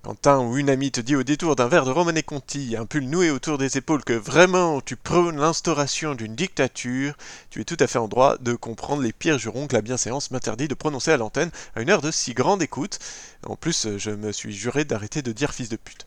Quand 0.05 0.27
un 0.27 0.39
ou 0.39 0.57
une 0.57 0.69
amie 0.69 0.91
te 0.91 0.99
dit 0.99 1.15
au 1.15 1.23
détour 1.23 1.55
d'un 1.55 1.69
verre 1.69 1.85
de 1.85 1.91
Romanée 1.91 2.23
Conti, 2.23 2.75
un 2.77 2.85
pull 2.85 3.07
noué 3.07 3.31
autour 3.31 3.57
des 3.57 3.77
épaules, 3.77 4.03
que 4.03 4.11
vraiment 4.11 4.81
tu 4.81 4.97
prônes 4.97 5.39
l'instauration 5.39 6.13
d'une 6.13 6.35
dictature, 6.35 7.15
tu 7.49 7.61
es 7.61 7.63
tout 7.63 7.77
à 7.79 7.87
fait 7.87 7.99
en 7.99 8.09
droit 8.09 8.37
de 8.37 8.53
comprendre 8.53 9.01
les 9.01 9.13
pires 9.13 9.39
jurons 9.39 9.65
que 9.65 9.75
la 9.77 9.81
bienséance 9.81 10.29
m'interdit 10.29 10.67
de 10.67 10.73
prononcer 10.73 11.13
à 11.13 11.17
l'antenne 11.17 11.51
à 11.73 11.81
une 11.81 11.89
heure 11.89 12.01
de 12.01 12.11
si 12.11 12.33
grande 12.33 12.61
écoute. 12.61 12.99
En 13.47 13.55
plus, 13.55 13.97
je 13.97 14.11
me 14.11 14.33
suis 14.33 14.51
juré 14.51 14.83
d'arrêter 14.83 15.21
de 15.21 15.31
dire 15.31 15.53
fils 15.53 15.69
de 15.69 15.77
pute. 15.77 16.05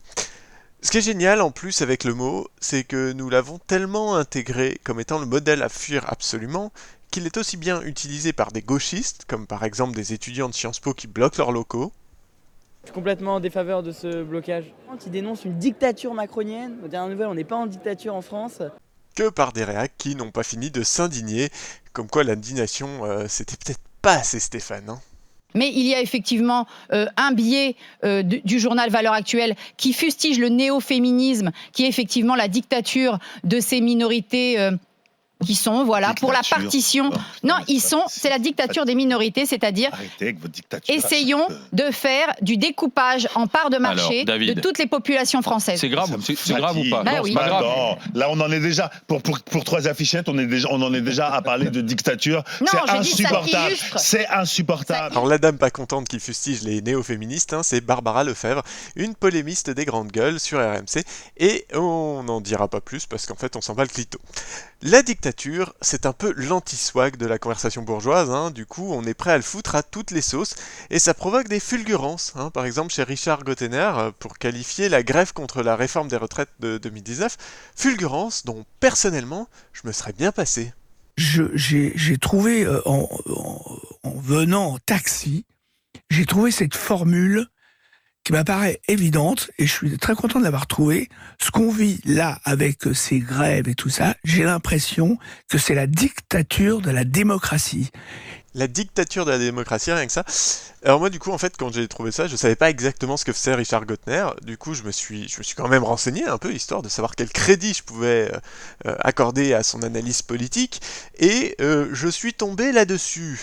Ce 0.82 0.90
qui 0.90 0.98
est 0.98 1.00
génial 1.00 1.40
en 1.40 1.50
plus 1.50 1.80
avec 1.80 2.04
le 2.04 2.12
mot, 2.12 2.48
c'est 2.60 2.84
que 2.84 3.12
nous 3.12 3.30
l'avons 3.30 3.58
tellement 3.58 4.16
intégré 4.16 4.78
comme 4.84 5.00
étant 5.00 5.18
le 5.18 5.24
modèle 5.24 5.62
à 5.62 5.70
fuir 5.70 6.04
absolument, 6.08 6.70
qu'il 7.10 7.24
est 7.24 7.38
aussi 7.38 7.56
bien 7.56 7.80
utilisé 7.80 8.34
par 8.34 8.52
des 8.52 8.60
gauchistes, 8.60 9.24
comme 9.26 9.46
par 9.46 9.64
exemple 9.64 9.96
des 9.96 10.12
étudiants 10.12 10.50
de 10.50 10.54
Sciences 10.54 10.80
Po 10.80 10.92
qui 10.92 11.06
bloquent 11.06 11.38
leurs 11.38 11.50
locaux, 11.52 11.94
Je 12.86 12.92
suis 12.92 12.94
complètement 12.94 13.34
en 13.34 13.40
défaveur 13.40 13.82
de 13.82 13.90
ce 13.90 14.22
blocage. 14.22 14.72
Qui 15.00 15.10
dénonce 15.10 15.44
une 15.44 15.58
dictature 15.58 16.14
macronienne. 16.14 16.76
Aux 16.84 16.88
dernières 16.88 17.10
nouvelles, 17.10 17.26
on 17.26 17.34
n'est 17.34 17.42
pas 17.42 17.56
en 17.56 17.66
dictature 17.66 18.14
en 18.14 18.22
France. 18.22 18.62
que 19.16 19.28
par 19.28 19.52
des 19.52 19.64
réacs 19.64 19.94
qui 19.98 20.14
n'ont 20.14 20.30
pas 20.30 20.44
fini 20.44 20.70
de 20.70 20.84
s'indigner, 20.84 21.48
comme 21.92 22.06
quoi 22.06 22.22
l'indignation, 22.22 23.04
euh, 23.04 23.24
c'était 23.28 23.56
peut-être 23.56 23.80
pas 24.02 24.12
assez 24.18 24.38
Stéphane. 24.38 24.88
hein. 24.88 25.00
Mais 25.56 25.72
il 25.72 25.84
y 25.84 25.94
a 25.94 26.00
effectivement 26.00 26.66
euh, 26.92 27.06
un 27.16 27.32
biais 27.32 27.74
euh, 28.04 28.22
du, 28.22 28.40
du 28.42 28.60
journal 28.60 28.88
Valeurs 28.90 29.14
Actuelles 29.14 29.56
qui 29.76 29.92
fustige 29.92 30.38
le 30.38 30.48
néo-féminisme, 30.48 31.50
qui 31.72 31.86
est 31.86 31.88
effectivement 31.88 32.36
la 32.36 32.46
dictature 32.46 33.18
de 33.42 33.58
ces 33.58 33.80
minorités. 33.80 34.60
euh, 34.60 34.70
qui 35.44 35.54
sont 35.54 35.84
voilà 35.84 36.14
pour 36.14 36.32
la 36.32 36.40
partition. 36.48 37.10
Non, 37.10 37.18
Non, 37.42 37.54
ils 37.68 37.80
sont 37.80 38.02
c'est 38.08 38.30
la 38.30 38.38
dictature 38.38 38.84
des 38.86 38.94
minorités, 38.94 39.44
c'est-à-dire 39.44 39.90
Arrêtez 39.92 40.24
avec 40.24 40.40
votre 40.40 40.52
dictature. 40.52 40.94
essayons 40.94 41.46
de 41.72 41.90
faire 41.90 42.34
du 42.40 42.56
découpage 42.56 43.28
en 43.34 43.46
part 43.46 43.68
de 43.70 43.76
marché 43.76 44.22
Alors, 44.22 44.24
David, 44.24 44.54
de 44.54 44.60
toutes 44.60 44.78
les 44.78 44.86
populations 44.86 45.42
françaises. 45.42 45.78
C'est 45.80 45.90
grave, 45.90 46.16
c'est 46.22 46.54
grave 46.54 46.78
ou 46.78 46.88
pas 46.88 47.02
Bah 47.02 47.16
Non, 47.16 47.22
oui. 47.22 47.34
pas 47.34 47.48
grave. 47.48 47.62
Non, 47.64 47.98
là 48.14 48.28
on 48.30 48.40
en 48.40 48.50
est 48.50 48.60
déjà 48.60 48.90
pour, 49.06 49.20
pour, 49.22 49.40
pour 49.40 49.64
trois 49.64 49.86
affichettes, 49.88 50.28
on 50.30 50.38
est 50.38 50.46
déjà 50.46 50.68
on 50.70 50.80
en 50.80 50.94
est 50.94 51.02
déjà 51.02 51.28
à 51.32 51.42
parler 51.42 51.68
de 51.70 51.80
dictature. 51.82 52.42
Non, 52.62 52.66
c'est 52.86 52.90
insupportable. 52.92 53.74
C'est 53.96 54.26
insupportable. 54.28 55.12
Alors 55.12 55.26
la 55.26 55.36
dame 55.38 55.58
pas 55.58 55.70
contente 55.70 56.08
qui 56.08 56.18
fustige 56.18 56.62
les 56.62 56.80
néo-féministes, 56.80 57.52
hein, 57.52 57.62
c'est 57.62 57.82
Barbara 57.82 58.24
Lefebvre, 58.24 58.62
une 58.96 59.14
polémiste 59.14 59.68
des 59.70 59.84
grandes 59.84 60.10
gueules 60.12 60.40
sur 60.40 60.58
RMC, 60.58 61.04
et 61.36 61.66
on 61.74 62.22
n'en 62.22 62.40
dira 62.40 62.68
pas 62.68 62.80
plus 62.80 63.04
parce 63.06 63.26
qu'en 63.26 63.34
fait 63.36 63.54
on 63.56 63.60
s'en 63.60 63.74
bat 63.74 63.82
le 63.82 63.88
clito. 63.90 64.18
La 64.82 65.02
dictature, 65.02 65.25
c'est 65.80 66.06
un 66.06 66.12
peu 66.12 66.32
l'anti-swag 66.36 67.16
de 67.16 67.26
la 67.26 67.38
conversation 67.38 67.82
bourgeoise, 67.82 68.30
hein, 68.30 68.50
du 68.50 68.66
coup 68.66 68.92
on 68.92 69.04
est 69.04 69.14
prêt 69.14 69.32
à 69.32 69.36
le 69.36 69.42
foutre 69.42 69.74
à 69.74 69.82
toutes 69.82 70.10
les 70.10 70.20
sauces, 70.20 70.54
et 70.90 70.98
ça 70.98 71.14
provoque 71.14 71.48
des 71.48 71.60
fulgurances, 71.60 72.32
hein, 72.36 72.50
par 72.50 72.66
exemple 72.66 72.92
chez 72.92 73.02
Richard 73.02 73.44
Gottener, 73.44 73.92
euh, 73.96 74.10
pour 74.18 74.38
qualifier 74.38 74.88
la 74.88 75.02
grève 75.02 75.32
contre 75.32 75.62
la 75.62 75.76
réforme 75.76 76.08
des 76.08 76.16
retraites 76.16 76.50
de 76.60 76.78
2019, 76.78 77.36
fulgurances 77.74 78.44
dont 78.44 78.64
personnellement 78.80 79.48
je 79.72 79.82
me 79.84 79.92
serais 79.92 80.12
bien 80.12 80.32
passé. 80.32 80.72
J'ai 81.16 82.18
trouvé, 82.18 82.64
euh, 82.64 82.80
en- 82.86 83.08
en 84.02 84.10
venant 84.18 84.74
en 84.74 84.78
taxi, 84.78 85.46
j'ai 86.10 86.26
trouvé 86.26 86.50
cette 86.50 86.74
formule 86.74 87.46
qui 88.26 88.32
m'apparaît 88.32 88.80
évidente 88.88 89.52
et 89.56 89.68
je 89.68 89.72
suis 89.72 89.98
très 89.98 90.16
content 90.16 90.40
de 90.40 90.44
l'avoir 90.44 90.66
trouvée. 90.66 91.08
Ce 91.40 91.52
qu'on 91.52 91.70
vit 91.70 92.00
là 92.04 92.40
avec 92.44 92.84
euh, 92.88 92.92
ces 92.92 93.20
grèves 93.20 93.68
et 93.68 93.76
tout 93.76 93.88
ça, 93.88 94.16
j'ai 94.24 94.42
l'impression 94.42 95.16
que 95.48 95.58
c'est 95.58 95.76
la 95.76 95.86
dictature 95.86 96.80
de 96.80 96.90
la 96.90 97.04
démocratie. 97.04 97.92
La 98.56 98.66
dictature 98.66 99.26
de 99.26 99.30
la 99.30 99.38
démocratie, 99.38 99.92
rien 99.92 100.06
que 100.06 100.12
ça. 100.12 100.24
Alors 100.84 100.98
moi, 100.98 101.08
du 101.08 101.20
coup, 101.20 101.30
en 101.30 101.38
fait, 101.38 101.56
quand 101.56 101.72
j'ai 101.72 101.86
trouvé 101.86 102.10
ça, 102.10 102.26
je 102.26 102.34
savais 102.34 102.56
pas 102.56 102.68
exactement 102.68 103.16
ce 103.16 103.24
que 103.24 103.32
faisait 103.32 103.54
Richard 103.54 103.86
Gottner. 103.86 104.26
Du 104.44 104.58
coup, 104.58 104.74
je 104.74 104.82
me 104.82 104.90
suis, 104.90 105.28
je 105.28 105.38
me 105.38 105.44
suis 105.44 105.54
quand 105.54 105.68
même 105.68 105.84
renseigné 105.84 106.26
un 106.26 106.38
peu, 106.38 106.52
histoire 106.52 106.82
de 106.82 106.88
savoir 106.88 107.14
quel 107.14 107.28
crédit 107.28 107.74
je 107.74 107.84
pouvais 107.84 108.28
euh, 108.32 108.38
euh, 108.88 108.96
accorder 108.98 109.54
à 109.54 109.62
son 109.62 109.84
analyse 109.84 110.22
politique. 110.22 110.80
Et 111.20 111.54
euh, 111.60 111.90
je 111.92 112.08
suis 112.08 112.34
tombé 112.34 112.72
là-dessus. 112.72 113.40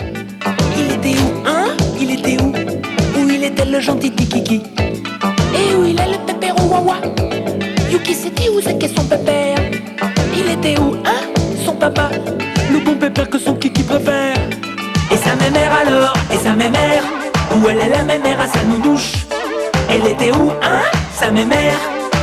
Il 0.00 0.92
était 0.92 1.20
où, 1.20 1.46
hein? 1.46 1.76
Il 2.00 2.10
était 2.10 2.42
où? 2.42 2.67
Était 3.48 3.64
le 3.64 3.80
gentil 3.80 4.10
Kiki 4.14 4.62
Et 5.54 5.74
où 5.74 5.84
il 5.84 5.98
est 5.98 6.12
le 6.12 6.26
pépère 6.26 6.54
au 6.62 6.66
wawa 6.68 6.96
Yuki 7.90 8.14
dit 8.36 8.48
où 8.50 8.60
c'est 8.60 8.78
qu'est 8.78 8.94
son 8.94 9.04
pépère 9.04 9.58
Il 10.36 10.50
était 10.50 10.78
où, 10.78 10.96
hein 11.06 11.22
Son 11.64 11.74
papa 11.74 12.10
Le 12.70 12.78
bon 12.84 12.96
pépère 12.96 13.28
que 13.30 13.38
son 13.38 13.54
Kiki 13.54 13.82
préfère. 13.82 14.36
Et 15.10 15.16
sa 15.16 15.34
mémère 15.36 15.72
alors 15.72 16.14
Et 16.30 16.36
sa 16.36 16.52
mémère 16.52 17.02
Où 17.56 17.68
elle 17.68 17.78
est 17.78 17.88
la 17.88 18.02
mémère 18.02 18.38
à 18.40 18.48
sa 18.48 18.62
noudouche 18.64 19.26
Elle 19.88 20.06
était 20.06 20.32
où, 20.32 20.50
hein 20.62 20.82
Sa 21.18 21.30
mémère 21.30 21.78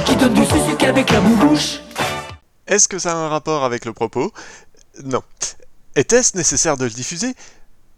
Qui 0.05 0.15
donne 0.15 0.33
du 0.33 0.45
sucre 0.45 0.77
qu'avec 0.77 1.09
la 1.09 1.21
boubouche 1.21 1.79
Est-ce 2.67 2.87
que 2.87 2.99
ça 2.99 3.13
a 3.13 3.15
un 3.15 3.29
rapport 3.29 3.63
avec 3.63 3.85
le 3.85 3.93
propos? 3.93 4.31
Non. 5.03 5.23
Était-ce 5.95 6.37
nécessaire 6.37 6.77
de 6.77 6.83
le 6.83 6.91
diffuser? 6.91 7.33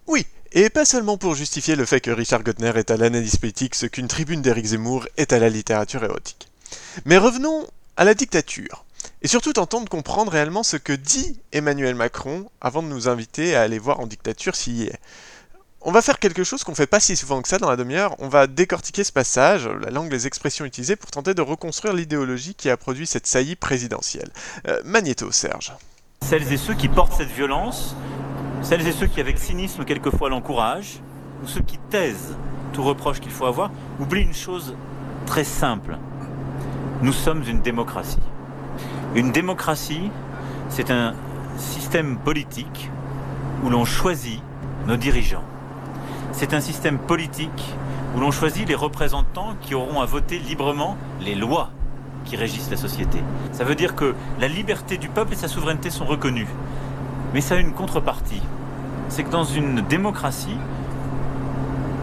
Oui, 0.08 0.26
et 0.52 0.70
pas 0.70 0.86
seulement 0.86 1.18
pour 1.18 1.36
justifier 1.36 1.76
le 1.76 1.86
fait 1.86 2.00
que 2.02 2.12
Richard 2.12 2.44
Gottner 2.44 2.74
est 2.76 2.92
à 2.92 2.98
l'analyse 2.98 3.38
politique 3.38 3.76
ce 3.76 3.86
qu'une 3.86 4.08
tribune 4.08 4.42
d'Éric 4.42 4.68
Zemmour 4.68 5.08
est 5.18 5.34
à 5.34 5.40
la 5.40 5.50
littérature 5.50 6.04
érotique. 6.04 6.50
Mais 7.06 7.18
revenons 7.18 7.68
à 7.96 8.04
la 8.04 8.14
dictature, 8.14 8.86
et 9.22 9.28
surtout 9.28 9.54
tentons 9.54 9.82
de 9.82 9.90
comprendre 9.90 10.32
réellement 10.32 10.64
ce 10.64 10.78
que 10.78 10.94
dit 10.94 11.40
Emmanuel 11.52 11.96
Macron 11.96 12.50
avant 12.62 12.84
de 12.84 12.88
nous 12.88 13.08
inviter 13.08 13.56
à 13.56 13.62
aller 13.62 13.80
voir 13.80 14.00
en 14.00 14.08
dictature 14.08 14.56
s'il 14.56 14.78
y 14.78 14.84
est. 14.84 15.00
On 15.82 15.92
va 15.92 16.02
faire 16.02 16.20
quelque 16.20 16.44
chose 16.44 16.64
qu'on 16.64 16.76
fait 16.76 16.88
pas 16.88 17.00
si 17.00 17.16
souvent 17.16 17.42
que 17.42 17.48
ça 17.48 17.60
dans 17.60 17.70
la 17.70 17.76
demi-heure, 17.76 18.16
on 18.20 18.28
va 18.28 18.48
décortiquer 18.48 19.04
ce 19.04 19.12
passage, 19.12 19.68
la 19.68 19.90
langue, 19.90 20.12
les 20.12 20.28
expressions 20.28 20.66
utilisées 20.66 20.96
pour 20.96 21.12
tenter 21.12 21.34
de 21.34 21.42
reconstruire 21.42 21.94
l'idéologie 21.94 22.56
qui 22.56 22.70
a 22.70 22.78
produit 22.78 23.08
cette 23.08 23.28
saillie 23.28 23.56
présidentielle. 23.56 24.32
Euh, 24.68 24.82
Magnéto, 24.84 25.32
Serge. 25.32 25.74
Celles 26.26 26.52
et 26.52 26.58
ceux 26.58 26.74
qui 26.74 26.90
portent 26.90 27.14
cette 27.18 27.32
violence, 27.32 27.96
celles 28.62 28.88
et 28.88 28.92
ceux 28.92 29.08
qui 29.08 29.20
avec 29.20 29.38
cynisme 29.38 29.86
quelquefois 29.86 30.30
l'encouragent, 30.30 31.00
ou 31.44 31.48
ceux 31.48 31.62
qui 31.62 31.78
taisent 31.90 32.36
tout 32.74 32.84
reproche 32.84 33.20
qu'il 33.20 33.32
faut 33.32 33.46
avoir, 33.46 33.72
oublient 34.00 34.24
une 34.24 34.34
chose 34.34 34.76
très 35.26 35.44
simple. 35.44 35.98
Nous 37.02 37.14
sommes 37.14 37.44
une 37.48 37.62
démocratie. 37.62 38.18
Une 39.16 39.32
démocratie, 39.32 40.12
c'est 40.70 40.92
un 40.92 41.14
système 41.58 42.18
politique 42.18 42.92
où 43.64 43.70
l'on 43.70 43.86
choisit 43.86 44.42
nos 44.86 44.98
dirigeants. 44.98 45.44
C'est 46.32 46.54
un 46.54 46.62
système 46.62 46.98
politique 47.00 47.76
où 48.16 48.20
l'on 48.20 48.32
choisit 48.32 48.68
les 48.68 48.76
représentants 48.76 49.56
qui 49.62 49.76
auront 49.76 50.02
à 50.02 50.06
voter 50.06 50.40
librement 50.40 50.98
les 51.22 51.36
lois 51.36 51.70
qui 52.26 52.36
régissent 52.36 52.70
la 52.70 52.78
société. 52.78 53.20
Ça 53.52 53.64
veut 53.64 53.76
dire 53.76 53.96
que 53.96 54.14
la 54.40 54.48
liberté 54.48 54.98
du 54.98 55.08
peuple 55.08 55.34
et 55.34 55.38
sa 55.38 55.48
souveraineté 55.48 55.90
sont 55.90 56.06
reconnues. 56.06 56.48
Mais 57.34 57.42
ça 57.42 57.56
a 57.56 57.58
une 57.58 57.74
contrepartie. 57.74 58.42
C'est 59.10 59.24
que 59.24 59.30
dans 59.30 59.44
une 59.44 59.82
démocratie, 59.82 60.58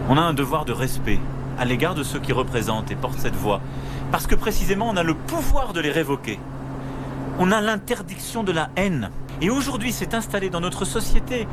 on 0.09 0.17
a 0.17 0.21
un 0.21 0.33
devoir 0.33 0.65
de 0.65 0.73
respect 0.73 1.19
à 1.57 1.65
l'égard 1.65 1.95
de 1.95 2.03
ceux 2.03 2.19
qui 2.19 2.31
représentent 2.33 2.91
et 2.91 2.95
portent 2.95 3.19
cette 3.19 3.35
voix. 3.35 3.61
Parce 4.11 4.27
que 4.27 4.35
précisément, 4.35 4.87
on 4.89 4.97
a 4.97 5.03
le 5.03 5.13
pouvoir 5.13 5.73
de 5.73 5.79
les 5.81 5.91
révoquer. 5.91 6.39
On 7.39 7.51
a 7.51 7.61
l'interdiction 7.61 8.43
de 8.43 8.51
la 8.51 8.69
haine. 8.75 9.09
Et 9.41 9.49
aujourd'hui, 9.49 9.91
c'est 9.91 10.13
installé 10.13 10.49
dans 10.49 10.61
notre 10.61 10.85
société, 10.85 11.47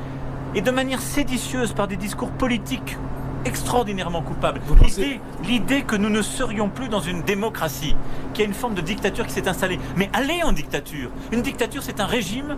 et 0.55 0.61
de 0.61 0.71
manière 0.71 1.01
séditieuse 1.01 1.73
par 1.73 1.89
des 1.89 1.97
discours 1.97 2.31
politiques 2.31 2.97
extraordinairement 3.45 4.23
coupables. 4.23 4.61
L'idée- 5.03 5.21
L'idée 5.45 5.83
que 5.83 5.97
nous 5.97 6.11
ne 6.11 6.23
serions 6.23 6.69
plus 6.69 6.89
dans 6.89 7.01
une 7.01 7.23
démocratie, 7.23 7.97
qu'il 8.35 8.43
y 8.43 8.47
a 8.47 8.49
une 8.49 8.55
forme 8.55 8.75
de 8.75 8.81
dictature 8.83 9.27
qui 9.27 9.33
s'est 9.33 9.49
installée. 9.49 9.81
Mais 9.97 10.09
allez 10.13 10.43
en 10.45 10.53
dictature. 10.53 11.11
Une 11.33 11.43
dictature, 11.43 11.83
c'est 11.83 11.99
un 12.01 12.07
régime 12.07 12.57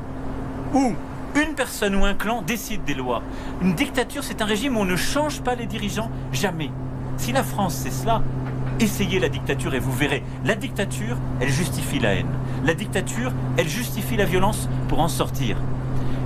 où 0.75 0.95
une 1.37 1.55
personne 1.55 1.95
ou 1.95 2.05
un 2.05 2.15
clan 2.15 2.43
décide 2.43 2.85
des 2.85 2.95
lois. 2.95 3.23
Une 3.63 3.75
dictature, 3.75 4.23
c'est 4.23 4.43
un 4.43 4.45
régime 4.45 4.77
où 4.77 4.81
on 4.81 4.85
ne 4.85 4.97
change 4.97 5.41
pas 5.41 5.55
les 5.55 5.67
dirigeants 5.67 6.11
jamais. 6.33 6.71
Si 7.17 7.33
la 7.33 7.43
France, 7.43 7.75
c'est 7.75 7.91
cela, 7.91 8.23
essayez 8.81 9.19
la 9.19 9.29
dictature 9.29 9.75
et 9.75 9.79
vous 9.79 9.93
verrez. 9.93 10.23
La 10.45 10.55
dictature, 10.55 11.17
elle 11.41 11.51
justifie 11.51 11.99
la 11.99 12.15
haine. 12.15 12.35
La 12.65 12.75
dictature, 12.75 13.33
elle 13.57 13.69
justifie 13.69 14.17
la 14.17 14.25
violence 14.25 14.69
pour 14.89 15.01
en 15.01 15.09
sortir. 15.09 15.57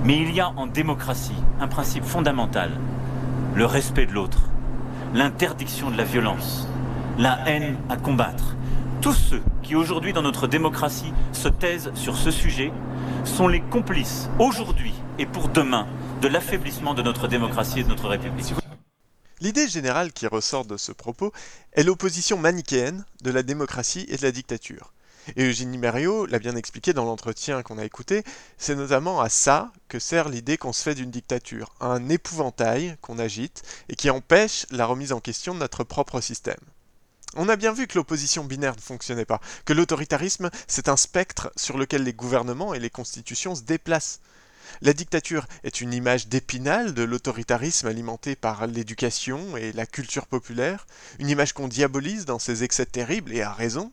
Mais 0.03 0.17
il 0.17 0.33
y 0.33 0.39
a 0.39 0.51
en 0.57 0.67
démocratie 0.67 1.43
un 1.59 1.67
principe 1.67 2.05
fondamental, 2.05 2.71
le 3.55 3.65
respect 3.65 4.05
de 4.05 4.13
l'autre. 4.13 4.43
l'interdiction 5.13 5.89
de 5.89 5.97
la 5.97 6.03
violence, 6.03 6.67
la 7.17 7.39
haine 7.47 7.77
à 7.89 7.97
combattre. 7.97 8.55
Tous 9.01 9.13
ceux 9.13 9.41
qui 9.63 9.75
aujourd'hui 9.75 10.11
dans 10.11 10.21
notre 10.21 10.45
démocratie 10.45 11.13
se 11.31 11.47
taisent 11.47 11.89
sur 11.95 12.17
ce 12.17 12.31
sujet 12.31 12.73
sont 13.23 13.47
les 13.47 13.61
complices 13.61 14.27
aujourd'hui 14.39 14.93
et 15.17 15.25
pour 15.25 15.47
demain 15.47 15.87
de 16.21 16.27
l'affaiblissement 16.27 16.93
de 16.93 17.01
notre 17.01 17.29
démocratie 17.29 17.79
et 17.79 17.83
de 17.83 17.87
notre 17.87 18.09
République. 18.09 18.53
L'idée 19.39 19.69
générale 19.69 20.11
qui 20.11 20.27
ressort 20.27 20.65
de 20.65 20.75
ce 20.75 20.91
propos 20.91 21.31
est 21.71 21.83
l'opposition 21.83 22.37
manichéenne 22.37 23.05
de 23.23 23.31
la 23.31 23.41
démocratie 23.41 24.05
et 24.09 24.17
de 24.17 24.23
la 24.23 24.33
dictature. 24.33 24.91
Et 25.37 25.45
Eugénie 25.45 25.77
Merriot 25.77 26.25
l'a 26.25 26.39
bien 26.39 26.57
expliqué 26.57 26.91
dans 26.91 27.05
l'entretien 27.05 27.63
qu'on 27.63 27.77
a 27.77 27.85
écouté, 27.85 28.25
c'est 28.57 28.75
notamment 28.75 29.21
à 29.21 29.29
ça 29.29 29.71
que 29.87 29.99
sert 29.99 30.27
l'idée 30.27 30.57
qu'on 30.57 30.73
se 30.73 30.83
fait 30.83 30.95
d'une 30.95 31.11
dictature, 31.11 31.71
un 31.79 32.09
épouvantail 32.09 32.97
qu'on 32.99 33.17
agite 33.17 33.63
et 33.87 33.95
qui 33.95 34.09
empêche 34.09 34.65
la 34.71 34.85
remise 34.85 35.13
en 35.13 35.21
question 35.21 35.53
de 35.53 35.59
notre 35.59 35.85
propre 35.85 36.19
système. 36.19 36.59
On 37.35 37.47
a 37.47 37.55
bien 37.55 37.73
vu 37.73 37.85
que 37.85 37.97
l'opposition 37.97 38.43
binaire 38.43 38.75
ne 38.75 38.81
fonctionnait 38.81 39.25
pas, 39.25 39.39
que 39.65 39.73
l'autoritarisme, 39.73 40.49
c'est 40.67 40.89
un 40.89 40.97
spectre 40.97 41.51
sur 41.55 41.77
lequel 41.77 42.03
les 42.03 42.13
gouvernements 42.13 42.73
et 42.73 42.79
les 42.79 42.89
constitutions 42.89 43.53
se 43.53 43.61
déplacent. 43.61 44.19
La 44.81 44.93
dictature 44.93 45.45
est 45.63 45.81
une 45.81 45.93
image 45.93 46.27
d'épinal 46.27 46.93
de 46.93 47.03
l'autoritarisme 47.03 47.87
alimenté 47.87 48.35
par 48.35 48.65
l'éducation 48.65 49.57
et 49.57 49.71
la 49.73 49.85
culture 49.85 50.25
populaire, 50.25 50.87
une 51.19 51.29
image 51.29 51.53
qu'on 51.53 51.67
diabolise 51.67 52.25
dans 52.25 52.39
ses 52.39 52.63
excès 52.63 52.85
terribles 52.85 53.33
et 53.33 53.41
à 53.41 53.53
raison. 53.53 53.91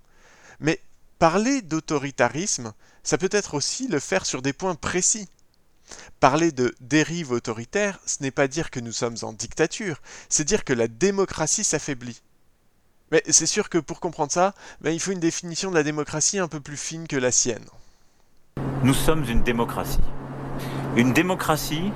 Mais 0.61 0.81
parler 1.19 1.61
d'autoritarisme, 1.61 2.73
ça 3.03 3.19
peut 3.19 3.29
être 3.33 3.55
aussi 3.55 3.89
le 3.89 4.01
faire 4.01 4.25
sur 4.25 4.41
des 4.41 4.53
points 4.55 4.75
précis. 4.75 5.29
Parler 6.21 6.53
de 6.53 6.75
dérive 6.81 7.33
autoritaire, 7.33 8.01
ce 8.07 8.23
n'est 8.23 8.31
pas 8.31 8.49
dire 8.49 8.71
que 8.71 8.81
nous 8.81 8.93
sommes 8.93 9.17
en 9.23 9.33
dictature, 9.33 10.01
c'est 10.29 10.45
dire 10.45 10.65
que 10.65 10.73
la 10.73 10.89
démocratie 10.89 11.65
s'affaiblit. 11.65 12.23
Mais 13.13 13.23
c'est 13.29 13.47
sûr 13.47 13.69
que 13.69 13.79
pour 13.79 14.01
comprendre 14.01 14.33
ça, 14.33 14.55
ben, 14.81 14.91
il 14.91 15.01
faut 15.01 15.13
une 15.13 15.21
définition 15.21 15.71
de 15.71 15.77
la 15.77 15.83
démocratie 15.83 16.39
un 16.39 16.49
peu 16.49 16.61
plus 16.61 16.77
fine 16.77 17.07
que 17.07 17.17
la 17.17 17.31
sienne. 17.31 17.65
Nous 18.83 18.95
sommes 18.95 19.25
une 19.29 19.43
démocratie. 19.43 20.01
Une 20.97 21.13
démocratie, 21.13 21.93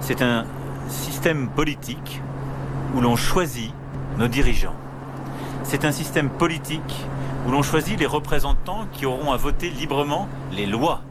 c'est 0.00 0.22
un 0.22 0.46
système 0.88 1.50
politique 1.50 2.22
où 2.94 3.00
l'on 3.00 3.16
choisit 3.16 3.72
nos 4.18 4.28
dirigeants. 4.28 4.76
C'est 5.64 5.84
un 5.84 5.92
système 5.92 6.30
politique 6.30 7.06
où 7.46 7.50
l'on 7.50 7.62
choisit 7.62 7.98
les 7.98 8.06
représentants 8.06 8.86
qui 8.92 9.04
auront 9.04 9.32
à 9.32 9.36
voter 9.36 9.68
librement 9.68 10.28
les 10.52 10.66
lois 10.66 11.02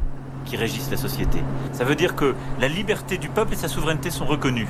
qui 0.45 0.57
régissent 0.57 0.91
la 0.91 0.97
société. 0.97 1.39
Ça 1.73 1.83
veut 1.83 1.95
dire 1.95 2.15
que 2.15 2.35
la 2.59 2.67
liberté 2.67 3.17
du 3.17 3.29
peuple 3.29 3.53
et 3.53 3.57
sa 3.57 3.67
souveraineté 3.67 4.11
sont 4.11 4.25
reconnues. 4.25 4.69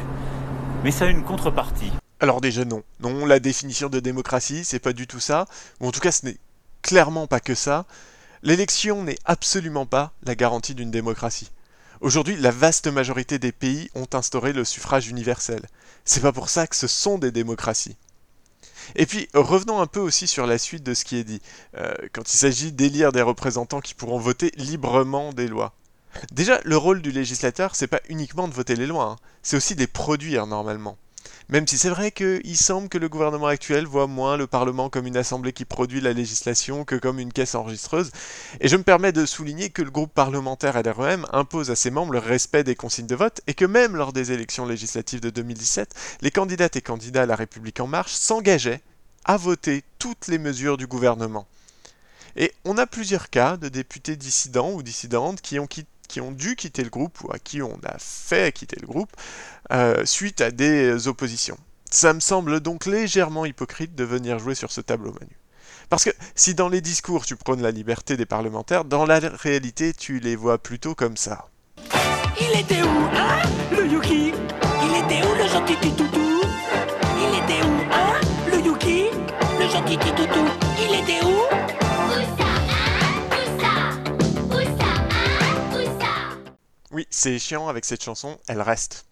Mais 0.83 0.91
ça 0.91 1.05
a 1.05 1.09
une 1.09 1.23
contrepartie. 1.23 1.91
Alors 2.25 2.41
déjà 2.41 2.65
non. 2.65 2.81
Non, 3.01 3.27
la 3.27 3.39
définition 3.39 3.87
de 3.87 3.99
démocratie, 3.99 4.65
c'est 4.65 4.79
pas 4.79 4.93
du 4.93 5.05
tout 5.05 5.19
ça. 5.19 5.45
Ou 5.79 5.87
en 5.87 5.91
tout 5.91 5.99
cas, 5.99 6.11
ce 6.11 6.25
n'est 6.25 6.39
clairement 6.81 7.27
pas 7.27 7.39
que 7.39 7.53
ça. 7.53 7.85
L'élection 8.41 9.03
n'est 9.03 9.19
absolument 9.25 9.85
pas 9.85 10.11
la 10.23 10.33
garantie 10.33 10.73
d'une 10.73 10.89
démocratie. 10.89 11.51
Aujourd'hui, 12.01 12.35
la 12.35 12.49
vaste 12.49 12.87
majorité 12.87 13.37
des 13.37 13.51
pays 13.51 13.91
ont 13.93 14.07
instauré 14.13 14.53
le 14.53 14.65
suffrage 14.65 15.07
universel. 15.07 15.61
C'est 16.03 16.23
pas 16.23 16.31
pour 16.31 16.49
ça 16.49 16.65
que 16.65 16.75
ce 16.75 16.87
sont 16.87 17.19
des 17.19 17.31
démocraties. 17.31 17.95
Et 18.95 19.05
puis, 19.05 19.29
revenons 19.35 19.79
un 19.79 19.85
peu 19.85 19.99
aussi 19.99 20.25
sur 20.25 20.47
la 20.47 20.57
suite 20.57 20.81
de 20.81 20.95
ce 20.95 21.05
qui 21.05 21.17
est 21.17 21.23
dit, 21.23 21.43
euh, 21.77 21.93
quand 22.11 22.33
il 22.33 22.37
s'agit 22.37 22.71
d'élire 22.71 23.11
des 23.11 23.21
représentants 23.21 23.81
qui 23.81 23.93
pourront 23.93 24.17
voter 24.17 24.51
librement 24.55 25.31
des 25.31 25.47
lois. 25.47 25.75
Déjà, 26.31 26.59
le 26.63 26.75
rôle 26.75 27.03
du 27.03 27.11
législateur, 27.11 27.75
c'est 27.75 27.85
pas 27.85 28.01
uniquement 28.09 28.47
de 28.47 28.53
voter 28.55 28.75
les 28.75 28.87
lois, 28.87 29.11
hein. 29.11 29.15
c'est 29.43 29.57
aussi 29.57 29.75
de 29.75 29.81
les 29.81 29.85
produire 29.85 30.47
normalement. 30.47 30.97
Même 31.47 31.67
si 31.67 31.77
c'est 31.77 31.89
vrai 31.89 32.11
qu'il 32.11 32.57
semble 32.57 32.89
que 32.89 32.97
le 32.97 33.07
gouvernement 33.07 33.45
actuel 33.45 33.85
voit 33.85 34.07
moins 34.07 34.35
le 34.35 34.47
Parlement 34.47 34.89
comme 34.89 35.05
une 35.05 35.17
assemblée 35.17 35.53
qui 35.53 35.63
produit 35.63 36.01
la 36.01 36.11
législation 36.11 36.85
que 36.85 36.95
comme 36.95 37.19
une 37.19 37.31
caisse 37.31 37.53
enregistreuse, 37.53 38.11
et 38.61 38.67
je 38.67 38.75
me 38.75 38.81
permets 38.81 39.11
de 39.11 39.27
souligner 39.27 39.69
que 39.69 39.83
le 39.83 39.91
groupe 39.91 40.11
parlementaire 40.11 40.81
LREM 40.81 41.27
impose 41.31 41.69
à 41.69 41.75
ses 41.75 41.91
membres 41.91 42.13
le 42.13 42.19
respect 42.19 42.63
des 42.63 42.75
consignes 42.75 43.05
de 43.05 43.15
vote, 43.15 43.41
et 43.45 43.53
que 43.53 43.65
même 43.65 43.95
lors 43.95 44.11
des 44.11 44.31
élections 44.31 44.65
législatives 44.65 45.21
de 45.21 45.29
2017, 45.29 45.93
les 46.21 46.31
candidates 46.31 46.77
et 46.77 46.81
candidats 46.81 47.23
à 47.23 47.27
la 47.27 47.35
République 47.35 47.79
en 47.79 47.87
marche 47.87 48.13
s'engageaient 48.13 48.81
à 49.23 49.37
voter 49.37 49.83
toutes 49.99 50.27
les 50.27 50.39
mesures 50.39 50.77
du 50.77 50.87
gouvernement. 50.87 51.45
Et 52.35 52.53
on 52.65 52.77
a 52.79 52.87
plusieurs 52.87 53.29
cas 53.29 53.55
de 53.55 53.69
députés 53.69 54.15
dissidents 54.15 54.71
ou 54.71 54.81
dissidentes 54.81 55.41
qui 55.41 55.59
ont 55.59 55.67
quitté 55.67 55.89
qui 56.07 56.21
ont 56.21 56.31
dû 56.31 56.55
quitter 56.55 56.83
le 56.83 56.89
groupe 56.89 57.21
ou 57.23 57.31
à 57.31 57.39
qui 57.39 57.61
on 57.61 57.79
a 57.85 57.97
fait 57.99 58.53
quitter 58.53 58.77
le 58.79 58.87
groupe 58.87 59.11
euh, 59.71 60.05
suite 60.05 60.41
à 60.41 60.51
des 60.51 61.07
oppositions. 61.07 61.57
Ça 61.89 62.13
me 62.13 62.19
semble 62.19 62.59
donc 62.59 62.85
légèrement 62.85 63.45
hypocrite 63.45 63.95
de 63.95 64.03
venir 64.03 64.39
jouer 64.39 64.55
sur 64.55 64.71
ce 64.71 64.81
tableau 64.81 65.13
menu. 65.13 65.39
Parce 65.89 66.03
que 66.03 66.09
si 66.35 66.55
dans 66.55 66.69
les 66.69 66.81
discours 66.81 67.25
tu 67.25 67.35
prônes 67.35 67.61
la 67.61 67.71
liberté 67.71 68.17
des 68.17 68.25
parlementaires, 68.25 68.85
dans 68.85 69.05
la 69.05 69.19
réalité 69.19 69.93
tu 69.93 70.19
les 70.19 70.35
vois 70.35 70.57
plutôt 70.57 70.95
comme 70.95 71.17
ça. 71.17 71.47
Il 72.39 72.59
était 72.59 72.81
où, 72.81 73.07
hein, 73.13 73.41
le 73.71 73.85
Yuki? 73.87 74.33
Il 74.83 75.03
était 75.03 75.25
où 75.25 75.35
hein, 77.91 78.19
le 78.51 78.59
Yuki? 78.59 79.05
Le 79.59 79.69
gentil 79.69 79.97
toutou 79.97 80.45
Il 80.79 80.99
était 80.99 81.25
où? 81.25 81.54
Oui, 86.95 87.07
c'est 87.09 87.39
chiant 87.39 87.67
avec 87.67 87.83
cette 87.83 88.01
chanson, 88.01 88.39
elle 88.47 88.61
reste. 88.61 89.05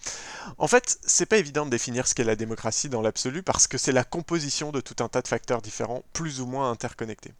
En 0.57 0.69
fait, 0.69 0.99
c'est 1.05 1.25
pas 1.25 1.35
évident 1.35 1.65
de 1.65 1.71
définir 1.71 2.07
ce 2.07 2.15
qu'est 2.15 2.23
la 2.23 2.37
démocratie 2.37 2.87
dans 2.87 3.01
l'absolu 3.01 3.43
parce 3.43 3.67
que 3.67 3.77
c'est 3.77 3.91
la 3.91 4.05
composition 4.05 4.71
de 4.71 4.79
tout 4.79 5.03
un 5.03 5.09
tas 5.09 5.21
de 5.21 5.27
facteurs 5.27 5.61
différents, 5.61 6.01
plus 6.13 6.39
ou 6.39 6.45
moins 6.45 6.71
interconnectés. 6.71 7.33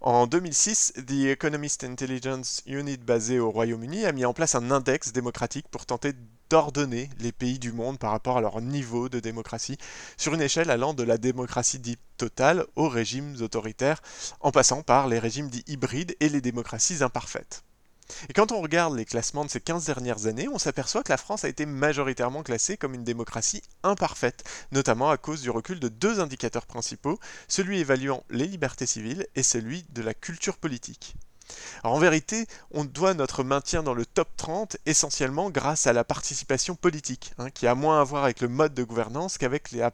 En 0.00 0.28
2006, 0.28 0.92
The 1.04 1.26
Economist 1.32 1.82
Intelligence 1.82 2.62
Unit 2.66 2.98
basé 2.98 3.40
au 3.40 3.50
Royaume-Uni 3.50 4.04
a 4.04 4.12
mis 4.12 4.24
en 4.24 4.32
place 4.32 4.54
un 4.54 4.70
index 4.70 5.10
démocratique 5.10 5.66
pour 5.68 5.84
tenter 5.84 6.12
d'ordonner 6.48 7.10
les 7.18 7.32
pays 7.32 7.58
du 7.58 7.72
monde 7.72 7.98
par 7.98 8.12
rapport 8.12 8.38
à 8.38 8.40
leur 8.40 8.60
niveau 8.60 9.08
de 9.08 9.18
démocratie 9.18 9.78
sur 10.16 10.32
une 10.32 10.42
échelle 10.42 10.70
allant 10.70 10.94
de 10.94 11.02
la 11.02 11.18
démocratie 11.18 11.80
dite 11.80 11.98
totale 12.18 12.66
aux 12.76 12.88
régimes 12.88 13.34
autoritaires, 13.40 14.00
en 14.38 14.52
passant 14.52 14.82
par 14.82 15.08
les 15.08 15.18
régimes 15.18 15.48
dits 15.48 15.64
hybrides 15.66 16.14
et 16.20 16.28
les 16.28 16.40
démocraties 16.40 17.02
imparfaites. 17.02 17.64
Et 18.28 18.32
quand 18.32 18.52
on 18.52 18.60
regarde 18.60 18.96
les 18.96 19.04
classements 19.04 19.44
de 19.44 19.50
ces 19.50 19.60
15 19.60 19.86
dernières 19.86 20.26
années, 20.26 20.48
on 20.48 20.58
s'aperçoit 20.58 21.02
que 21.02 21.12
la 21.12 21.16
France 21.16 21.44
a 21.44 21.48
été 21.48 21.66
majoritairement 21.66 22.42
classée 22.42 22.76
comme 22.76 22.94
une 22.94 23.04
démocratie 23.04 23.62
imparfaite, 23.82 24.44
notamment 24.70 25.10
à 25.10 25.16
cause 25.16 25.42
du 25.42 25.50
recul 25.50 25.80
de 25.80 25.88
deux 25.88 26.20
indicateurs 26.20 26.66
principaux, 26.66 27.18
celui 27.48 27.78
évaluant 27.78 28.24
les 28.30 28.46
libertés 28.46 28.86
civiles 28.86 29.26
et 29.34 29.42
celui 29.42 29.84
de 29.90 30.02
la 30.02 30.14
culture 30.14 30.56
politique. 30.56 31.14
En 31.84 31.98
vérité, 31.98 32.46
on 32.70 32.84
doit 32.84 33.14
notre 33.14 33.44
maintien 33.44 33.82
dans 33.82 33.94
le 33.94 34.06
top 34.06 34.28
30 34.36 34.76
essentiellement 34.86 35.50
grâce 35.50 35.86
à 35.86 35.92
la 35.92 36.04
participation 36.04 36.74
politique, 36.74 37.32
hein, 37.38 37.50
qui 37.50 37.66
a 37.66 37.74
moins 37.74 38.00
à 38.00 38.04
voir 38.04 38.24
avec 38.24 38.40
le 38.40 38.48
mode 38.48 38.74
de 38.74 38.84
gouvernance 38.84 39.38
qu'avec 39.38 39.70
la 39.72 39.90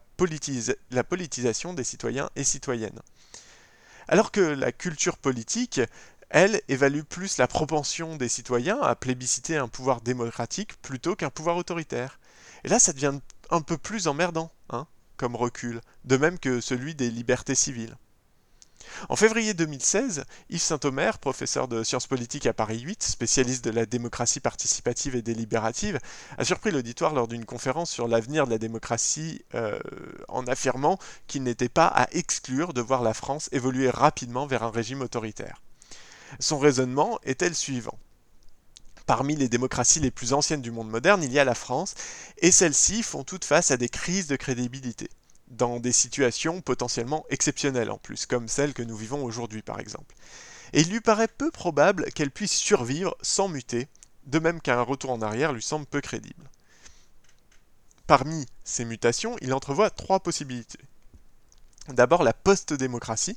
politisation 1.04 1.72
des 1.72 1.84
citoyens 1.84 2.30
et 2.36 2.44
citoyennes. 2.44 3.00
Alors 4.06 4.30
que 4.30 4.40
la 4.40 4.72
culture 4.72 5.18
politique, 5.18 5.80
elle 6.30 6.60
évalue 6.68 7.02
plus 7.02 7.38
la 7.38 7.46
propension 7.46 8.16
des 8.16 8.28
citoyens 8.28 8.80
à 8.80 8.94
plébisciter 8.94 9.56
un 9.56 9.68
pouvoir 9.68 10.00
démocratique 10.00 10.80
plutôt 10.82 11.16
qu'un 11.16 11.30
pouvoir 11.30 11.56
autoritaire. 11.56 12.20
Et 12.64 12.68
là, 12.68 12.78
ça 12.78 12.92
devient 12.92 13.18
un 13.50 13.60
peu 13.60 13.78
plus 13.78 14.08
emmerdant, 14.08 14.50
hein, 14.70 14.86
comme 15.16 15.36
recul, 15.36 15.80
de 16.04 16.16
même 16.16 16.38
que 16.38 16.60
celui 16.60 16.94
des 16.94 17.10
libertés 17.10 17.54
civiles. 17.54 17.96
En 19.08 19.16
février 19.16 19.54
2016, 19.54 20.24
Yves 20.50 20.60
Saint-Omer, 20.60 21.18
professeur 21.18 21.68
de 21.68 21.82
sciences 21.82 22.06
politiques 22.06 22.46
à 22.46 22.52
Paris 22.52 22.80
8, 22.80 23.02
spécialiste 23.02 23.64
de 23.64 23.70
la 23.70 23.86
démocratie 23.86 24.40
participative 24.40 25.14
et 25.14 25.22
délibérative, 25.22 25.98
a 26.36 26.44
surpris 26.44 26.70
l'auditoire 26.70 27.14
lors 27.14 27.28
d'une 27.28 27.44
conférence 27.44 27.90
sur 27.90 28.08
l'avenir 28.08 28.46
de 28.46 28.50
la 28.50 28.58
démocratie 28.58 29.44
euh, 29.54 29.78
en 30.28 30.46
affirmant 30.46 30.98
qu'il 31.26 31.42
n'était 31.42 31.68
pas 31.68 31.86
à 31.86 32.08
exclure 32.12 32.72
de 32.72 32.80
voir 32.80 33.02
la 33.02 33.14
France 33.14 33.48
évoluer 33.52 33.90
rapidement 33.90 34.46
vers 34.46 34.62
un 34.62 34.70
régime 34.70 35.02
autoritaire. 35.02 35.60
Son 36.40 36.58
raisonnement 36.58 37.18
était 37.24 37.48
le 37.48 37.54
suivant. 37.54 37.98
Parmi 39.06 39.36
les 39.36 39.48
démocraties 39.48 40.00
les 40.00 40.10
plus 40.10 40.34
anciennes 40.34 40.60
du 40.60 40.70
monde 40.70 40.90
moderne, 40.90 41.22
il 41.22 41.32
y 41.32 41.38
a 41.38 41.44
la 41.44 41.54
France, 41.54 41.94
et 42.38 42.50
celles-ci 42.50 43.02
font 43.02 43.24
toutes 43.24 43.46
face 43.46 43.70
à 43.70 43.78
des 43.78 43.88
crises 43.88 44.26
de 44.26 44.36
crédibilité, 44.36 45.08
dans 45.48 45.80
des 45.80 45.92
situations 45.92 46.60
potentiellement 46.60 47.24
exceptionnelles 47.30 47.90
en 47.90 47.98
plus, 47.98 48.26
comme 48.26 48.48
celle 48.48 48.74
que 48.74 48.82
nous 48.82 48.96
vivons 48.96 49.24
aujourd'hui 49.24 49.62
par 49.62 49.80
exemple. 49.80 50.14
Et 50.74 50.82
il 50.82 50.90
lui 50.90 51.00
paraît 51.00 51.28
peu 51.28 51.50
probable 51.50 52.12
qu'elle 52.12 52.30
puisse 52.30 52.52
survivre 52.52 53.16
sans 53.22 53.48
muter, 53.48 53.88
de 54.26 54.38
même 54.38 54.60
qu'un 54.60 54.82
retour 54.82 55.10
en 55.10 55.22
arrière 55.22 55.54
lui 55.54 55.62
semble 55.62 55.86
peu 55.86 56.02
crédible. 56.02 56.50
Parmi 58.06 58.44
ces 58.64 58.84
mutations, 58.84 59.36
il 59.40 59.54
entrevoit 59.54 59.90
trois 59.90 60.20
possibilités. 60.20 60.80
D'abord 61.88 62.22
la 62.22 62.32
post-démocratie, 62.32 63.36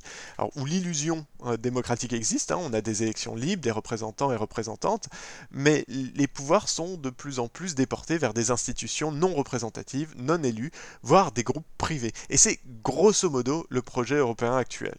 où 0.56 0.64
l'illusion 0.64 1.26
euh, 1.46 1.56
démocratique 1.56 2.12
existe, 2.12 2.52
hein, 2.52 2.58
on 2.60 2.72
a 2.72 2.80
des 2.80 3.02
élections 3.02 3.34
libres, 3.34 3.62
des 3.62 3.70
représentants 3.70 4.32
et 4.32 4.36
représentantes, 4.36 5.08
mais 5.50 5.84
les 5.88 6.26
pouvoirs 6.26 6.68
sont 6.68 6.96
de 6.96 7.10
plus 7.10 7.38
en 7.38 7.48
plus 7.48 7.74
déportés 7.74 8.18
vers 8.18 8.34
des 8.34 8.50
institutions 8.50 9.10
non 9.10 9.34
représentatives, 9.34 10.14
non 10.16 10.42
élues, 10.42 10.70
voire 11.02 11.32
des 11.32 11.44
groupes 11.44 11.66
privés. 11.78 12.12
Et 12.28 12.36
c'est 12.36 12.60
grosso 12.82 13.30
modo 13.30 13.66
le 13.70 13.82
projet 13.82 14.16
européen 14.16 14.56
actuel. 14.56 14.96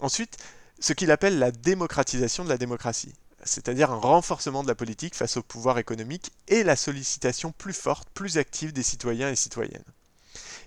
Ensuite, 0.00 0.36
ce 0.80 0.92
qu'il 0.92 1.10
appelle 1.10 1.38
la 1.38 1.50
démocratisation 1.50 2.44
de 2.44 2.48
la 2.48 2.58
démocratie, 2.58 3.14
c'est-à-dire 3.44 3.90
un 3.90 3.98
renforcement 3.98 4.62
de 4.62 4.68
la 4.68 4.74
politique 4.74 5.14
face 5.14 5.36
au 5.36 5.42
pouvoir 5.42 5.78
économique 5.78 6.32
et 6.48 6.64
la 6.64 6.76
sollicitation 6.76 7.52
plus 7.52 7.72
forte, 7.72 8.08
plus 8.10 8.38
active 8.38 8.72
des 8.72 8.82
citoyens 8.82 9.30
et 9.30 9.36
citoyennes. 9.36 9.84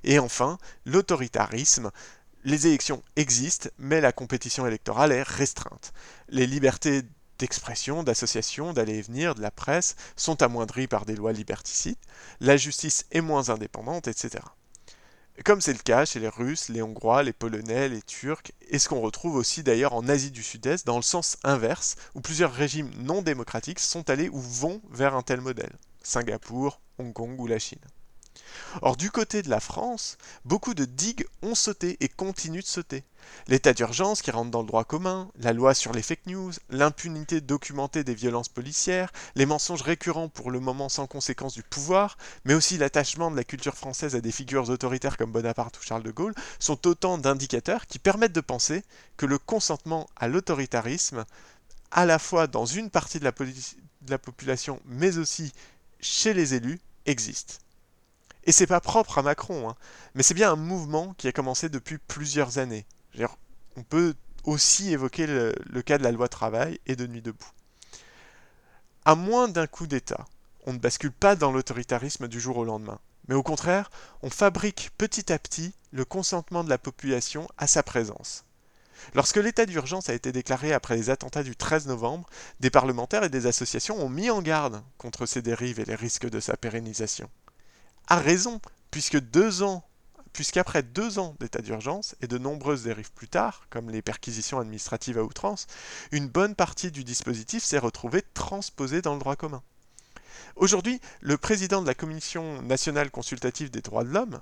Et 0.04 0.20
enfin, 0.20 0.58
l'autoritarisme. 0.86 1.92
Les 2.44 2.68
élections 2.68 3.04
existent, 3.16 3.70
mais 3.78 4.00
la 4.00 4.14
compétition 4.14 4.66
électorale 4.66 5.12
est 5.12 5.24
restreinte. 5.24 5.92
Les 6.30 6.48
libertés 6.48 7.04
d'expression, 7.40 8.04
d'association, 8.04 8.74
d'aller 8.74 8.98
et 8.98 9.02
venir, 9.02 9.36
de 9.36 9.42
la 9.42 9.52
presse 9.52 9.96
sont 10.16 10.42
amoindries 10.42 10.88
par 10.88 11.06
des 11.06 11.16
lois 11.16 11.34
liberticides, 11.34 11.98
la 12.40 12.58
justice 12.58 13.06
est 13.12 13.22
moins 13.22 13.50
indépendante, 13.50 14.08
etc. 14.08 14.44
Comme 15.46 15.62
c'est 15.62 15.74
le 15.74 15.80
cas 15.80 16.04
chez 16.06 16.20
les 16.20 16.30
Russes, 16.30 16.70
les 16.70 16.82
Hongrois, 16.82 17.22
les 17.22 17.34
Polonais, 17.34 17.90
les 17.90 18.02
Turcs, 18.02 18.52
et 18.70 18.80
ce 18.80 18.90
qu'on 18.90 19.02
retrouve 19.02 19.36
aussi 19.36 19.62
d'ailleurs 19.62 19.94
en 19.94 20.08
Asie 20.08 20.32
du 20.32 20.42
Sud-Est 20.42 20.88
dans 20.88 20.96
le 20.96 21.04
sens 21.04 21.38
inverse, 21.44 21.96
où 22.16 22.22
plusieurs 22.22 22.52
régimes 22.52 22.90
non 22.98 23.22
démocratiques 23.22 23.80
sont 23.80 24.10
allés 24.10 24.30
ou 24.30 24.40
vont 24.40 24.82
vers 24.90 25.16
un 25.16 25.22
tel 25.22 25.42
modèle. 25.42 25.76
Singapour, 26.02 26.82
Hong 26.98 27.14
Kong 27.14 27.40
ou 27.40 27.46
la 27.46 27.60
Chine. 27.60 27.80
Or, 28.82 28.98
du 28.98 29.12
côté 29.12 29.42
de 29.42 29.50
la 29.50 29.60
France, 29.60 30.18
beaucoup 30.46 30.74
de 30.74 30.86
digues 30.86 31.26
ont 31.42 31.56
sauté 31.56 31.98
et 32.02 32.10
continuent 32.10 32.62
de 32.62 32.66
sauter. 32.66 33.04
L'état 33.48 33.74
d'urgence 33.74 34.22
qui 34.22 34.32
rentre 34.32 34.52
dans 34.52 34.62
le 34.62 34.68
droit 34.68 34.84
commun, 34.84 35.30
la 35.40 35.54
loi 35.54 35.74
sur 35.74 35.92
les 35.92 36.02
fake 36.02 36.28
news, 36.28 36.52
l'impunité 36.70 37.42
documentée 37.42 38.04
des 38.04 38.16
violences 38.16 38.50
policières, 38.50 39.12
les 39.36 39.46
mensonges 39.46 39.82
récurrents 39.82 40.30
pour 40.30 40.52
le 40.52 40.60
moment 40.60 40.90
sans 40.90 41.08
conséquence 41.08 41.54
du 41.54 41.64
pouvoir, 41.64 42.18
mais 42.46 42.54
aussi 42.54 42.78
l'attachement 42.78 43.32
de 43.32 43.36
la 43.36 43.44
culture 43.44 43.76
française 43.76 44.16
à 44.16 44.22
des 44.22 44.32
figures 44.32 44.70
autoritaires 44.70 45.18
comme 45.18 45.32
Bonaparte 45.32 45.78
ou 45.78 45.84
Charles 45.84 46.04
de 46.04 46.12
Gaulle, 46.12 46.36
sont 46.60 46.88
autant 46.88 47.18
d'indicateurs 47.18 47.88
qui 47.88 48.00
permettent 48.00 48.34
de 48.34 48.42
penser 48.42 48.84
que 49.18 49.26
le 49.26 49.38
consentement 49.38 50.08
à 50.16 50.28
l'autoritarisme, 50.28 51.26
à 51.92 52.06
la 52.06 52.20
fois 52.20 52.48
dans 52.48 52.66
une 52.66 52.90
partie 52.90 53.20
de 53.20 53.26
la, 53.26 54.18
population, 54.18 54.82
mais 54.86 55.18
aussi 55.18 55.54
chez 56.00 56.34
les 56.34 56.54
élus, 56.54 56.80
existe. 57.06 57.62
Et 58.48 58.54
c'est 58.54 58.66
pas 58.66 58.80
propre 58.80 59.18
à 59.18 59.24
Macron, 59.24 59.70
hein, 59.70 59.76
mais 60.16 60.24
c'est 60.24 60.34
bien 60.34 60.50
un 60.50 60.56
mouvement 60.56 61.14
qui 61.16 61.28
a 61.28 61.34
commencé 61.34 61.68
depuis 61.68 61.98
plusieurs 61.98 62.60
années. 62.60 62.86
On 63.76 63.84
peut 63.84 64.16
aussi 64.46 64.94
évoquer 64.94 65.28
le, 65.28 65.54
le, 65.66 65.82
cas 65.82 65.98
de 65.98 66.04
la 66.04 66.14
loi 66.14 66.30
travail 66.30 66.80
et 66.88 66.96
de 66.96 67.06
Nuit 67.06 67.22
debout. 67.22 67.52
À 69.04 69.16
moins 69.16 69.50
d'un 69.50 69.68
coup 69.68 69.86
d'État, 69.86 70.26
on 70.66 70.72
ne 70.72 70.80
bascule 70.80 71.12
pas 71.12 71.36
dans 71.36 71.52
l'autoritarisme 71.52 72.30
du 72.30 72.40
jour 72.40 72.56
au 72.56 72.64
lendemain, 72.64 73.00
mais 73.28 73.36
au 73.36 73.44
contraire, 73.44 73.92
on 74.24 74.30
fabrique 74.30 74.92
petit 74.98 75.32
à 75.32 75.38
petit 75.38 75.76
le 75.92 76.06
consentement 76.06 76.64
de 76.64 76.70
la 76.70 76.78
population 76.78 77.50
à 77.58 77.68
sa 77.68 77.84
présence. 77.84 78.46
Lorsque 79.14 79.38
l'état 79.38 79.66
d'urgence 79.66 80.10
a 80.10 80.14
été 80.14 80.32
déclaré 80.32 80.72
après 80.72 80.96
les 80.96 81.10
attentats 81.10 81.44
du 81.44 81.58
13 81.58 81.88
novembre, 81.88 82.30
des 82.62 82.70
parlementaires 82.70 83.26
et 83.26 83.30
des 83.30 83.46
associations 83.46 84.02
ont 84.02 84.10
mis 84.10 84.30
en 84.30 84.42
garde 84.42 84.82
contre 84.98 85.26
ces 85.26 85.42
dérives 85.42 85.82
et 85.82 85.86
les 85.86 85.96
risques 85.96 86.30
de 86.30 86.40
sa 86.40 86.56
pérennisation 86.56 87.30
a 88.08 88.18
raison, 88.18 88.62
puisque 88.92 89.20
deux 89.20 89.64
ans, 89.64 89.84
puisqu'après 90.34 90.84
deux 90.84 91.20
ans 91.20 91.36
d'état 91.40 91.62
d'urgence 91.62 92.16
et 92.22 92.28
de 92.28 92.38
nombreuses 92.38 92.84
dérives 92.84 93.12
plus 93.12 93.28
tard, 93.28 93.66
comme 93.70 93.90
les 93.90 94.02
perquisitions 94.02 94.60
administratives 94.60 95.18
à 95.18 95.24
outrance, 95.24 95.68
une 96.12 96.28
bonne 96.28 96.56
partie 96.56 96.92
du 96.92 97.04
dispositif 97.04 97.64
s'est 97.64 97.78
retrouvée 97.78 98.24
transposée 98.34 99.02
dans 99.02 99.14
le 99.14 99.20
droit 99.20 99.36
commun. 99.36 99.64
Aujourd'hui, 100.56 101.02
le 101.22 101.38
président 101.38 101.82
de 101.82 101.88
la 101.88 101.94
Commission 101.94 102.62
nationale 102.62 103.12
consultative 103.12 103.70
des 103.70 103.82
droits 103.82 104.04
de 104.04 104.10
l'homme, 104.10 104.40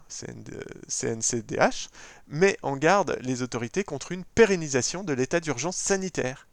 CNCDH, 0.87 1.89
met 2.27 2.57
en 2.61 2.77
garde 2.77 3.17
les 3.21 3.41
autorités 3.41 3.83
contre 3.83 4.11
une 4.11 4.23
pérennisation 4.23 5.03
de 5.03 5.13
l'état 5.13 5.39
d'urgence 5.39 5.77
sanitaire, 5.77 6.47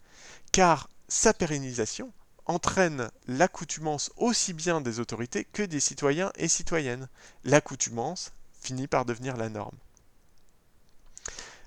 car 0.50 0.88
sa 1.08 1.34
pérennisation 1.34 2.12
entraîne 2.46 3.10
l'accoutumance 3.26 4.10
aussi 4.16 4.52
bien 4.52 4.80
des 4.80 5.00
autorités 5.00 5.44
que 5.44 5.62
des 5.62 5.80
citoyens 5.80 6.32
et 6.36 6.48
citoyennes. 6.48 7.08
L'accoutumance 7.44 8.32
finit 8.60 8.86
par 8.86 9.04
devenir 9.04 9.36
la 9.36 9.48
norme. 9.48 9.76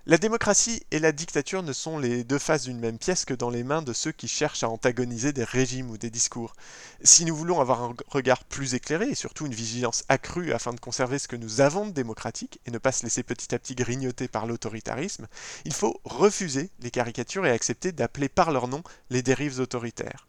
La 0.08 0.20
démocratie 0.20 0.84
et 0.92 1.00
la 1.00 1.12
dictature 1.12 1.64
ne 1.64 1.74
sont 1.74 1.98
les 1.98 2.24
deux 2.24 2.38
faces 2.38 2.66
d'une 2.66 2.78
même 2.80 3.00
pièce 3.00 3.26
que 3.26 3.34
dans 3.34 3.50
les 3.50 3.64
mains 3.64 3.82
de 3.82 3.92
ceux 3.92 4.12
qui 4.12 4.28
cherchent 4.28 4.62
à 4.62 4.70
antagoniser 4.70 5.34
des 5.34 5.44
régimes 5.44 5.90
ou 5.90 5.98
des 5.98 6.12
discours. 6.12 6.56
Si 7.04 7.26
nous 7.26 7.36
voulons 7.36 7.60
avoir 7.60 7.82
un 7.82 7.96
regard 8.10 8.44
plus 8.44 8.76
éclairé 8.76 9.10
et 9.10 9.16
surtout 9.16 9.48
une 9.48 9.56
vigilance 9.56 10.04
accrue 10.08 10.54
afin 10.54 10.74
de 10.74 10.80
conserver 10.80 11.18
ce 11.18 11.28
que 11.28 11.36
nous 11.36 11.60
avons 11.60 11.88
de 11.88 11.92
démocratique 11.92 12.60
et 12.68 12.72
ne 12.72 12.78
pas 12.78 12.92
se 12.92 13.02
laisser 13.02 13.24
petit 13.24 13.56
à 13.56 13.58
petit 13.58 13.74
grignoter 13.74 14.28
par 14.28 14.46
l'autoritarisme, 14.46 15.26
il 15.66 15.74
faut 15.74 16.00
refuser 16.04 16.70
les 16.82 16.92
caricatures 16.92 17.48
et 17.48 17.52
accepter 17.52 17.92
d'appeler 17.92 18.30
par 18.30 18.52
leur 18.52 18.68
nom 18.68 18.84
les 19.10 19.24
dérives 19.24 19.60
autoritaires. 19.60 20.28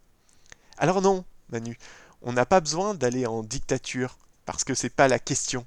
Alors 0.78 1.02
non, 1.02 1.24
Manu, 1.50 1.78
on 2.22 2.32
n'a 2.32 2.46
pas 2.46 2.60
besoin 2.60 2.94
d'aller 2.94 3.26
en 3.26 3.42
dictature, 3.42 4.18
parce 4.44 4.64
que 4.64 4.74
c'est 4.74 4.90
pas 4.90 5.08
la 5.08 5.18
question. 5.18 5.66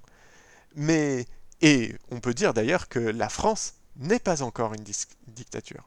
Mais, 0.76 1.26
et 1.62 1.96
on 2.12 2.20
peut 2.20 2.34
dire 2.34 2.54
d'ailleurs 2.54 2.88
que 2.88 3.00
la 3.00 3.30
France 3.30 3.76
n'est 3.98 4.20
pas 4.20 4.42
encore 4.44 4.74
une 4.74 4.84
dictature. 5.28 5.84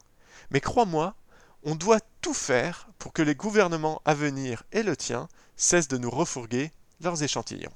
Mais 0.51 0.59
crois-moi, 0.59 1.15
on 1.63 1.75
doit 1.75 1.99
tout 2.21 2.33
faire 2.33 2.89
pour 2.99 3.13
que 3.13 3.21
les 3.21 3.35
gouvernements 3.35 4.01
à 4.05 4.13
venir 4.13 4.63
et 4.71 4.83
le 4.83 4.95
tien 4.95 5.27
cessent 5.55 5.87
de 5.87 5.97
nous 5.97 6.09
refourguer 6.09 6.71
leurs 7.01 7.23
échantillons. 7.23 7.71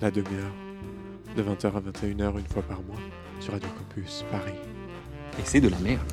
La 0.00 0.10
demi-heure, 0.10 0.52
de 1.36 1.42
20h 1.42 1.66
à 1.66 1.80
21h 1.80 2.38
une 2.38 2.46
fois 2.46 2.62
par 2.62 2.82
mois, 2.82 3.00
sur 3.40 3.52
Radio 3.52 3.68
Campus 3.70 4.24
Paris. 4.30 4.58
Et 5.38 5.42
c'est 5.44 5.60
de 5.60 5.68
la 5.68 5.78
merde. 5.78 6.12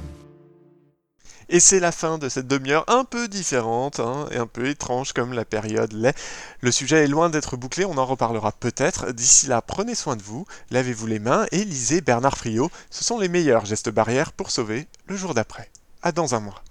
Et 1.54 1.60
c'est 1.60 1.82
la 1.82 1.92
fin 1.92 2.18
de 2.18 2.30
cette 2.30 2.48
demi-heure 2.48 2.86
un 2.88 3.04
peu 3.04 3.28
différente 3.28 4.00
hein, 4.00 4.26
et 4.32 4.38
un 4.38 4.48
peu 4.48 4.70
étrange 4.70 5.12
comme 5.12 5.34
la 5.34 5.44
période 5.44 5.92
l'est. 5.92 6.18
Le 6.62 6.72
sujet 6.72 7.04
est 7.04 7.08
loin 7.08 7.30
d'être 7.30 7.58
bouclé, 7.58 7.84
on 7.84 7.98
en 7.98 8.06
reparlera 8.06 8.54
peut-être. 8.54 9.12
D'ici 9.12 9.48
là, 9.48 9.62
prenez 9.62 9.94
soin 9.94 10.16
de 10.16 10.22
vous, 10.24 10.46
lavez-vous 10.70 11.08
les 11.08 11.20
mains 11.20 11.46
et 11.52 11.66
lisez 11.66 12.00
Bernard 12.00 12.38
Friot. 12.38 12.72
Ce 12.90 13.04
sont 13.04 13.20
les 13.20 13.28
meilleurs 13.28 13.66
gestes 13.66 13.90
barrières 13.90 14.32
pour 14.32 14.50
sauver 14.50 14.88
le 15.08 15.18
jour 15.18 15.34
d'après. 15.34 15.70
À 16.02 16.14
dans 16.14 16.36
un 16.36 16.40
mois. 16.40 16.64